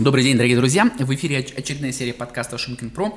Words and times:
Добрый 0.00 0.24
день, 0.24 0.36
дорогие 0.36 0.56
друзья! 0.56 0.90
В 0.98 1.14
эфире 1.14 1.38
очередная 1.38 1.92
серия 1.92 2.14
подкаста 2.14 2.58
Шумкин 2.58 2.90
Про. 2.90 3.16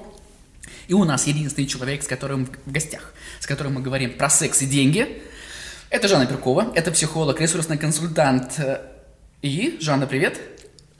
И 0.87 0.93
у 0.93 1.05
нас 1.05 1.25
единственный 1.25 1.65
человек, 1.65 2.03
с 2.03 2.07
которым 2.07 2.45
в 2.45 2.71
гостях, 2.71 3.15
с 3.39 3.47
которым 3.47 3.73
мы 3.73 3.81
говорим 3.81 4.15
про 4.15 4.29
секс 4.29 4.61
и 4.61 4.67
деньги. 4.67 5.23
Это 5.89 6.07
Жанна 6.07 6.27
Перкова, 6.27 6.71
это 6.75 6.91
психолог, 6.91 7.41
ресурсный 7.41 7.79
консультант. 7.79 8.59
И, 9.41 9.77
Жанна, 9.81 10.05
привет! 10.05 10.39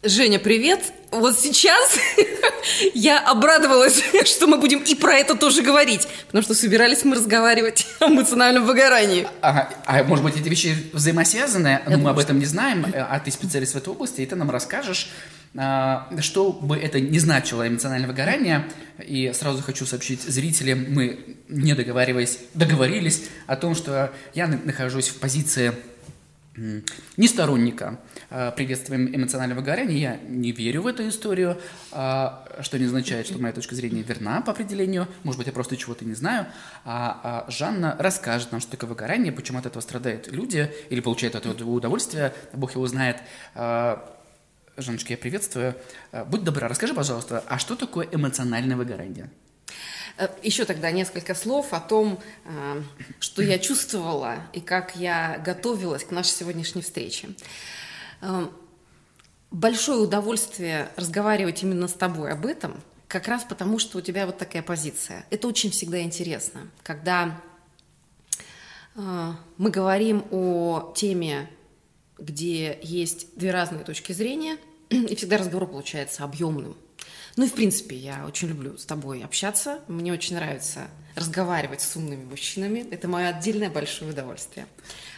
Женя, 0.04 0.38
привет! 0.38 0.94
Вот 1.10 1.40
сейчас 1.40 1.98
я 2.94 3.20
обрадовалась, 3.20 4.04
что 4.26 4.46
мы 4.46 4.60
будем 4.60 4.84
и 4.84 4.94
про 4.94 5.16
это 5.16 5.36
тоже 5.36 5.64
говорить, 5.64 6.08
потому 6.28 6.44
что 6.44 6.54
собирались 6.54 7.04
мы 7.04 7.16
разговаривать 7.16 7.88
о 8.00 8.06
эмоциональном 8.06 8.68
выгорании. 8.68 9.28
Ага, 9.42 9.70
а 9.88 10.04
может 10.04 10.24
быть 10.24 10.38
эти 10.40 10.48
вещи 10.48 10.76
взаимосвязаны, 10.94 11.82
но 11.88 11.98
мы 11.98 12.12
об 12.12 12.20
этом 12.20 12.38
не 12.38 12.46
знаем, 12.46 12.86
а 12.94 13.20
ты 13.20 13.32
специалист 13.32 13.74
в 13.74 13.78
этой 13.78 13.90
области, 13.90 14.22
и 14.22 14.26
ты 14.28 14.36
нам 14.36 14.52
расскажешь, 14.52 15.10
а, 15.56 16.08
что 16.20 16.52
бы 16.52 16.78
это 16.78 17.00
ни 17.00 17.18
значило 17.18 17.68
эмоциональное 17.68 18.08
выгорание, 18.08 18.70
и 19.04 19.32
сразу 19.34 19.64
хочу 19.64 19.88
сообщить 19.88 20.22
зрителям, 20.22 20.86
мы 20.90 21.38
не 21.48 21.74
договариваясь, 21.74 22.38
договорились 22.54 23.24
о 23.48 23.56
том, 23.56 23.74
что 23.74 24.12
я 24.36 24.46
нахожусь 24.48 25.08
в 25.08 25.16
позиции 25.16 25.74
не 26.58 27.28
сторонника 27.28 28.00
а, 28.30 28.52
приветствия 28.52 28.98
эмоционального 28.98 29.60
выгорания. 29.60 29.98
Я 29.98 30.20
не 30.28 30.52
верю 30.52 30.82
в 30.82 30.88
эту 30.88 31.08
историю, 31.08 31.58
а, 31.92 32.48
что 32.62 32.80
не 32.80 32.86
означает, 32.86 33.28
что 33.28 33.38
моя 33.40 33.54
точка 33.54 33.76
зрения 33.76 34.02
верна 34.02 34.42
по 34.42 34.52
определению. 34.52 35.08
Может 35.24 35.38
быть, 35.38 35.48
я 35.48 35.54
просто 35.54 35.78
чего-то 35.78 36.04
не 36.04 36.16
знаю. 36.16 36.48
А 36.84 37.46
Жанна 37.48 37.96
расскажет 38.00 38.52
нам, 38.52 38.60
что 38.60 38.72
такое 38.72 38.90
выгорание, 38.90 39.32
почему 39.32 39.60
от 39.60 39.68
этого 39.68 39.82
страдают 39.82 40.32
люди 40.32 40.72
или 40.90 41.00
получают 41.00 41.36
от 41.36 41.46
этого 41.46 41.72
удовольствие, 41.72 42.34
Бог 42.54 42.74
его 42.74 42.88
знает. 42.88 43.18
Жанночка, 43.56 45.14
я 45.14 45.18
приветствую. 45.18 45.76
Будь 46.28 46.44
добра, 46.44 46.68
расскажи, 46.68 46.94
пожалуйста, 46.94 47.44
а 47.48 47.60
что 47.60 47.76
такое 47.76 48.08
эмоциональное 48.12 48.76
выгорание? 48.76 49.30
Э, 50.18 50.30
Еще 50.44 50.66
тогда 50.66 50.92
несколько 50.92 51.36
слов 51.36 51.74
о 51.74 51.80
том, 51.80 52.20
э, 52.46 52.82
что 53.20 53.42
я 53.42 53.60
чувствовала 53.60 54.36
и 54.54 54.60
как 54.60 54.96
я 54.96 55.42
готовилась 55.44 56.04
к 56.04 56.12
нашей 56.12 56.30
сегодняшней 56.30 56.82
встрече. 56.82 57.30
Большое 59.50 60.00
удовольствие 60.00 60.90
разговаривать 60.98 61.64
именно 61.64 61.88
с 61.88 61.94
тобой 61.94 62.32
об 62.32 62.46
этом, 62.46 62.82
как 63.08 63.28
раз 63.28 63.46
потому, 63.46 63.80
что 63.80 64.00
у 64.00 64.02
тебя 64.02 64.26
вот 64.26 64.38
такая 64.38 64.62
позиция. 64.62 65.26
Это 65.30 65.48
очень 65.48 65.72
всегда 65.72 66.02
интересно, 66.02 66.68
когда 66.84 67.40
мы 68.96 69.70
говорим 69.70 70.26
о 70.32 70.92
теме 70.96 71.48
где 72.18 72.80
есть 72.82 73.36
две 73.36 73.52
разные 73.52 73.84
точки 73.84 74.12
зрения, 74.12 74.58
и 74.90 75.16
всегда 75.16 75.38
разговор 75.38 75.68
получается 75.68 76.24
объемным. 76.24 76.76
Ну 77.38 77.46
и 77.46 77.48
в 77.48 77.54
принципе 77.54 77.96
я 77.96 78.26
очень 78.28 78.50
люблю 78.50 78.78
с 78.78 78.86
тобой 78.86 79.24
общаться, 79.24 79.80
мне 79.88 80.12
очень 80.12 80.36
нравится 80.36 80.88
разговаривать 81.16 81.82
с 81.82 81.96
умными 81.96 82.26
мужчинами, 82.26 82.86
это 82.92 83.08
мое 83.08 83.30
отдельное 83.30 83.70
большое 83.70 84.12
удовольствие. 84.12 84.68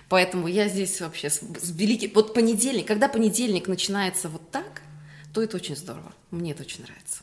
Поэтому 0.07 0.47
я 0.47 0.67
здесь 0.67 1.01
вообще 1.01 1.29
с, 1.29 1.39
с 1.39 1.71
великим... 1.71 2.11
Вот 2.13 2.33
понедельник, 2.33 2.87
когда 2.87 3.07
понедельник 3.07 3.67
начинается 3.67 4.29
вот 4.29 4.51
так, 4.51 4.81
то 5.33 5.41
это 5.41 5.57
очень 5.57 5.75
здорово. 5.75 6.13
Мне 6.31 6.51
это 6.51 6.63
очень 6.63 6.83
нравится. 6.83 7.21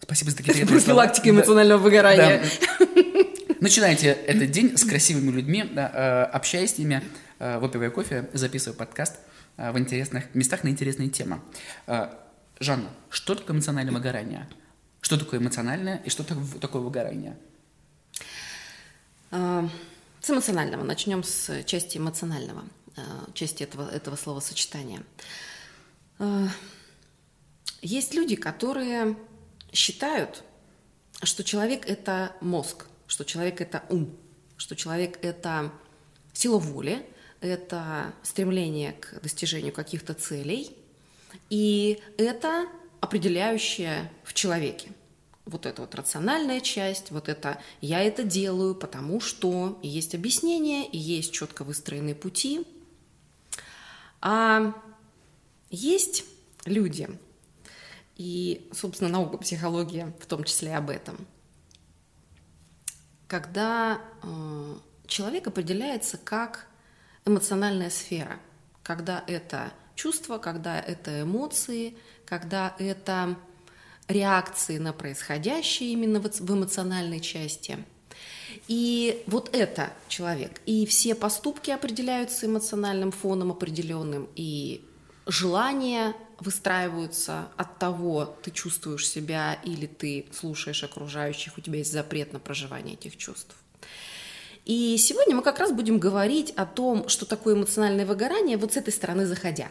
Спасибо 0.00 0.30
за 0.30 0.36
такие 0.38 0.66
Профилактика 0.66 1.30
эмоционального 1.30 1.78
выгорания. 1.78 2.42
Да. 2.78 3.54
Начинайте 3.60 4.08
этот 4.26 4.50
день 4.50 4.76
с 4.76 4.84
красивыми 4.84 5.30
людьми, 5.30 5.64
да, 5.64 5.90
э, 5.92 6.36
общаясь 6.36 6.74
с 6.74 6.78
ними, 6.78 7.02
Э, 7.38 7.58
выпивая 7.58 7.90
кофе, 7.90 8.28
записываю 8.32 8.76
подкаст 8.76 9.16
э, 9.56 9.70
в 9.70 9.78
интересных 9.78 10.34
местах 10.34 10.64
на 10.64 10.68
интересные 10.68 11.08
темы. 11.08 11.40
Жанна, 12.60 12.90
что 13.10 13.34
такое 13.34 13.56
эмоциональное 13.56 13.94
выгорание? 13.94 14.48
Что 15.00 15.16
такое 15.16 15.38
эмоциональное 15.38 16.02
и 16.04 16.10
что 16.10 16.24
такое 16.24 16.82
выгорание? 16.82 17.38
С 19.30 20.30
эмоционального. 20.30 20.82
Начнем 20.82 21.22
с 21.22 21.62
части 21.64 21.98
эмоционального, 21.98 22.64
части 23.34 23.62
этого, 23.62 23.88
этого 23.88 24.16
словосочетания. 24.16 25.04
Есть 27.80 28.14
люди, 28.14 28.34
которые 28.34 29.16
считают, 29.72 30.42
что 31.22 31.44
человек– 31.44 31.84
это 31.88 32.34
мозг, 32.40 32.86
что 33.06 33.24
человек– 33.24 33.60
это 33.62 33.84
ум, 33.88 34.16
что 34.56 34.74
человек– 34.74 35.18
это 35.22 35.72
сила 36.32 36.58
воли, 36.58 37.06
это 37.40 38.12
стремление 38.24 38.94
к 38.94 39.20
достижению 39.20 39.72
каких-то 39.72 40.14
целей, 40.14 40.76
и 41.50 42.00
это 42.16 42.66
определяющее 43.00 44.10
в 44.24 44.34
человеке. 44.34 44.92
Вот 45.44 45.64
эта 45.64 45.80
вот 45.80 45.94
рациональная 45.94 46.60
часть, 46.60 47.10
вот 47.10 47.28
это 47.28 47.60
«я 47.80 48.00
это 48.00 48.22
делаю, 48.22 48.74
потому 48.74 49.20
что…» 49.20 49.78
и 49.82 49.88
есть 49.88 50.14
объяснение, 50.14 50.86
и 50.86 50.98
есть 50.98 51.32
четко 51.32 51.64
выстроенные 51.64 52.14
пути. 52.14 52.66
А 54.20 54.74
есть 55.70 56.24
люди, 56.66 57.08
и, 58.16 58.68
собственно, 58.72 59.08
наука 59.10 59.38
психология 59.38 60.12
в 60.20 60.26
том 60.26 60.44
числе 60.44 60.76
об 60.76 60.90
этом, 60.90 61.16
когда 63.26 64.00
э, 64.22 64.74
человек 65.06 65.46
определяется 65.46 66.18
как 66.18 66.66
эмоциональная 67.24 67.90
сфера, 67.90 68.40
когда 68.82 69.22
это 69.26 69.72
чувства, 69.98 70.38
когда 70.38 70.80
это 70.80 71.22
эмоции, 71.22 71.94
когда 72.24 72.74
это 72.78 73.36
реакции 74.06 74.78
на 74.78 74.92
происходящее 74.92 75.90
именно 75.90 76.20
в 76.20 76.54
эмоциональной 76.54 77.20
части. 77.20 77.78
И 78.68 79.22
вот 79.26 79.50
это 79.52 79.92
человек. 80.08 80.60
И 80.64 80.86
все 80.86 81.14
поступки 81.14 81.70
определяются 81.70 82.46
эмоциональным 82.46 83.12
фоном 83.12 83.50
определенным, 83.50 84.28
и 84.36 84.82
желания 85.26 86.14
выстраиваются 86.38 87.48
от 87.56 87.78
того, 87.78 88.36
ты 88.42 88.50
чувствуешь 88.50 89.08
себя 89.08 89.58
или 89.64 89.86
ты 89.86 90.26
слушаешь 90.32 90.84
окружающих, 90.84 91.58
у 91.58 91.60
тебя 91.60 91.78
есть 91.78 91.92
запрет 91.92 92.32
на 92.32 92.38
проживание 92.38 92.94
этих 92.94 93.16
чувств. 93.16 93.56
И 94.64 94.96
сегодня 94.98 95.34
мы 95.34 95.42
как 95.42 95.58
раз 95.58 95.72
будем 95.72 95.98
говорить 95.98 96.52
о 96.52 96.64
том, 96.66 97.08
что 97.08 97.26
такое 97.26 97.54
эмоциональное 97.54 98.06
выгорание, 98.06 98.56
вот 98.56 98.74
с 98.74 98.76
этой 98.76 98.92
стороны 98.92 99.26
заходя. 99.26 99.68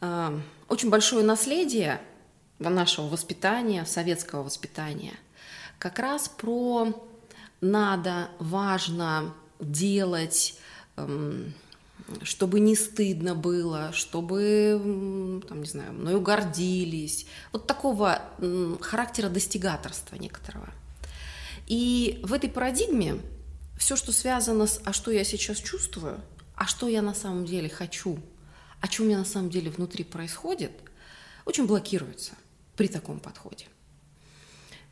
А, 0.00 0.38
очень 0.68 0.90
большое 0.90 1.24
наследие 1.24 2.00
нашего 2.58 3.08
воспитания, 3.08 3.84
советского 3.84 4.42
воспитания, 4.42 5.14
как 5.78 5.98
раз 5.98 6.28
про 6.28 7.08
надо, 7.60 8.28
важно 8.38 9.34
делать, 9.58 10.58
эм, 10.96 11.52
чтобы 12.22 12.60
не 12.60 12.74
стыдно 12.74 13.34
было, 13.34 13.92
чтобы, 13.92 15.42
там, 15.48 15.60
не 15.60 15.68
знаю, 15.68 15.92
мною 15.92 16.20
гордились. 16.20 17.26
Вот 17.52 17.66
такого 17.66 18.22
характера 18.80 19.28
достигаторства 19.28 20.16
некоторого– 20.16 20.68
и 21.70 22.18
в 22.24 22.32
этой 22.32 22.50
парадигме 22.50 23.20
все, 23.78 23.94
что 23.94 24.10
связано 24.10 24.66
с 24.66 24.80
«а 24.84 24.92
что 24.92 25.12
я 25.12 25.22
сейчас 25.22 25.58
чувствую», 25.58 26.20
«а 26.56 26.66
что 26.66 26.88
я 26.88 27.00
на 27.00 27.14
самом 27.14 27.46
деле 27.46 27.68
хочу», 27.68 28.18
«о 28.80 28.88
чем 28.88 29.06
у 29.06 29.08
меня 29.08 29.18
на 29.18 29.24
самом 29.24 29.50
деле 29.50 29.70
внутри 29.70 30.04
происходит», 30.04 30.72
очень 31.44 31.66
блокируется 31.66 32.32
при 32.76 32.88
таком 32.88 33.20
подходе. 33.20 33.66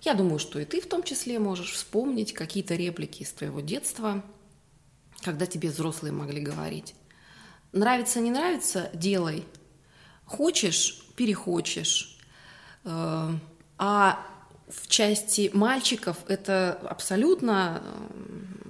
Я 0.03 0.15
думаю, 0.15 0.39
что 0.39 0.59
и 0.59 0.65
ты 0.65 0.81
в 0.81 0.87
том 0.87 1.03
числе 1.03 1.39
можешь 1.39 1.73
вспомнить 1.73 2.33
какие-то 2.33 2.75
реплики 2.75 3.23
из 3.23 3.33
твоего 3.33 3.61
детства, 3.61 4.25
когда 5.23 5.47
тебе 5.47 5.71
взрослые 5.71 6.13
могли 6.13 6.41
говорить. 6.41 6.95
Нравится, 7.73 8.21
не 8.21 8.31
нравится– 8.31 8.91
делай. 8.95 9.45
Хочешь– 10.25 11.05
перехочешь. 11.17 12.19
Э, 12.85 13.31
а 13.77 14.27
в 14.69 14.89
части 14.89 15.51
мальчиков 15.53 16.17
это 16.29 16.73
абсолютно 16.89 17.83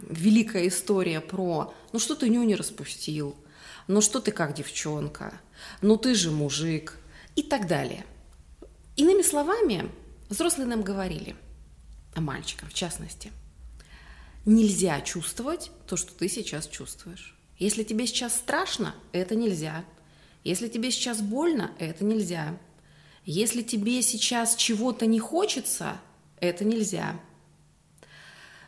великая 0.08 0.68
история 0.68 1.20
про 1.20 1.74
«ну 1.92 1.98
что 1.98 2.14
ты 2.14 2.28
нюни 2.28 2.54
распустил?», 2.54 3.36
«ну 3.88 4.00
что 4.00 4.20
ты 4.20 4.30
как 4.30 4.54
девчонка?», 4.54 5.40
«ну 5.82 5.96
ты 5.96 6.14
же 6.14 6.30
мужик» 6.30 6.96
и 7.34 7.42
так 7.42 7.66
далее. 7.66 8.04
Иными 8.96 9.22
словами, 9.22 9.90
взрослые 10.28 10.66
нам 10.66 10.82
говорили, 10.82 11.36
о 12.14 12.20
мальчиках 12.20 12.70
в 12.70 12.74
частности, 12.74 13.32
нельзя 14.44 15.00
чувствовать 15.00 15.70
то, 15.86 15.96
что 15.96 16.12
ты 16.12 16.28
сейчас 16.28 16.66
чувствуешь. 16.66 17.36
Если 17.58 17.82
тебе 17.82 18.06
сейчас 18.06 18.34
страшно, 18.34 18.94
это 19.12 19.34
нельзя. 19.34 19.84
Если 20.44 20.68
тебе 20.68 20.90
сейчас 20.90 21.20
больно, 21.20 21.72
это 21.78 22.04
нельзя. 22.04 22.58
Если 23.24 23.62
тебе 23.62 24.00
сейчас 24.02 24.56
чего-то 24.56 25.06
не 25.06 25.18
хочется, 25.18 26.00
это 26.40 26.64
нельзя. 26.64 27.20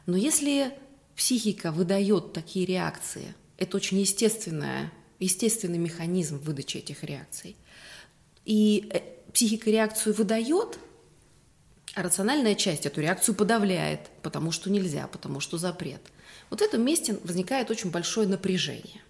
Но 0.06 0.16
если 0.16 0.74
психика 1.16 1.72
выдает 1.72 2.32
такие 2.32 2.66
реакции, 2.66 3.34
это 3.58 3.76
очень 3.76 3.98
естественная, 3.98 4.92
естественный 5.20 5.78
механизм 5.78 6.38
выдачи 6.38 6.78
этих 6.78 7.04
реакций, 7.04 7.56
И 8.44 8.88
э, 8.92 9.00
психика 9.32 9.70
реакцию 9.70 10.14
выдает, 10.14 10.78
а 11.94 12.02
рациональная 12.02 12.54
часть 12.54 12.86
эту 12.86 13.00
реакцию 13.00 13.34
подавляет, 13.34 14.00
потому 14.22 14.50
что 14.50 14.70
нельзя, 14.70 15.06
потому 15.06 15.40
что 15.40 15.58
запрет. 15.58 16.00
Вот 16.48 16.60
в 16.60 16.62
этом 16.62 16.82
месте 16.82 17.18
возникает 17.22 17.70
очень 17.70 17.90
большое 17.90 18.26
напряжение. 18.26 19.02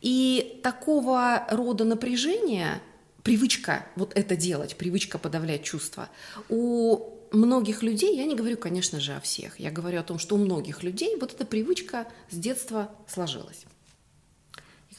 И 0.00 0.60
такого 0.62 1.46
рода 1.50 1.84
напряжение, 1.84 2.80
привычка 3.22 3.86
вот 3.96 4.12
это 4.16 4.36
делать, 4.36 4.76
привычка 4.76 5.18
подавлять 5.18 5.64
чувства, 5.64 6.08
у 6.48 7.16
многих 7.32 7.82
людей, 7.82 8.16
я 8.16 8.24
не 8.24 8.34
говорю, 8.34 8.56
конечно 8.56 9.00
же, 9.00 9.14
о 9.14 9.20
всех, 9.20 9.58
я 9.60 9.70
говорю 9.70 10.00
о 10.00 10.02
том, 10.02 10.18
что 10.18 10.36
у 10.36 10.38
многих 10.38 10.82
людей 10.82 11.16
вот 11.16 11.34
эта 11.34 11.44
привычка 11.44 12.06
с 12.30 12.36
детства 12.36 12.90
сложилась. 13.08 13.64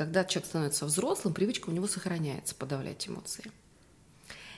Когда 0.02 0.26
человек 0.26 0.50
становится 0.50 0.88
взрослым, 0.88 1.32
привычка 1.32 1.70
у 1.70 1.72
него 1.72 1.86
сохраняется 1.86 2.56
подавлять 2.56 3.08
эмоции. 3.08 3.44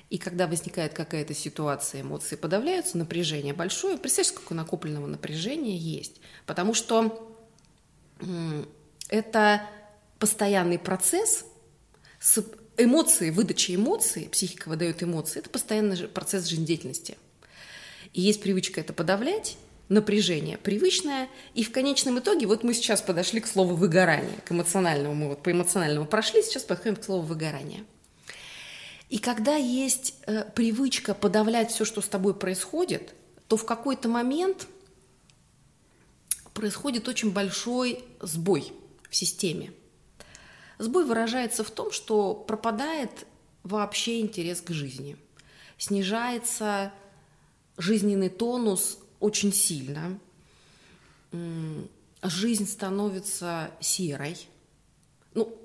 И 0.10 0.18
когда 0.18 0.48
возникает 0.48 0.94
какая-то 0.94 1.34
ситуация, 1.34 2.00
эмоции 2.00 2.38
подавляются, 2.38 2.98
напряжение 2.98 3.54
большое, 3.54 3.98
представьте, 3.98 4.36
сколько 4.36 4.54
накопленного 4.54 5.06
напряжения 5.06 5.76
есть. 5.76 6.22
Потому 6.46 6.74
что 6.74 7.30
это 9.10 9.68
постоянный 10.18 10.80
процесс 10.80 11.44
с 12.22 12.42
эмоции, 12.78 13.30
выдачи 13.30 13.76
эмоций, 13.76 14.30
психика 14.32 14.70
выдает 14.70 15.04
эмоции, 15.04 15.40
это 15.40 15.50
постоянный 15.50 16.08
процесс 16.08 16.46
жизнедеятельности. 16.46 17.18
И 18.14 18.22
есть 18.22 18.42
привычка 18.42 18.80
это 18.80 18.94
подавлять, 18.94 19.58
напряжение 19.90 20.58
привычное, 20.58 21.30
и 21.54 21.64
в 21.64 21.72
конечном 21.72 22.20
итоге, 22.20 22.48
вот 22.48 22.64
мы 22.64 22.74
сейчас 22.74 23.02
подошли 23.02 23.42
к 23.42 23.48
слову 23.48 23.76
выгорание, 23.76 24.40
к 24.46 24.52
эмоциональному, 24.52 25.14
мы 25.14 25.30
вот 25.30 25.44
по 25.44 25.52
эмоциональному 25.52 26.06
прошли, 26.06 26.42
сейчас 26.42 26.64
подходим 26.64 26.96
к 26.96 27.04
слову 27.04 27.24
выгорание. 27.24 27.86
И 29.10 29.20
когда 29.20 29.56
есть 29.56 30.16
э, 30.26 30.46
привычка 30.56 31.14
подавлять 31.14 31.72
все, 31.72 31.86
что 31.86 32.02
с 32.02 32.08
тобой 32.08 32.34
происходит, 32.34 33.14
то 33.48 33.58
в 33.58 33.66
какой-то 33.66 34.10
момент 34.10 34.68
происходит 36.54 37.08
очень 37.08 37.32
большой 37.32 38.04
сбой 38.22 38.74
в 39.10 39.16
системе. 39.16 39.72
Сбой 40.80 41.06
выражается 41.06 41.64
в 41.64 41.70
том, 41.70 41.92
что 41.92 42.34
пропадает 42.34 43.28
вообще 43.64 44.20
интерес 44.20 44.62
к 44.62 44.72
жизни, 44.72 45.18
снижается 45.78 46.92
жизненный 47.78 48.30
тонус 48.30 48.98
очень 49.24 49.54
сильно, 49.54 50.20
жизнь 52.22 52.68
становится 52.68 53.72
серой. 53.80 54.38
Ну, 55.34 55.58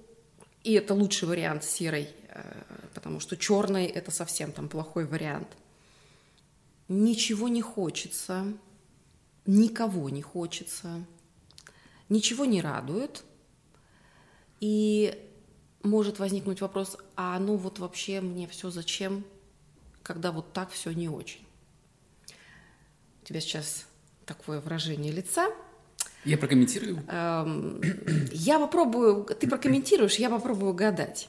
и 0.63 0.75
это 0.75 0.95
лучший 0.95 1.27
вариант 1.27 1.65
серой, 1.65 2.09
э, 2.29 2.55
потому 2.95 3.19
что 3.19 3.37
черный 3.37 3.87
это 3.87 4.13
совсем 4.13 4.53
там 4.53 4.69
плохой 4.69 5.07
вариант. 5.07 5.49
Ничего 6.87 7.49
не 7.49 7.61
хочется, 7.61 8.45
никого 9.45 10.09
не 10.09 10.23
хочется, 10.23 11.05
ничего 12.09 12.45
не 12.45 12.61
радует. 12.61 13.25
И 14.61 15.21
может 15.83 16.21
возникнуть 16.21 16.61
вопрос, 16.61 16.97
а 17.17 17.37
ну 17.41 17.57
вот 17.57 17.81
вообще 17.81 18.21
мне 18.21 18.47
все 18.47 18.71
зачем, 18.71 19.25
когда 20.05 20.31
вот 20.31 20.53
так 20.53 20.71
все 20.71 20.93
не 20.93 21.09
очень 21.09 21.48
тебя 23.29 23.41
сейчас 23.41 23.85
такое 24.25 24.59
выражение 24.59 25.13
лица. 25.13 25.51
Я 26.25 26.39
прокомментирую. 26.39 27.05
Эм, 27.09 27.79
я 28.33 28.59
попробую, 28.59 29.25
ты 29.25 29.47
прокомментируешь, 29.47 30.15
я 30.15 30.31
попробую 30.31 30.73
гадать. 30.73 31.29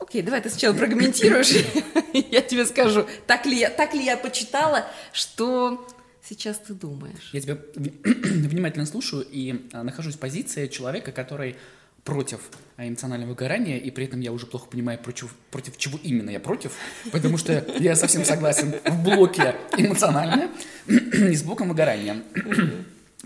Окей, 0.00 0.22
давай 0.22 0.40
ты 0.40 0.48
сначала 0.48 0.74
прокомментируешь, 0.74 1.50
я 2.30 2.40
тебе 2.40 2.64
скажу, 2.64 3.06
так 3.26 3.44
ли 3.44 3.58
я, 3.58 3.68
так 3.68 3.92
ли 3.92 4.02
я 4.02 4.16
почитала, 4.16 4.86
что 5.12 5.86
сейчас 6.24 6.58
ты 6.58 6.72
думаешь. 6.72 7.28
Я 7.34 7.42
тебя 7.42 7.58
внимательно 7.74 8.86
слушаю 8.86 9.26
и 9.30 9.68
а, 9.74 9.82
нахожусь 9.82 10.14
в 10.14 10.18
позиции 10.18 10.68
человека, 10.68 11.12
который 11.12 11.56
против 12.04 12.40
эмоционального 12.78 13.30
выгорания, 13.30 13.78
и 13.78 13.90
при 13.90 14.06
этом 14.06 14.20
я 14.20 14.32
уже 14.32 14.46
плохо 14.46 14.66
понимаю, 14.66 14.98
против, 14.98 15.34
против 15.50 15.76
чего 15.76 15.98
именно 16.02 16.30
я 16.30 16.40
против, 16.40 16.72
потому 17.12 17.38
что 17.38 17.64
я 17.78 17.94
совсем 17.94 18.24
согласен 18.24 18.74
в 18.84 19.04
блоке 19.04 19.54
эмоциональное 19.76 20.50
и 20.86 21.34
с 21.34 21.42
блоком 21.42 21.68
выгорания. 21.68 22.22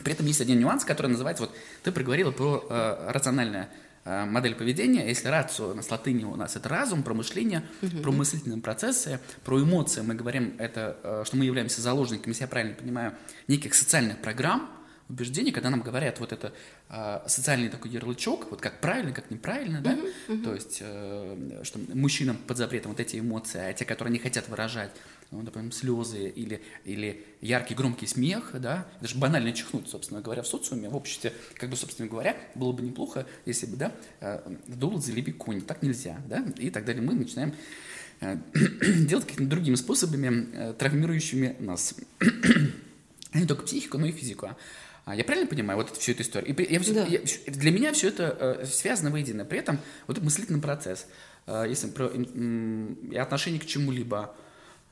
При 0.05 0.13
этом 0.13 0.27
есть 0.27 0.41
один 0.43 0.61
нюанс, 0.61 0.85
который 0.85 1.09
называется, 1.09 1.45
вот 1.45 1.57
ты 1.83 1.91
проговорила 1.91 2.31
про 2.31 2.65
э, 2.69 3.11
рациональное 3.11 3.71
э, 4.05 4.27
модель 4.27 4.55
поведения. 4.55 5.09
Если 5.09 5.29
рацио 5.29 5.73
на 5.73 5.83
латыни 5.91 6.25
у 6.25 6.37
нас 6.37 6.55
это 6.55 6.69
разум, 6.69 7.03
про 7.03 7.15
мышление, 7.15 7.63
угу. 7.81 8.03
про 8.03 8.13
мыслительные 8.13 8.61
процессы, 8.61 9.21
про 9.43 9.63
эмоции 9.63 10.03
мы 10.03 10.15
говорим, 10.15 10.55
это, 10.59 10.99
э, 11.03 11.23
что 11.25 11.39
мы 11.39 11.47
являемся 11.47 11.81
заложниками, 11.81 12.33
если 12.33 12.43
я 12.43 12.49
правильно 12.49 12.75
понимаю, 12.75 13.15
неких 13.49 13.75
социальных 13.75 14.19
программ, 14.19 14.71
убеждений, 15.09 15.53
когда 15.53 15.71
нам 15.71 15.83
говорят 15.83 16.19
вот 16.21 16.33
это 16.33 16.53
э, 16.89 17.21
социальный 17.27 17.69
такой 17.69 17.91
ярлычок, 17.91 18.51
вот 18.51 18.61
как 18.61 18.81
правильно, 18.81 19.13
как 19.13 19.31
неправильно, 19.31 19.81
да, 19.81 19.93
uh-huh, 19.93 20.13
uh-huh. 20.29 20.45
то 20.45 20.55
есть, 20.55 20.79
э, 20.81 21.61
что 21.63 21.79
мужчинам 21.95 22.37
под 22.37 22.57
запретом 22.57 22.93
вот 22.93 23.01
эти 23.01 23.19
эмоции, 23.19 23.61
а 23.61 23.73
те, 23.73 23.85
которые 23.85 24.13
не 24.13 24.19
хотят 24.19 24.49
выражать, 24.49 24.91
ну, 25.31 25.43
допустим, 25.43 25.73
слезы 25.73 26.29
или, 26.29 26.63
или 26.85 27.25
яркий 27.41 27.75
громкий 27.75 28.07
смех, 28.07 28.51
да, 28.55 28.87
даже 29.01 29.17
банально 29.17 29.53
чихнуть, 29.53 29.89
собственно 29.89 30.21
говоря, 30.21 30.43
в 30.43 30.47
социуме, 30.49 30.89
в 30.89 30.97
обществе, 30.97 31.33
как 31.55 31.71
бы, 31.71 31.77
собственно 31.77 32.09
говоря, 32.09 32.37
было 32.55 32.73
бы 32.73 32.83
неплохо, 32.83 33.27
если 33.45 33.67
бы, 33.67 33.77
да, 33.77 33.93
э, 34.21 34.57
дул 34.67 35.01
залеби 35.01 35.33
конь, 35.33 35.61
так 35.61 35.83
нельзя, 35.83 36.21
да, 36.29 36.45
и 36.59 36.71
так 36.71 36.85
далее. 36.85 37.03
Мы 37.03 37.15
начинаем 37.15 37.55
э, 38.21 38.39
делать 39.07 39.27
какими-то 39.27 39.51
другими 39.51 39.77
способами, 39.77 40.49
э, 40.53 40.75
травмирующими 40.77 41.57
нас. 41.61 41.95
не 43.35 43.47
только 43.47 43.65
психику, 43.65 43.99
но 43.99 44.07
и 44.07 44.13
физику. 44.13 44.51
А 45.07 45.15
я 45.15 45.23
правильно 45.23 45.49
понимаю 45.49 45.79
вот 45.79 45.97
всю 45.97 46.13
эту 46.13 46.23
историю? 46.23 46.53
И 46.53 46.73
я, 46.75 46.81
да. 46.93 47.07
я, 47.07 47.21
для 47.47 47.71
меня 47.71 47.93
все 47.93 48.09
это 48.09 48.59
э, 48.61 48.67
связано 48.67 49.11
воедино. 49.11 49.45
При 49.45 49.61
этом 49.61 49.79
вот 50.09 50.15
этот 50.17 50.25
мыслительный 50.25 50.61
процесс, 50.61 51.07
э, 51.47 51.65
если 51.69 51.89
про 51.89 52.11
э, 52.13 53.17
отношение 53.17 53.61
к 53.61 53.67
чему-либо, 53.67 54.35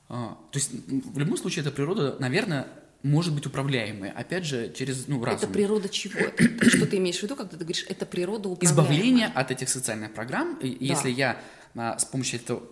э, 0.09 0.13
то 0.13 0.39
есть 0.53 0.71
в 0.71 1.19
любом 1.19 1.37
случае 1.37 1.63
эта 1.63 1.73
природа, 1.73 2.17
наверное, 2.21 2.69
может 3.03 3.35
быть 3.35 3.45
управляемой, 3.47 4.13
опять 4.13 4.45
же, 4.45 4.73
через 4.73 5.09
ну, 5.09 5.23
разум. 5.25 5.51
Это 5.51 5.53
природа 5.53 5.89
чего? 5.89 6.21
Что 6.63 6.87
ты 6.87 6.99
имеешь 6.99 7.19
в 7.19 7.23
виду, 7.25 7.35
когда 7.35 7.57
ты 7.57 7.65
говоришь, 7.65 7.85
это 7.89 8.07
природа 8.07 8.51
управляемая? 8.51 8.85
Избавление 8.85 9.27
от 9.35 9.51
этих 9.51 9.69
социальных 9.69 10.15
программ. 10.15 10.57
И 10.61 10.71
да. 10.71 10.77
Если 10.95 11.11
я 11.11 11.41
а, 11.75 11.99
с 11.99 12.05
помощью 12.05 12.39
этого 12.39 12.63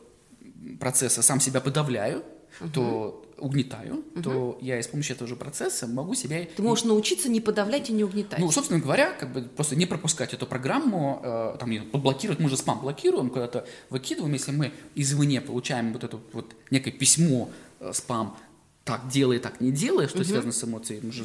процесса 0.78 1.22
сам 1.22 1.40
себя 1.40 1.60
подавляю, 1.60 2.24
угу. 2.60 2.70
то 2.70 3.24
угнетаю, 3.38 4.04
угу. 4.14 4.22
то 4.22 4.58
я 4.60 4.80
с 4.80 4.86
помощью 4.86 5.16
этого 5.16 5.28
же 5.28 5.36
процесса 5.36 5.86
могу 5.86 6.14
себя... 6.14 6.46
Ты 6.56 6.62
можешь 6.62 6.84
научиться 6.84 7.28
не 7.28 7.40
подавлять 7.40 7.90
и 7.90 7.92
не 7.92 8.04
угнетать. 8.04 8.38
Ну, 8.38 8.50
собственно 8.50 8.80
говоря, 8.80 9.12
как 9.12 9.32
бы 9.32 9.42
просто 9.42 9.74
не 9.76 9.86
пропускать 9.86 10.32
эту 10.32 10.46
программу, 10.46 11.20
э, 11.22 11.56
там, 11.58 11.70
блокировать, 11.92 12.38
мы 12.38 12.48
же 12.48 12.56
спам 12.56 12.80
блокируем, 12.80 13.30
куда-то 13.30 13.66
выкидываем, 13.90 14.32
если 14.32 14.52
мы 14.52 14.72
извне 14.94 15.40
получаем 15.40 15.92
вот 15.92 16.04
это 16.04 16.20
вот 16.32 16.54
некое 16.70 16.92
письмо, 16.92 17.50
э, 17.80 17.92
спам, 17.92 18.36
так 18.84 19.08
делай, 19.08 19.38
так 19.38 19.60
не 19.60 19.70
делай, 19.70 20.08
что 20.08 20.18
угу. 20.18 20.24
связано 20.24 20.52
с 20.52 20.64
эмоцией. 20.64 21.00
Мы 21.02 21.12
же 21.12 21.24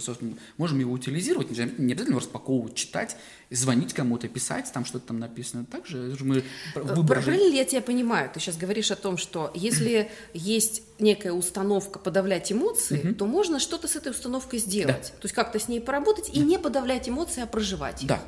можем 0.57 0.79
его 0.79 0.91
утилизировать, 0.91 1.49
не 1.49 1.91
обязательно 1.93 2.19
распаковывать, 2.19 2.75
читать, 2.75 3.17
звонить 3.49 3.93
кому-то, 3.93 4.27
писать, 4.27 4.71
там 4.71 4.85
что-то 4.85 5.07
там 5.07 5.19
написано. 5.19 5.65
Также 5.65 6.15
мы 6.19 6.43
э, 6.75 6.81
выбор... 6.81 7.23
Правильно 7.23 7.49
ли 7.49 7.57
я 7.57 7.65
тебя 7.65 7.81
понимаю? 7.81 8.29
Ты 8.31 8.39
сейчас 8.39 8.57
говоришь 8.57 8.91
о 8.91 8.95
том, 8.95 9.17
что 9.17 9.51
если 9.55 10.11
есть 10.33 10.83
некая 10.99 11.31
установка 11.31 11.97
подавлять 11.97 12.51
эмоции, 12.51 12.99
угу. 12.99 13.15
то 13.15 13.25
можно 13.25 13.59
что-то 13.59 13.87
с 13.87 13.95
этой 13.95 14.11
установкой 14.11 14.59
сделать. 14.59 15.11
Да. 15.13 15.19
То 15.19 15.25
есть 15.25 15.33
как-то 15.33 15.59
с 15.59 15.67
ней 15.67 15.81
поработать 15.81 16.29
и 16.33 16.39
не 16.39 16.59
подавлять 16.59 17.09
эмоции, 17.09 17.41
а 17.41 17.47
проживать 17.47 18.03
их. 18.03 18.07
Да. 18.07 18.21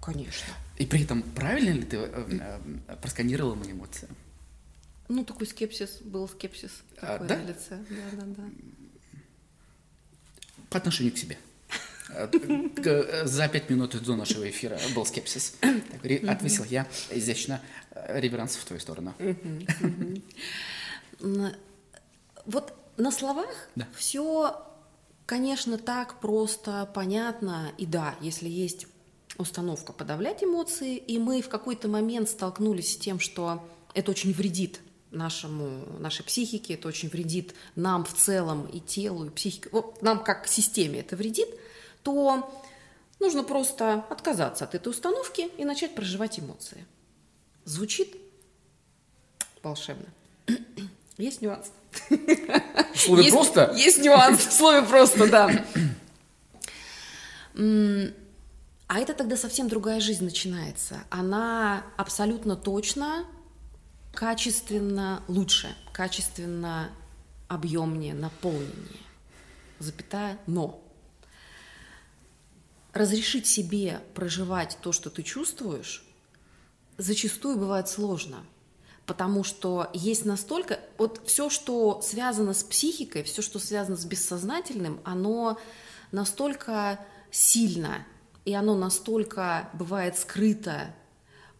Конечно. 0.00 0.52
И 0.78 0.86
при 0.86 1.04
этом 1.04 1.22
правильно 1.22 1.74
ли 1.74 1.82
ты 1.82 1.98
э, 1.98 2.58
э, 2.88 2.96
просканировала 3.00 3.54
мои 3.54 3.70
эмоции? 3.70 4.08
Ну, 5.08 5.24
такой 5.24 5.46
скепсис, 5.46 5.98
был 6.02 6.28
скепсис 6.28 6.70
а, 6.98 7.18
такой 7.18 7.28
да? 7.28 7.36
на 7.36 7.46
лице. 7.46 7.78
Да, 7.90 8.16
да, 8.16 8.24
да. 8.26 8.42
По 10.70 10.78
отношению 10.78 11.12
к 11.12 11.18
себе. 11.18 11.38
Э, 12.14 13.26
за 13.26 13.48
пять 13.48 13.70
минут 13.70 14.00
до 14.02 14.16
нашего 14.16 14.48
эфира 14.48 14.78
был 14.94 15.06
скепсис. 15.06 15.54
Отвесил 16.28 16.64
я 16.64 16.86
изящно 17.10 17.62
э, 17.90 18.20
реверанс 18.20 18.56
в 18.56 18.64
твою 18.66 18.80
сторону. 18.80 19.14
Вот 22.44 22.74
на 22.96 23.10
словах 23.10 23.68
все, 23.96 24.62
конечно, 25.24 25.78
так 25.78 26.20
просто, 26.20 26.90
понятно. 26.92 27.72
И 27.78 27.86
да, 27.86 28.14
если 28.20 28.48
есть 28.48 28.88
установка 29.38 29.92
подавлять 29.92 30.42
эмоции, 30.44 30.96
и 30.96 31.18
мы 31.18 31.40
в 31.40 31.48
какой-то 31.48 31.88
момент 31.88 32.28
столкнулись 32.28 32.92
с 32.92 32.96
тем, 32.96 33.20
что 33.20 33.66
это 33.94 34.10
очень 34.10 34.32
вредит 34.32 34.80
нашему, 35.12 35.98
нашей 35.98 36.24
психике, 36.24 36.74
это 36.74 36.88
очень 36.88 37.08
вредит 37.08 37.54
нам 37.76 38.04
в 38.04 38.14
целом 38.14 38.66
и 38.66 38.80
телу, 38.80 39.26
и 39.26 39.30
психике, 39.30 39.68
вот 39.72 40.02
нам 40.02 40.22
как 40.24 40.48
системе 40.48 41.00
это 41.00 41.16
вредит, 41.16 41.48
то 42.02 42.50
нужно 43.20 43.44
просто 43.44 44.04
отказаться 44.10 44.64
от 44.64 44.74
этой 44.74 44.88
установки 44.88 45.48
и 45.58 45.64
начать 45.64 45.94
проживать 45.94 46.40
эмоции. 46.40 46.84
Звучит 47.64 48.16
волшебно. 49.62 50.06
Есть 51.18 51.42
нюанс. 51.42 51.70
В 52.08 52.98
слове 52.98 53.22
есть, 53.24 53.34
просто? 53.34 53.72
Есть 53.76 53.98
нюанс 54.02 54.46
в 54.46 54.52
слове 54.52 54.82
просто, 54.82 55.28
да. 55.30 55.64
А 57.54 58.98
это 58.98 59.14
тогда 59.14 59.36
совсем 59.36 59.68
другая 59.68 60.00
жизнь 60.00 60.24
начинается. 60.24 61.04
Она 61.10 61.84
абсолютно 61.96 62.56
точно, 62.56 63.26
качественно 64.12 65.22
лучше, 65.28 65.74
качественно 65.92 66.90
объемнее, 67.48 68.14
наполненнее. 68.14 69.00
Запятая, 69.78 70.38
но. 70.46 70.80
Разрешить 72.92 73.46
себе 73.46 74.00
проживать 74.14 74.78
то, 74.82 74.92
что 74.92 75.10
ты 75.10 75.22
чувствуешь, 75.22 76.04
зачастую 76.98 77.56
бывает 77.56 77.88
сложно– 77.88 78.44
потому 79.06 79.44
что 79.44 79.90
есть 79.92 80.24
настолько... 80.24 80.80
Вот 80.98 81.20
все, 81.26 81.50
что 81.50 82.00
связано 82.02 82.54
с 82.54 82.62
психикой, 82.62 83.22
все, 83.24 83.42
что 83.42 83.58
связано 83.58 83.96
с 83.96 84.04
бессознательным, 84.04 85.00
оно 85.04 85.58
настолько 86.12 86.98
сильно, 87.30 88.06
и 88.44 88.54
оно 88.54 88.76
настолько 88.76 89.68
бывает 89.74 90.16
скрыто 90.18 90.94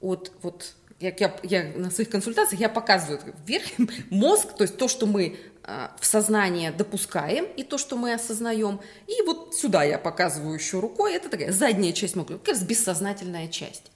от 0.00 0.32
вот 0.42 0.74
я, 1.02 1.12
я, 1.18 1.36
я 1.42 1.72
на 1.76 1.90
своих 1.90 2.10
консультациях 2.10 2.60
я 2.60 2.68
показываю 2.68 3.20
вверх 3.44 3.66
мозг, 4.10 4.54
то 4.54 4.62
есть 4.62 4.76
то, 4.76 4.88
что 4.88 5.06
мы 5.06 5.36
э, 5.64 5.88
в 5.98 6.06
сознание 6.06 6.70
допускаем, 6.70 7.44
и 7.56 7.64
то, 7.64 7.76
что 7.76 7.96
мы 7.96 8.14
осознаем. 8.14 8.80
И 9.08 9.22
вот 9.26 9.54
сюда 9.54 9.82
я 9.82 9.98
показываю 9.98 10.54
еще 10.54 10.80
рукой, 10.80 11.14
это 11.14 11.28
такая 11.28 11.52
задняя 11.52 11.92
часть 11.92 12.14
мозга, 12.14 12.38
как 12.38 12.48
раз 12.48 12.62
бессознательная 12.62 13.48
часть. 13.48 13.90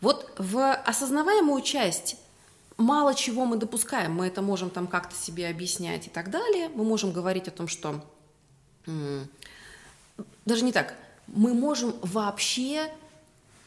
Вот 0.00 0.32
в 0.38 0.74
осознаваемую 0.74 1.60
часть 1.62 2.16
мало 2.78 3.14
чего 3.14 3.44
мы 3.44 3.56
допускаем. 3.56 4.14
Мы 4.14 4.28
это 4.28 4.40
можем 4.40 4.70
там 4.70 4.86
как-то 4.86 5.14
себе 5.14 5.48
объяснять 5.48 6.06
и 6.06 6.10
так 6.10 6.30
далее. 6.30 6.70
Мы 6.74 6.84
можем 6.84 7.12
говорить 7.12 7.48
о 7.48 7.50
том, 7.50 7.68
что... 7.68 8.02
Даже 10.46 10.64
не 10.64 10.72
так. 10.72 10.94
Мы 11.26 11.52
можем 11.52 11.94
вообще 12.00 12.90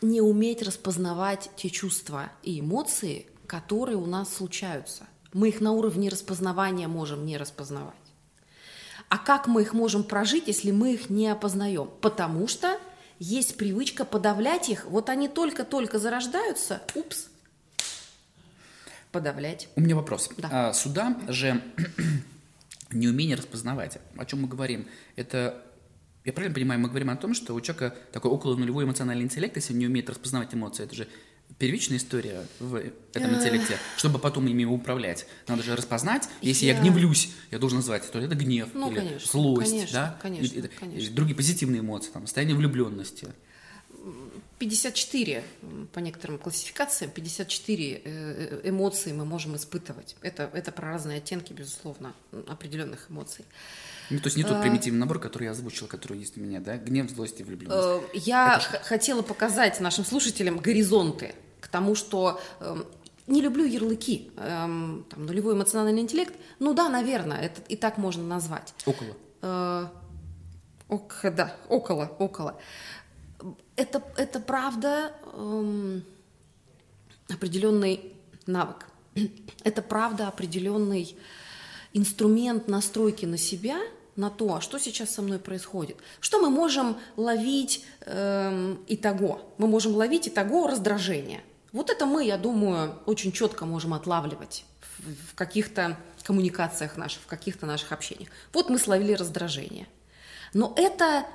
не 0.01 0.21
уметь 0.21 0.61
распознавать 0.61 1.49
те 1.55 1.69
чувства 1.69 2.31
и 2.43 2.59
эмоции, 2.59 3.27
которые 3.47 3.97
у 3.97 4.05
нас 4.05 4.33
случаются. 4.33 5.07
Мы 5.33 5.49
их 5.49 5.61
на 5.61 5.71
уровне 5.71 6.09
распознавания 6.09 6.87
можем 6.87 7.25
не 7.25 7.37
распознавать. 7.37 7.95
А 9.09 9.17
как 9.17 9.47
мы 9.47 9.61
их 9.63 9.73
можем 9.73 10.03
прожить, 10.03 10.47
если 10.47 10.71
мы 10.71 10.93
их 10.93 11.09
не 11.09 11.27
опознаем? 11.27 11.89
Потому 12.01 12.47
что 12.47 12.79
есть 13.19 13.57
привычка 13.57 14.05
подавлять 14.05 14.69
их. 14.69 14.85
Вот 14.85 15.09
они 15.09 15.27
только-только 15.27 15.99
зарождаются, 15.99 16.81
упс, 16.95 17.27
подавлять. 19.11 19.69
У 19.75 19.81
меня 19.81 19.95
вопрос. 19.95 20.29
Да. 20.37 20.49
А, 20.51 20.73
суда 20.73 21.17
же 21.27 21.61
неумение 22.91 23.35
распознавать. 23.35 23.99
О 24.17 24.25
чем 24.25 24.41
мы 24.41 24.47
говорим? 24.47 24.87
Это 25.15 25.61
я 26.25 26.33
правильно 26.33 26.53
понимаю, 26.53 26.79
мы 26.79 26.89
говорим 26.89 27.09
о 27.09 27.15
том, 27.15 27.33
что 27.33 27.53
у 27.53 27.61
человека 27.61 27.95
такой 28.11 28.31
около 28.31 28.55
нулевой 28.55 28.85
эмоциональный 28.85 29.23
интеллект, 29.23 29.55
если 29.55 29.73
он 29.73 29.79
не 29.79 29.87
умеет 29.87 30.09
распознавать 30.09 30.53
эмоции, 30.53 30.83
это 30.83 30.95
же 30.95 31.07
первичная 31.57 31.97
история 31.97 32.45
в 32.59 32.75
этом 32.75 33.35
интеллекте, 33.35 33.77
чтобы 33.97 34.19
потом 34.19 34.47
ими 34.47 34.65
управлять. 34.65 35.25
Надо 35.47 35.63
же 35.63 35.75
распознать, 35.75 36.27
если 36.41 36.65
я, 36.65 36.73
я 36.73 36.81
гневлюсь, 36.81 37.31
я 37.51 37.59
должен 37.59 37.77
назвать, 37.79 38.09
то 38.11 38.19
это 38.19 38.35
гнев 38.35 38.69
ну, 38.73 38.91
или 38.91 38.99
конечно, 38.99 39.31
злость, 39.31 39.71
конечно, 39.71 39.93
да? 39.93 40.19
Конечно, 40.21 40.59
и, 40.59 40.67
конечно. 40.67 40.99
И 40.99 41.09
другие 41.09 41.35
позитивные 41.35 41.81
эмоции, 41.81 42.11
там, 42.11 42.23
состояние 42.23 42.55
влюбленности. 42.55 43.27
54, 44.59 45.43
по 45.91 45.99
некоторым 45.99 46.37
классификациям, 46.37 47.11
54 47.11 47.93
э, 47.93 48.01
э, 48.05 48.69
эмоции 48.69 49.11
мы 49.11 49.25
можем 49.25 49.55
испытывать. 49.55 50.15
Это, 50.21 50.51
это 50.53 50.71
про 50.71 50.89
разные 50.89 51.17
оттенки, 51.17 51.51
безусловно, 51.51 52.13
определенных 52.47 53.09
эмоций. 53.09 53.43
Ну, 54.11 54.19
то 54.19 54.27
есть 54.27 54.37
не 54.37 54.43
тот 54.43 54.57
а... 54.57 54.61
примитивный 54.61 54.99
набор, 54.99 55.19
который 55.19 55.45
я 55.45 55.51
озвучил, 55.51 55.87
который 55.87 56.19
есть 56.19 56.37
у 56.37 56.41
меня, 56.41 56.59
да? 56.59 56.77
Гнев, 56.77 57.09
злость 57.09 57.39
и 57.39 57.43
влюбленность. 57.43 58.05
Э, 58.13 58.19
я 58.19 58.61
это... 58.61 58.83
хотела 58.83 59.21
показать 59.21 59.79
нашим 59.79 60.05
слушателям 60.05 60.57
горизонты 60.59 61.33
к 61.59 61.67
тому, 61.67 61.95
что 61.95 62.41
эм, 62.59 62.85
не 63.27 63.41
люблю 63.41 63.65
ярлыки. 63.65 64.31
Эм, 64.37 65.05
там, 65.09 65.25
нулевой 65.25 65.55
эмоциональный 65.55 66.01
интеллект, 66.01 66.33
ну 66.59 66.73
да, 66.73 66.89
наверное, 66.89 67.39
это 67.39 67.61
и 67.69 67.75
так 67.75 67.97
можно 67.97 68.23
назвать. 68.23 68.73
Около. 68.85 69.15
Э, 69.41 69.87
ок, 70.89 71.19
да, 71.23 71.55
около, 71.69 72.11
около 72.19 72.59
это, 73.75 74.03
это 74.17 74.39
правда 74.39 75.13
эм, 75.33 76.03
определенный 77.29 78.13
навык. 78.45 78.87
Это 79.63 79.81
правда 79.81 80.27
определенный 80.27 81.15
инструмент 81.93 82.67
настройки 82.67 83.25
на 83.25 83.37
себя, 83.37 83.77
на 84.15 84.29
то, 84.29 84.55
а 84.55 84.61
что 84.61 84.77
сейчас 84.77 85.09
со 85.09 85.21
мной 85.21 85.39
происходит. 85.39 85.97
Что 86.19 86.39
мы 86.39 86.49
можем 86.49 86.97
ловить 87.15 87.85
эм, 88.01 88.83
итого? 88.87 89.41
Мы 89.57 89.67
можем 89.67 89.95
ловить 89.95 90.27
итого 90.27 90.67
раздражение. 90.67 91.41
Вот 91.71 91.89
это 91.89 92.05
мы, 92.05 92.25
я 92.25 92.37
думаю, 92.37 92.95
очень 93.05 93.31
четко 93.31 93.65
можем 93.65 93.93
отлавливать 93.93 94.65
в 94.99 95.35
каких-то 95.35 95.97
коммуникациях 96.23 96.97
наших, 96.97 97.21
в 97.23 97.25
каких-то 97.25 97.65
наших 97.65 97.91
общениях. 97.91 98.29
Вот 98.53 98.69
мы 98.69 98.77
словили 98.77 99.13
раздражение. 99.13 99.87
Но 100.53 100.73
это 100.75 101.25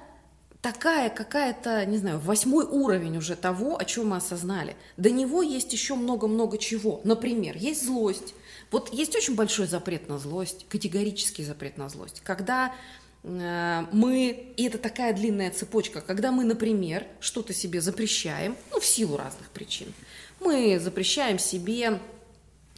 такая 0.61 1.11
какая-то, 1.11 1.85
не 1.87 1.99
знаю, 1.99 2.19
восьмой 2.19 2.65
уровень 2.65 3.17
уже 3.17 3.37
того, 3.37 3.79
о 3.79 3.85
чем 3.85 4.11
мы 4.11 4.17
осознали. 4.17 4.77
До 4.97 5.11
него 5.11 5.43
есть 5.43 5.73
еще 5.73 5.95
много-много 5.95 6.59
чего. 6.59 7.01
Например, 7.05 7.57
есть 7.57 7.85
злость. 7.85 8.35
Вот 8.77 8.93
есть 8.93 9.17
очень 9.17 9.35
большой 9.35 9.67
запрет 9.67 10.07
на 10.11 10.19
злость, 10.19 10.67
категорический 10.69 11.43
запрет 11.43 11.79
на 11.79 11.89
злость. 11.89 12.21
Когда 12.23 12.75
э, 13.23 13.87
мы, 13.91 14.53
и 14.55 14.65
это 14.65 14.77
такая 14.77 15.15
длинная 15.15 15.51
цепочка, 15.51 16.03
когда 16.03 16.31
мы, 16.31 16.45
например, 16.45 17.07
что-то 17.19 17.55
себе 17.55 17.81
запрещаем, 17.81 18.55
ну, 18.71 18.79
в 18.79 18.85
силу 18.85 19.17
разных 19.17 19.49
причин, 19.49 19.95
мы 20.41 20.79
запрещаем 20.79 21.39
себе 21.39 22.03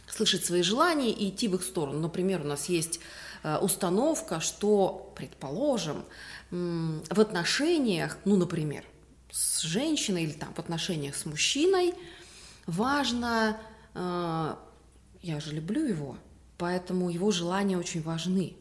слышать 0.07 0.45
свои 0.45 0.61
желания 0.61 1.11
и 1.11 1.31
идти 1.31 1.49
в 1.49 1.55
их 1.55 1.63
сторону. 1.63 1.99
Например, 1.99 2.39
у 2.45 2.47
нас 2.47 2.69
есть 2.69 3.01
э, 3.43 3.57
установка, 3.57 4.39
что, 4.39 5.11
предположим, 5.17 6.05
в 6.49 7.19
отношениях, 7.19 8.17
ну, 8.23 8.37
например, 8.37 8.85
с 9.31 9.63
женщиной 9.63 10.23
или 10.23 10.31
там 10.31 10.53
в 10.53 10.59
отношениях 10.59 11.17
с 11.17 11.25
мужчиной, 11.25 11.93
важно, 12.67 13.59
э, 13.95 14.55
я 15.21 15.39
же 15.39 15.53
люблю 15.53 15.85
его, 15.85 16.17
поэтому 16.57 17.09
его 17.09 17.31
желания 17.31 17.77
очень 17.77 18.01
важны. 18.01 18.55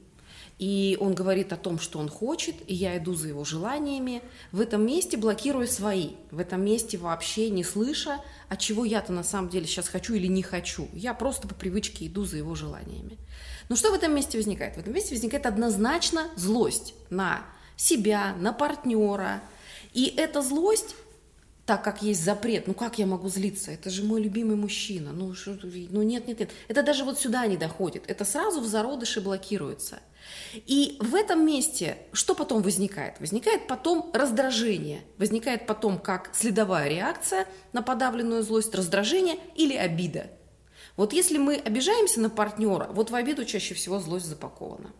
И 0.58 0.96
он 1.00 1.14
говорит 1.14 1.52
о 1.52 1.56
том, 1.56 1.78
что 1.78 2.00
он 2.00 2.08
хочет, 2.08 2.56
и 2.66 2.74
я 2.74 2.98
иду 2.98 3.14
за 3.14 3.28
его 3.28 3.44
желаниями. 3.44 4.22
В 4.50 4.60
этом 4.60 4.84
месте 4.84 5.16
блокируя 5.16 5.68
свои, 5.68 6.10
в 6.32 6.40
этом 6.40 6.64
месте 6.64 6.98
вообще 6.98 7.48
не 7.48 7.62
слыша, 7.62 8.20
а 8.48 8.56
чего 8.56 8.84
я-то 8.84 9.12
на 9.12 9.22
самом 9.22 9.50
деле 9.50 9.66
сейчас 9.66 9.88
хочу 9.88 10.14
или 10.14 10.26
не 10.26 10.42
хочу. 10.42 10.88
Я 10.92 11.14
просто 11.14 11.46
по 11.46 11.54
привычке 11.54 12.06
иду 12.06 12.24
за 12.24 12.38
его 12.38 12.56
желаниями. 12.56 13.18
Но 13.68 13.76
что 13.76 13.92
в 13.92 13.94
этом 13.94 14.14
месте 14.14 14.36
возникает? 14.36 14.74
В 14.74 14.78
этом 14.78 14.92
месте 14.94 15.14
возникает 15.14 15.46
однозначно 15.46 16.28
злость 16.34 16.94
на 17.08 17.44
себя, 17.76 18.34
на 18.40 18.52
партнера. 18.52 19.40
И 19.92 20.12
эта 20.16 20.42
злость, 20.42 20.96
так 21.68 21.84
как 21.84 22.00
есть 22.00 22.24
запрет, 22.24 22.66
ну 22.66 22.72
как 22.72 22.98
я 22.98 23.04
могу 23.04 23.28
злиться? 23.28 23.70
Это 23.70 23.90
же 23.90 24.02
мой 24.02 24.22
любимый 24.22 24.56
мужчина. 24.56 25.12
Ну, 25.12 25.34
что, 25.34 25.54
ну 25.62 26.02
нет, 26.02 26.26
нет, 26.26 26.40
нет. 26.40 26.50
Это 26.66 26.82
даже 26.82 27.04
вот 27.04 27.20
сюда 27.20 27.46
не 27.46 27.58
доходит. 27.58 28.04
Это 28.06 28.24
сразу 28.24 28.62
в 28.62 28.66
зародыше 28.66 29.20
блокируется. 29.20 29.98
И 30.54 30.96
в 30.98 31.14
этом 31.14 31.44
месте 31.44 31.98
что 32.14 32.34
потом 32.34 32.62
возникает? 32.62 33.20
Возникает 33.20 33.66
потом 33.66 34.10
раздражение. 34.14 35.02
Возникает 35.18 35.66
потом 35.66 35.98
как 35.98 36.30
следовая 36.32 36.88
реакция 36.88 37.46
на 37.74 37.82
подавленную 37.82 38.42
злость, 38.42 38.74
раздражение 38.74 39.36
или 39.54 39.74
обида. 39.74 40.30
Вот 40.96 41.12
если 41.12 41.36
мы 41.36 41.56
обижаемся 41.56 42.20
на 42.20 42.30
партнера, 42.30 42.88
вот 42.92 43.10
в 43.10 43.14
обиду 43.14 43.44
чаще 43.44 43.74
всего 43.74 44.00
злость 44.00 44.24
запакована. 44.24 44.90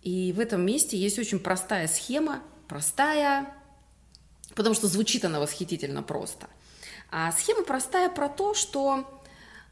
И 0.00 0.32
в 0.32 0.40
этом 0.40 0.64
месте 0.64 0.96
есть 0.96 1.18
очень 1.18 1.38
простая 1.38 1.86
схема, 1.86 2.42
простая, 2.66 3.54
потому 4.54 4.74
что 4.74 4.88
звучит 4.88 5.24
она 5.24 5.40
восхитительно 5.40 6.02
просто. 6.02 6.48
А 7.10 7.32
схема 7.32 7.64
простая 7.64 8.08
про 8.08 8.28
то, 8.28 8.54
что 8.54 9.22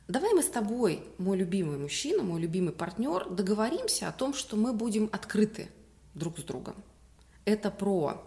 давай 0.09 0.33
мы 0.33 0.43
с 0.43 0.49
тобой, 0.49 1.03
мой 1.19 1.37
любимый 1.37 1.79
мужчина, 1.79 2.23
мой 2.23 2.41
любимый 2.41 2.73
партнер, 2.73 3.29
договоримся 3.29 4.09
о 4.09 4.13
том, 4.13 4.35
что 4.35 4.57
мы 4.57 4.73
будем 4.73 5.09
открыты 5.13 5.69
друг 6.15 6.39
с 6.39 6.43
другом. 6.43 6.77
Это 7.45 7.71
про, 7.71 8.23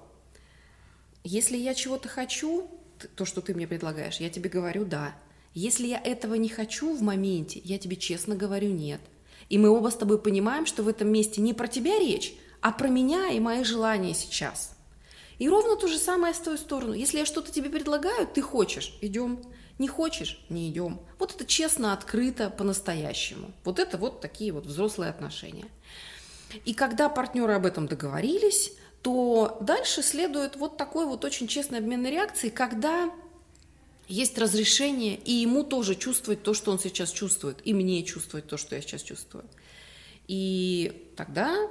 если 1.23 1.57
я 1.57 1.73
чего-то 1.73 2.09
хочу, 2.09 2.69
то, 3.15 3.25
что 3.25 3.41
ты 3.41 3.53
мне 3.53 3.67
предлагаешь, 3.67 4.17
я 4.17 4.29
тебе 4.29 4.49
говорю 4.49 4.85
«да». 4.85 5.15
Если 5.53 5.87
я 5.87 5.99
этого 5.99 6.35
не 6.35 6.49
хочу 6.49 6.93
в 6.93 7.01
моменте, 7.01 7.61
я 7.63 7.77
тебе 7.77 7.95
честно 7.95 8.35
говорю 8.35 8.71
«нет». 8.71 8.99
И 9.47 9.57
мы 9.57 9.69
оба 9.69 9.89
с 9.89 9.95
тобой 9.95 10.19
понимаем, 10.19 10.65
что 10.65 10.83
в 10.83 10.87
этом 10.87 11.09
месте 11.09 11.39
не 11.39 11.53
про 11.53 11.67
тебя 11.67 11.97
речь, 11.99 12.35
а 12.61 12.71
про 12.71 12.89
меня 12.89 13.29
и 13.29 13.39
мои 13.39 13.63
желания 13.63 14.13
сейчас. 14.13 14.74
И 15.39 15.49
ровно 15.49 15.75
то 15.75 15.87
же 15.87 15.97
самое 15.97 16.33
с 16.33 16.39
твою 16.39 16.57
сторону. 16.57 16.93
Если 16.93 17.17
я 17.17 17.25
что-то 17.25 17.51
тебе 17.51 17.69
предлагаю, 17.69 18.27
ты 18.27 18.41
хочешь, 18.41 18.97
идем. 19.01 19.41
Не 19.77 19.89
хочешь– 19.89 20.39
не 20.49 20.69
идем. 20.69 21.01
Вот 21.19 21.35
это 21.35 21.45
честно, 21.45 21.91
открыто, 21.91 22.49
по-настоящему. 22.49 23.51
Вот 23.65 23.79
это 23.79 23.97
вот 23.97 24.21
такие 24.21 24.53
вот 24.53 24.65
взрослые 24.65 25.09
отношения. 25.09 25.65
И 26.63 26.73
когда 26.73 27.09
партнеры 27.09 27.53
об 27.53 27.65
этом 27.65 27.85
договорились, 27.87 28.71
то 29.01 29.57
дальше 29.59 30.01
следует 30.01 30.55
вот 30.55 30.77
такой 30.77 31.05
вот 31.05 31.25
очень 31.25 31.47
честный 31.47 31.79
обменной 31.79 32.11
реакции, 32.11 32.49
когда 32.49 33.11
есть 34.07 34.37
разрешение, 34.37 35.15
и 35.15 35.33
ему 35.33 35.63
тоже 35.63 35.95
чувствовать 35.95 36.43
то, 36.43 36.53
что 36.53 36.71
он 36.71 36.79
сейчас 36.79 37.11
чувствует, 37.11 37.57
и 37.65 37.73
мне 37.73 38.03
чувствовать 38.03 38.47
то, 38.47 38.55
что 38.55 38.75
я 38.75 38.81
сейчас 38.81 39.01
чувствую. 39.01 39.43
И 40.27 41.11
тогда 41.15 41.69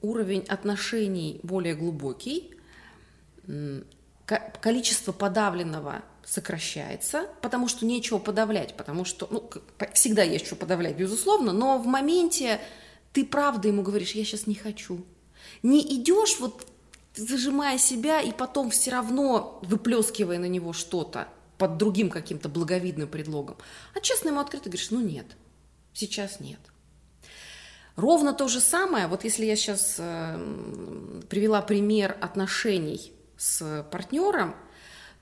уровень 0.00 0.44
отношений 0.48 1.40
более 1.42 1.74
глубокий, 1.74 2.53
количество 4.60 5.12
подавленного 5.12 6.02
сокращается, 6.24 7.28
потому 7.42 7.68
что 7.68 7.84
нечего 7.84 8.18
подавлять, 8.18 8.76
потому 8.76 9.04
что, 9.04 9.28
ну, 9.30 9.50
всегда 9.92 10.22
есть 10.22 10.46
что 10.46 10.56
подавлять, 10.56 10.96
безусловно, 10.96 11.52
но 11.52 11.78
в 11.78 11.86
моменте 11.86 12.60
ты 13.12 13.24
правда 13.24 13.68
ему 13.68 13.82
говоришь, 13.82 14.12
я 14.12 14.24
сейчас 14.24 14.46
не 14.46 14.54
хочу. 14.54 15.04
Не 15.62 15.80
идешь 15.80 16.38
вот 16.40 16.66
зажимая 17.14 17.78
себя 17.78 18.20
и 18.20 18.32
потом 18.32 18.70
все 18.70 18.90
равно 18.90 19.60
выплескивая 19.62 20.38
на 20.38 20.46
него 20.46 20.72
что-то 20.72 21.28
под 21.58 21.76
другим 21.76 22.10
каким-то 22.10 22.48
благовидным 22.48 23.08
предлогом, 23.08 23.56
а 23.94 24.00
честно 24.00 24.30
ему 24.30 24.40
открыто 24.40 24.70
говоришь, 24.70 24.90
ну 24.90 25.00
нет, 25.00 25.26
сейчас 25.92 26.40
нет. 26.40 26.58
Ровно 27.94 28.32
то 28.32 28.48
же 28.48 28.58
самое, 28.58 29.06
вот 29.06 29.22
если 29.22 29.44
я 29.44 29.54
сейчас 29.54 29.96
э, 29.98 31.22
привела 31.28 31.62
пример 31.62 32.18
отношений 32.20 33.12
с 33.44 33.86
партнером, 33.90 34.56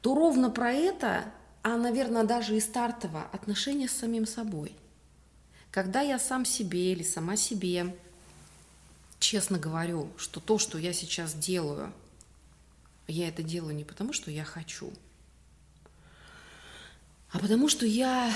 то 0.01 0.15
ровно 0.15 0.49
про 0.49 0.73
это, 0.73 1.25
а, 1.63 1.77
наверное, 1.77 2.23
даже 2.23 2.57
и 2.57 2.61
стартово, 2.61 3.25
отношения 3.33 3.89
с 3.89 3.93
самим 3.93 4.27
собой. 4.27 4.77
Когда 5.73 6.03
я 6.03 6.21
сам 6.21 6.45
себе 6.45 6.93
или 6.93 7.03
сама 7.03 7.37
себе 7.37 7.97
честно 9.19 9.59
говорю, 9.59 10.09
что 10.17 10.39
то, 10.39 10.59
что 10.59 10.79
я 10.79 10.93
сейчас 10.93 11.35
делаю, 11.35 11.93
я 13.09 13.29
это 13.29 13.43
делаю 13.43 13.75
не 13.75 13.85
потому, 13.85 14.13
что 14.13 14.31
я 14.31 14.45
хочу, 14.45 14.93
а 17.31 17.41
потому 17.41 17.69
что 17.69 17.87
я, 17.87 18.33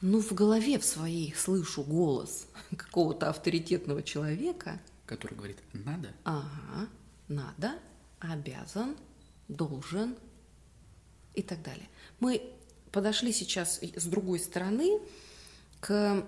ну, 0.00 0.22
в 0.22 0.32
голове 0.32 0.78
в 0.78 0.84
своей 0.84 1.34
слышу 1.34 1.82
голос 1.82 2.46
какого-то 2.76 3.28
авторитетного 3.28 4.02
человека. 4.02 4.80
Который 5.04 5.34
говорит 5.34 5.58
«надо». 5.74 6.14
Ага, 6.24 6.88
надо, 7.28 7.74
обязан, 8.32 8.96
должен 9.48 10.16
и 11.34 11.42
так 11.42 11.62
далее. 11.62 11.88
Мы 12.20 12.50
подошли 12.92 13.32
сейчас 13.32 13.80
с 13.82 14.04
другой 14.06 14.38
стороны 14.38 15.00
к 15.80 16.24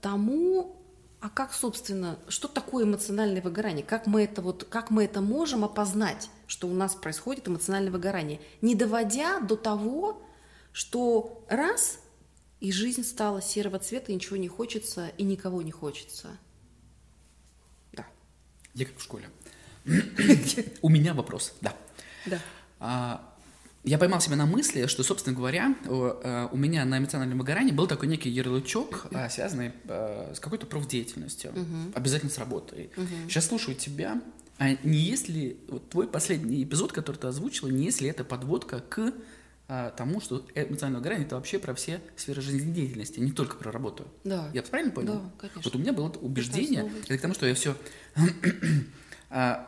тому, 0.00 0.76
а 1.20 1.28
как, 1.28 1.52
собственно, 1.52 2.18
что 2.28 2.48
такое 2.48 2.84
эмоциональное 2.84 3.42
выгорание? 3.42 3.84
Как 3.84 4.06
мы 4.06 4.22
это 4.24 4.42
вот, 4.42 4.64
как 4.64 4.90
мы 4.90 5.04
это 5.04 5.20
можем 5.20 5.64
опознать, 5.64 6.30
что 6.46 6.66
у 6.66 6.72
нас 6.72 6.94
происходит 6.94 7.46
эмоциональное 7.46 7.92
выгорание, 7.92 8.40
не 8.60 8.74
доводя 8.74 9.38
до 9.40 9.56
того, 9.56 10.22
что 10.72 11.44
раз 11.48 12.00
и 12.60 12.72
жизнь 12.72 13.04
стала 13.04 13.42
серого 13.42 13.78
цвета, 13.78 14.10
и 14.10 14.14
ничего 14.14 14.36
не 14.36 14.48
хочется, 14.48 15.08
и 15.18 15.24
никого 15.24 15.62
не 15.62 15.70
хочется. 15.70 16.38
Да. 17.92 18.06
Я 18.74 18.86
как 18.86 18.98
в 18.98 19.02
школе. 19.02 19.28
У 20.82 20.88
меня 20.88 21.14
вопрос, 21.14 21.54
да. 21.60 21.74
Да. 22.26 22.38
А, 22.78 23.32
я 23.84 23.98
поймал 23.98 24.20
себя 24.20 24.36
на 24.36 24.46
мысли, 24.46 24.86
что, 24.86 25.02
собственно 25.02 25.36
говоря, 25.36 25.74
э, 25.84 26.48
у 26.52 26.56
меня 26.56 26.84
на 26.84 26.98
эмоциональном 26.98 27.38
выгорании 27.38 27.72
был 27.72 27.88
такой 27.88 28.08
некий 28.08 28.30
ярлычок, 28.30 29.06
а, 29.12 29.28
связанный 29.28 29.72
э, 29.88 30.34
с 30.36 30.40
какой-то 30.40 30.66
профдеятельностью, 30.66 31.50
uh-huh. 31.50 31.92
обязательно 31.94 32.30
с 32.30 32.38
работой. 32.38 32.90
Uh-huh. 32.96 33.28
Сейчас 33.28 33.46
слушаю 33.46 33.74
тебя, 33.74 34.22
а 34.58 34.76
не 34.84 34.98
есть 34.98 35.28
ли 35.28 35.58
вот 35.68 35.90
твой 35.90 36.06
последний 36.06 36.62
эпизод, 36.62 36.92
который 36.92 37.16
ты 37.16 37.26
озвучила, 37.26 37.68
не 37.68 37.86
есть 37.86 38.00
ли 38.00 38.08
это 38.08 38.22
подводка 38.22 38.78
к 38.78 39.12
а, 39.66 39.90
тому, 39.90 40.20
что 40.20 40.46
эмоциональное 40.54 41.00
выгорание 41.00 41.26
это 41.26 41.34
вообще 41.34 41.58
про 41.58 41.74
все 41.74 42.00
сферы 42.14 42.40
жизнедеятельности, 42.40 43.18
не 43.18 43.32
только 43.32 43.56
про 43.56 43.72
работу. 43.72 44.06
Да. 44.22 44.48
Я 44.54 44.62
правильно 44.62 44.92
понял? 44.92 45.14
Да, 45.14 45.32
конечно. 45.38 45.62
Вот 45.64 45.74
у 45.74 45.78
меня 45.78 45.92
было 45.92 46.08
убеждение, 46.20 46.88
это 47.02 47.18
к 47.18 47.20
тому, 47.20 47.34
что 47.34 47.46
я 47.46 47.54
все 47.54 47.76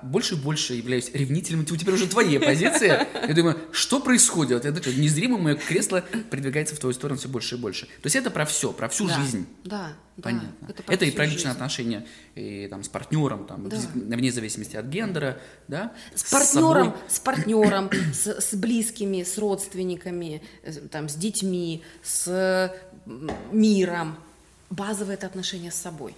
больше 0.03 0.35
и 0.35 0.39
больше 0.39 0.75
являюсь 0.75 1.11
ревнителем, 1.13 1.63
это 1.63 1.77
теперь 1.77 1.95
уже 1.95 2.07
твоя 2.07 2.41
позиция. 2.41 3.09
Я 3.27 3.35
думаю, 3.35 3.59
что 3.73 4.01
происходит? 4.01 4.65
Это 4.65 4.91
незримо 4.91 5.39
мое 5.39 5.55
кресло 5.55 6.05
продвигается 6.31 6.75
в 6.75 6.79
твою 6.79 6.95
сторону 6.95 7.19
все 7.19 7.29
больше 7.29 7.55
и 7.55 7.59
больше. 7.59 7.87
То 7.87 8.05
есть 8.05 8.17
это 8.17 8.31
про 8.31 8.45
все, 8.45 8.73
про 8.73 8.89
всю 8.89 9.07
да, 9.09 9.15
жизнь. 9.15 9.47
Да, 9.65 9.93
Понятно. 10.23 10.53
Да, 10.61 10.69
это, 10.69 10.93
это 10.93 11.05
и 11.07 11.11
про 11.11 11.25
личные 11.25 11.39
жизнь. 11.39 11.49
отношения 11.51 12.07
и, 12.35 12.69
там, 12.69 12.85
с 12.85 12.89
партнером, 12.89 13.47
там, 13.47 13.69
да. 13.69 13.77
вне 13.95 14.31
зависимости 14.31 14.77
от 14.77 14.87
гендера, 14.87 15.41
да? 15.67 15.93
С 16.15 16.31
партнером, 16.31 16.95
с, 17.09 17.17
с 17.17 17.19
партнером, 17.19 17.91
с, 18.13 18.27
с 18.27 18.55
близкими, 18.55 19.25
с 19.25 19.39
родственниками, 19.39 20.43
там, 20.91 21.09
с 21.09 21.15
детьми, 21.15 21.83
с 22.03 22.73
миром. 23.51 24.17
Базовое 24.71 25.15
это 25.15 25.27
отношение 25.27 25.73
с 25.73 25.77
собой. 25.77 26.15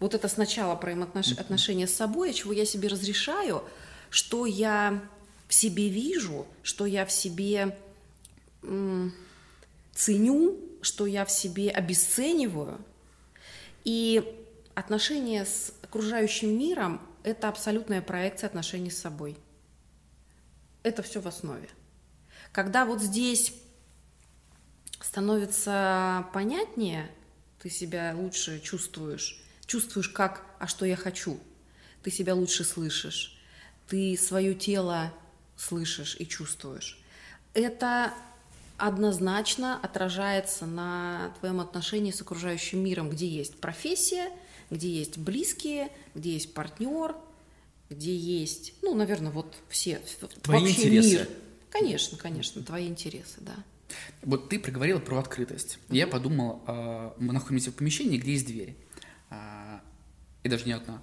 Вот 0.00 0.14
это 0.14 0.28
сначала 0.28 0.74
про 0.76 0.92
отношения 0.92 1.86
с 1.86 1.94
собой, 1.94 2.32
чего 2.32 2.52
я 2.52 2.64
себе 2.64 2.88
разрешаю, 2.88 3.62
что 4.08 4.46
я 4.46 5.00
в 5.46 5.54
себе 5.54 5.88
вижу, 5.88 6.46
что 6.62 6.86
я 6.86 7.04
в 7.04 7.12
себе 7.12 7.78
ценю, 9.94 10.58
что 10.80 11.06
я 11.06 11.24
в 11.24 11.30
себе 11.30 11.70
обесцениваю. 11.70 12.82
И 13.84 14.24
отношения 14.74 15.44
с 15.44 15.72
окружающим 15.82 16.58
миром– 16.58 17.00
это 17.22 17.48
абсолютная 17.48 18.00
проекция 18.00 18.48
отношений 18.48 18.90
с 18.90 18.98
собой. 18.98 19.36
Это 20.82 21.02
все 21.02 21.20
в 21.20 21.28
основе. 21.28 21.68
Когда 22.52 22.86
вот 22.86 23.02
здесь 23.02 23.52
становится 25.00 26.26
понятнее, 26.32 27.10
ты 27.60 27.68
себя 27.68 28.14
лучше 28.16 28.60
чувствуешь, 28.60 29.44
чувствуешь 29.70 30.08
как, 30.08 30.44
а 30.58 30.66
что 30.66 30.84
я 30.84 30.96
хочу. 30.96 31.38
Ты 32.02 32.10
себя 32.10 32.34
лучше 32.34 32.64
слышишь, 32.64 33.38
ты 33.86 34.16
свое 34.16 34.52
тело 34.52 35.12
слышишь 35.56 36.16
и 36.18 36.26
чувствуешь. 36.26 37.00
Это 37.54 38.12
однозначно 38.78 39.78
отражается 39.80 40.66
на 40.66 41.32
твоем 41.38 41.60
отношении 41.60 42.10
с 42.10 42.20
окружающим 42.20 42.82
миром, 42.82 43.10
где 43.10 43.28
есть 43.28 43.60
профессия, 43.60 44.30
где 44.70 44.88
есть 44.88 45.18
близкие, 45.18 45.92
где 46.16 46.32
есть 46.32 46.52
партнер, 46.52 47.14
где 47.90 48.16
есть, 48.16 48.74
ну, 48.82 48.94
наверное, 48.94 49.30
вот 49.30 49.54
все, 49.68 50.00
твои 50.42 50.60
вообще 50.60 50.72
интересы. 50.72 51.10
мир. 51.10 51.28
Конечно, 51.70 52.18
конечно, 52.18 52.62
твои 52.64 52.88
интересы, 52.88 53.36
да. 53.38 53.54
Вот 54.22 54.48
ты 54.48 54.58
проговорила 54.58 54.98
про 54.98 55.18
открытость. 55.18 55.78
Mm-hmm. 55.88 55.96
Я 55.96 56.06
подумал, 56.08 56.62
а, 56.66 57.14
мы 57.18 57.32
находимся 57.32 57.70
в 57.70 57.74
помещении, 57.74 58.18
где 58.18 58.32
есть 58.32 58.46
дверь. 58.46 58.76
А, 59.30 59.80
и 60.42 60.48
даже 60.48 60.64
не 60.66 60.72
одна. 60.72 61.00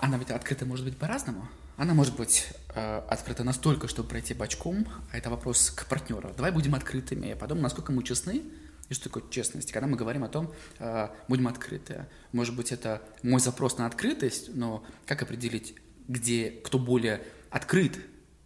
Она 0.00 0.18
ведь 0.18 0.30
открыта 0.30 0.66
может 0.66 0.84
быть 0.84 0.96
по-разному. 0.96 1.46
Она 1.76 1.94
может 1.94 2.16
быть 2.16 2.48
э, 2.74 2.98
открыта 3.08 3.44
настолько, 3.44 3.88
чтобы 3.88 4.08
пройти 4.08 4.34
бочком, 4.34 4.86
а 5.10 5.16
это 5.16 5.30
вопрос 5.30 5.70
к 5.70 5.86
партнеру. 5.86 6.32
Давай 6.36 6.52
будем 6.52 6.74
открытыми, 6.74 7.30
а 7.30 7.36
потом, 7.36 7.60
насколько 7.60 7.92
мы 7.92 8.02
честны, 8.02 8.42
и 8.88 8.94
что 8.94 9.04
такое 9.04 9.24
честность? 9.30 9.72
Когда 9.72 9.86
мы 9.86 9.96
говорим 9.96 10.22
о 10.24 10.28
том, 10.28 10.52
э, 10.78 11.08
будем 11.28 11.48
открыты. 11.48 12.06
Может 12.32 12.54
быть, 12.54 12.72
это 12.72 13.00
мой 13.22 13.40
запрос 13.40 13.78
на 13.78 13.86
открытость, 13.86 14.54
но 14.54 14.84
как 15.06 15.22
определить, 15.22 15.74
где, 16.08 16.50
кто 16.50 16.78
более 16.78 17.22
открыт 17.50 17.98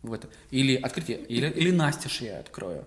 в 0.03 0.12
это? 0.12 0.29
Или 0.51 0.77
открытие, 0.77 1.18
или, 1.25 1.49
или 1.49 1.70
настежь 1.70 2.20
я 2.20 2.38
открою. 2.38 2.87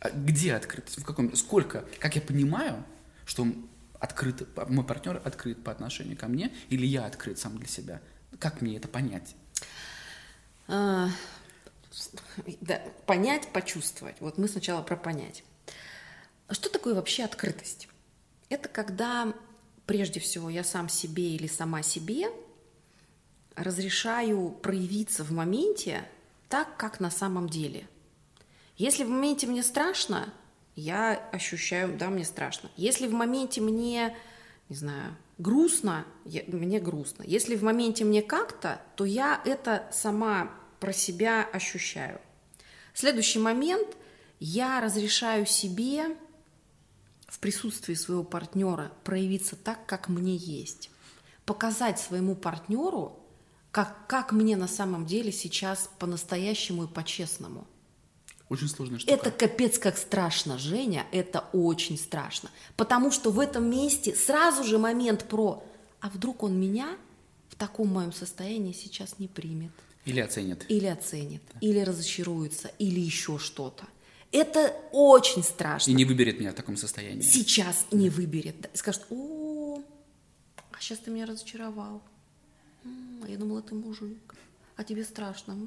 А 0.00 0.10
где 0.10 0.54
открытость? 0.54 0.98
В 1.00 1.04
каком, 1.04 1.34
сколько? 1.34 1.84
Как 1.98 2.14
я 2.14 2.20
понимаю, 2.20 2.84
что 3.24 3.46
открыт, 4.00 4.46
мой 4.68 4.84
партнер 4.84 5.20
открыт 5.24 5.62
по 5.62 5.72
отношению 5.72 6.16
ко 6.16 6.28
мне, 6.28 6.52
или 6.68 6.86
я 6.86 7.06
открыт 7.06 7.38
сам 7.38 7.58
для 7.58 7.68
себя. 7.68 8.00
Как 8.38 8.60
мне 8.60 8.76
это 8.76 8.88
понять? 8.88 9.34
А, 10.68 11.08
да, 12.60 12.82
понять, 13.06 13.48
почувствовать. 13.52 14.16
Вот 14.20 14.38
мы 14.38 14.48
сначала 14.48 14.82
про 14.82 14.96
понять. 14.96 15.44
Что 16.50 16.70
такое 16.70 16.94
вообще 16.94 17.24
открытость? 17.24 17.88
Это 18.48 18.68
когда 18.68 19.34
прежде 19.86 20.20
всего 20.20 20.48
я 20.50 20.64
сам 20.64 20.88
себе 20.88 21.34
или 21.34 21.46
сама 21.46 21.82
себе 21.82 22.28
разрешаю 23.56 24.50
проявиться 24.50 25.24
в 25.24 25.32
моменте 25.32 26.08
так, 26.48 26.76
как 26.76 27.00
на 27.00 27.10
самом 27.10 27.48
деле. 27.48 27.88
Если 28.76 29.04
в 29.04 29.08
моменте 29.08 29.46
мне 29.46 29.62
страшно, 29.62 30.32
я 30.78 31.14
ощущаю, 31.32 31.96
да, 31.96 32.08
мне 32.08 32.24
страшно. 32.24 32.70
Если 32.76 33.06
в 33.06 33.12
моменте 33.12 33.60
мне, 33.60 34.16
не 34.68 34.76
знаю, 34.76 35.16
грустно, 35.38 36.04
я, 36.24 36.42
мне 36.46 36.80
грустно. 36.80 37.24
Если 37.26 37.56
в 37.56 37.62
моменте 37.62 38.04
мне 38.04 38.22
как-то, 38.22 38.80
то 38.96 39.04
я 39.04 39.40
это 39.44 39.88
сама 39.92 40.50
про 40.80 40.92
себя 40.92 41.48
ощущаю. 41.52 42.20
Следующий 42.94 43.38
момент– 43.38 43.96
я 44.40 44.80
разрешаю 44.80 45.46
себе 45.46 46.16
в 47.26 47.38
присутствии 47.40 47.94
своего 47.94 48.24
партнера 48.24 48.92
проявиться 49.04 49.56
так, 49.56 49.84
как 49.86 50.08
мне 50.08 50.36
есть. 50.36 50.90
Показать 51.44 51.98
своему 51.98 52.34
партнеру, 52.34 53.18
как, 53.70 54.06
как 54.06 54.32
мне 54.32 54.56
на 54.56 54.68
самом 54.68 55.06
деле 55.06 55.32
сейчас 55.32 55.90
по-настоящему 55.98 56.84
и 56.84 56.88
по-честному. 56.88 57.66
Очень 58.48 58.68
сложная 58.68 58.98
штука. 58.98 59.14
Это 59.14 59.30
капец 59.30 59.78
как 59.78 59.98
страшно, 59.98 60.58
Женя, 60.58 61.06
это 61.12 61.44
очень 61.52 61.98
страшно. 61.98 62.50
Потому 62.76 63.10
что 63.10 63.30
в 63.30 63.40
этом 63.40 63.68
месте 63.70 64.14
сразу 64.14 64.64
же 64.64 64.78
момент 64.78 65.24
про 65.24 65.62
«а 66.00 66.08
вдруг 66.08 66.42
он 66.42 66.58
меня 66.58 66.96
в 67.50 67.56
таком 67.56 67.88
моем 67.88 68.12
состоянии 68.12 68.72
сейчас 68.72 69.18
не 69.18 69.28
примет?» 69.28 69.72
Или 70.06 70.20
оценит. 70.20 70.64
Или 70.70 70.86
оценит, 70.86 71.42
да. 71.52 71.58
или 71.60 71.80
разочаруется, 71.80 72.70
или 72.78 73.00
еще 73.00 73.38
что-то. 73.38 73.84
Это 74.32 74.74
очень 74.92 75.42
страшно. 75.42 75.90
И 75.90 75.94
не 75.94 76.06
выберет 76.06 76.38
меня 76.38 76.52
в 76.52 76.54
таком 76.54 76.76
состоянии. 76.76 77.20
Сейчас 77.20 77.86
не 77.90 78.08
выберет. 78.08 78.60
Да. 78.60 78.68
И 78.72 78.76
скажет, 78.76 79.04
о, 79.10 79.82
а 80.56 80.80
сейчас 80.80 80.98
ты 80.98 81.10
меня 81.10 81.26
разочаровал. 81.26 82.02
А 82.84 83.28
я 83.28 83.36
думала, 83.36 83.60
ты 83.62 83.74
мужик. 83.74 84.34
А 84.76 84.84
тебе 84.84 85.04
страшно. 85.04 85.58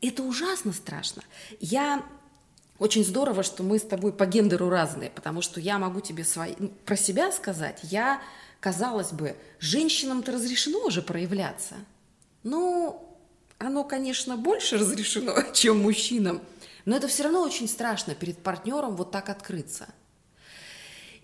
Это 0.00 0.22
ужасно 0.22 0.72
страшно. 0.72 1.22
Я 1.60 2.04
очень 2.78 3.04
здорово, 3.04 3.42
что 3.42 3.62
мы 3.62 3.78
с 3.78 3.82
тобой 3.82 4.12
по 4.12 4.26
гендеру 4.26 4.68
разные, 4.68 5.10
потому 5.10 5.42
что 5.42 5.60
я 5.60 5.78
могу 5.78 6.00
тебе 6.00 6.24
свои, 6.24 6.54
ну, 6.58 6.68
про 6.68 6.96
себя 6.96 7.30
сказать. 7.32 7.80
Я, 7.82 8.20
казалось 8.60 9.12
бы, 9.12 9.36
женщинам-то 9.60 10.32
разрешено 10.32 10.84
уже 10.84 11.00
проявляться. 11.00 11.76
Ну, 12.42 13.16
оно, 13.58 13.84
конечно, 13.84 14.36
больше 14.36 14.76
разрешено, 14.76 15.34
чем 15.52 15.82
мужчинам. 15.82 16.42
Но 16.84 16.96
это 16.96 17.08
все 17.08 17.22
равно 17.22 17.42
очень 17.42 17.68
страшно 17.68 18.14
перед 18.14 18.38
партнером 18.38 18.96
вот 18.96 19.10
так 19.10 19.30
открыться. 19.30 19.86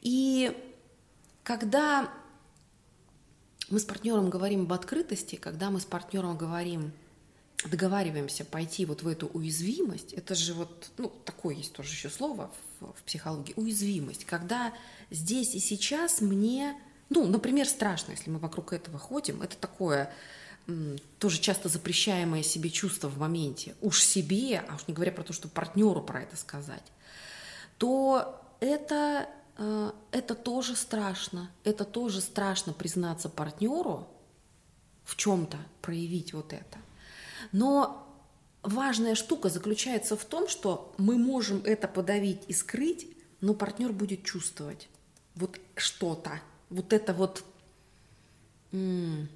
И 0.00 0.56
когда 1.42 2.11
мы 3.68 3.78
с 3.78 3.85
партнером 3.85 4.30
говорим 4.30 4.62
об 4.62 4.72
открытости, 4.72 5.37
когда 5.37 5.70
мы 5.70 5.80
с 5.80 5.85
партнером 5.85 6.37
говорим, 6.37 6.92
договариваемся 7.68 8.44
пойти 8.44 8.86
вот 8.86 9.02
в 9.02 9.08
эту 9.08 9.26
уязвимость, 9.26 10.12
это 10.12 10.34
же 10.34 10.54
вот, 10.54 10.90
ну, 10.96 11.12
такое 11.24 11.56
есть 11.56 11.72
тоже 11.72 11.90
еще 11.90 12.08
слово 12.08 12.50
в, 12.80 12.92
в 12.92 13.02
психологии, 13.02 13.52
уязвимость, 13.56 14.24
когда 14.24 14.72
здесь 15.10 15.54
и 15.54 15.58
сейчас 15.58 16.20
мне, 16.20 16.76
ну, 17.10 17.26
например, 17.26 17.68
страшно, 17.68 18.12
если 18.12 18.30
мы 18.30 18.38
вокруг 18.38 18.72
этого 18.72 18.98
ходим, 18.98 19.42
это 19.42 19.56
такое, 19.56 20.10
тоже 21.18 21.40
часто 21.40 21.68
запрещаемое 21.68 22.42
себе 22.42 22.70
чувство 22.70 23.08
в 23.08 23.18
моменте, 23.18 23.74
уж 23.80 24.02
себе, 24.02 24.64
а 24.68 24.76
уж 24.76 24.86
не 24.88 24.94
говоря 24.94 25.12
про 25.12 25.22
то, 25.22 25.32
что 25.32 25.48
партнеру 25.48 26.02
про 26.02 26.22
это 26.22 26.36
сказать, 26.36 26.84
то 27.78 28.40
это, 28.60 29.28
э, 29.56 29.92
это 30.12 30.34
тоже 30.34 30.76
страшно. 30.76 31.50
Это 31.64 31.84
тоже 31.84 32.20
страшно 32.20 32.72
признаться 32.72 33.28
партнеру 33.28 34.06
в 35.04 35.16
чем-то, 35.16 35.56
проявить 35.80 36.32
вот 36.34 36.52
это. 36.52 36.78
Но 37.53 38.07
важная 38.62 39.14
штука 39.14 39.48
заключается 39.48 40.16
в 40.16 40.24
том, 40.24 40.48
что 40.48 40.92
мы 40.98 41.16
можем 41.16 41.62
это 41.64 41.88
подавить 41.88 42.42
и 42.48 42.53
скрыть, 42.53 43.07
но 43.40 43.55
партнер 43.55 43.92
будет 43.92 44.24
чувствовать 44.24 44.88
вот 45.35 45.59
что-то, 45.76 46.40
вот 46.68 46.92
это 46.92 47.14
вот 47.14 47.44
ну 48.72 49.29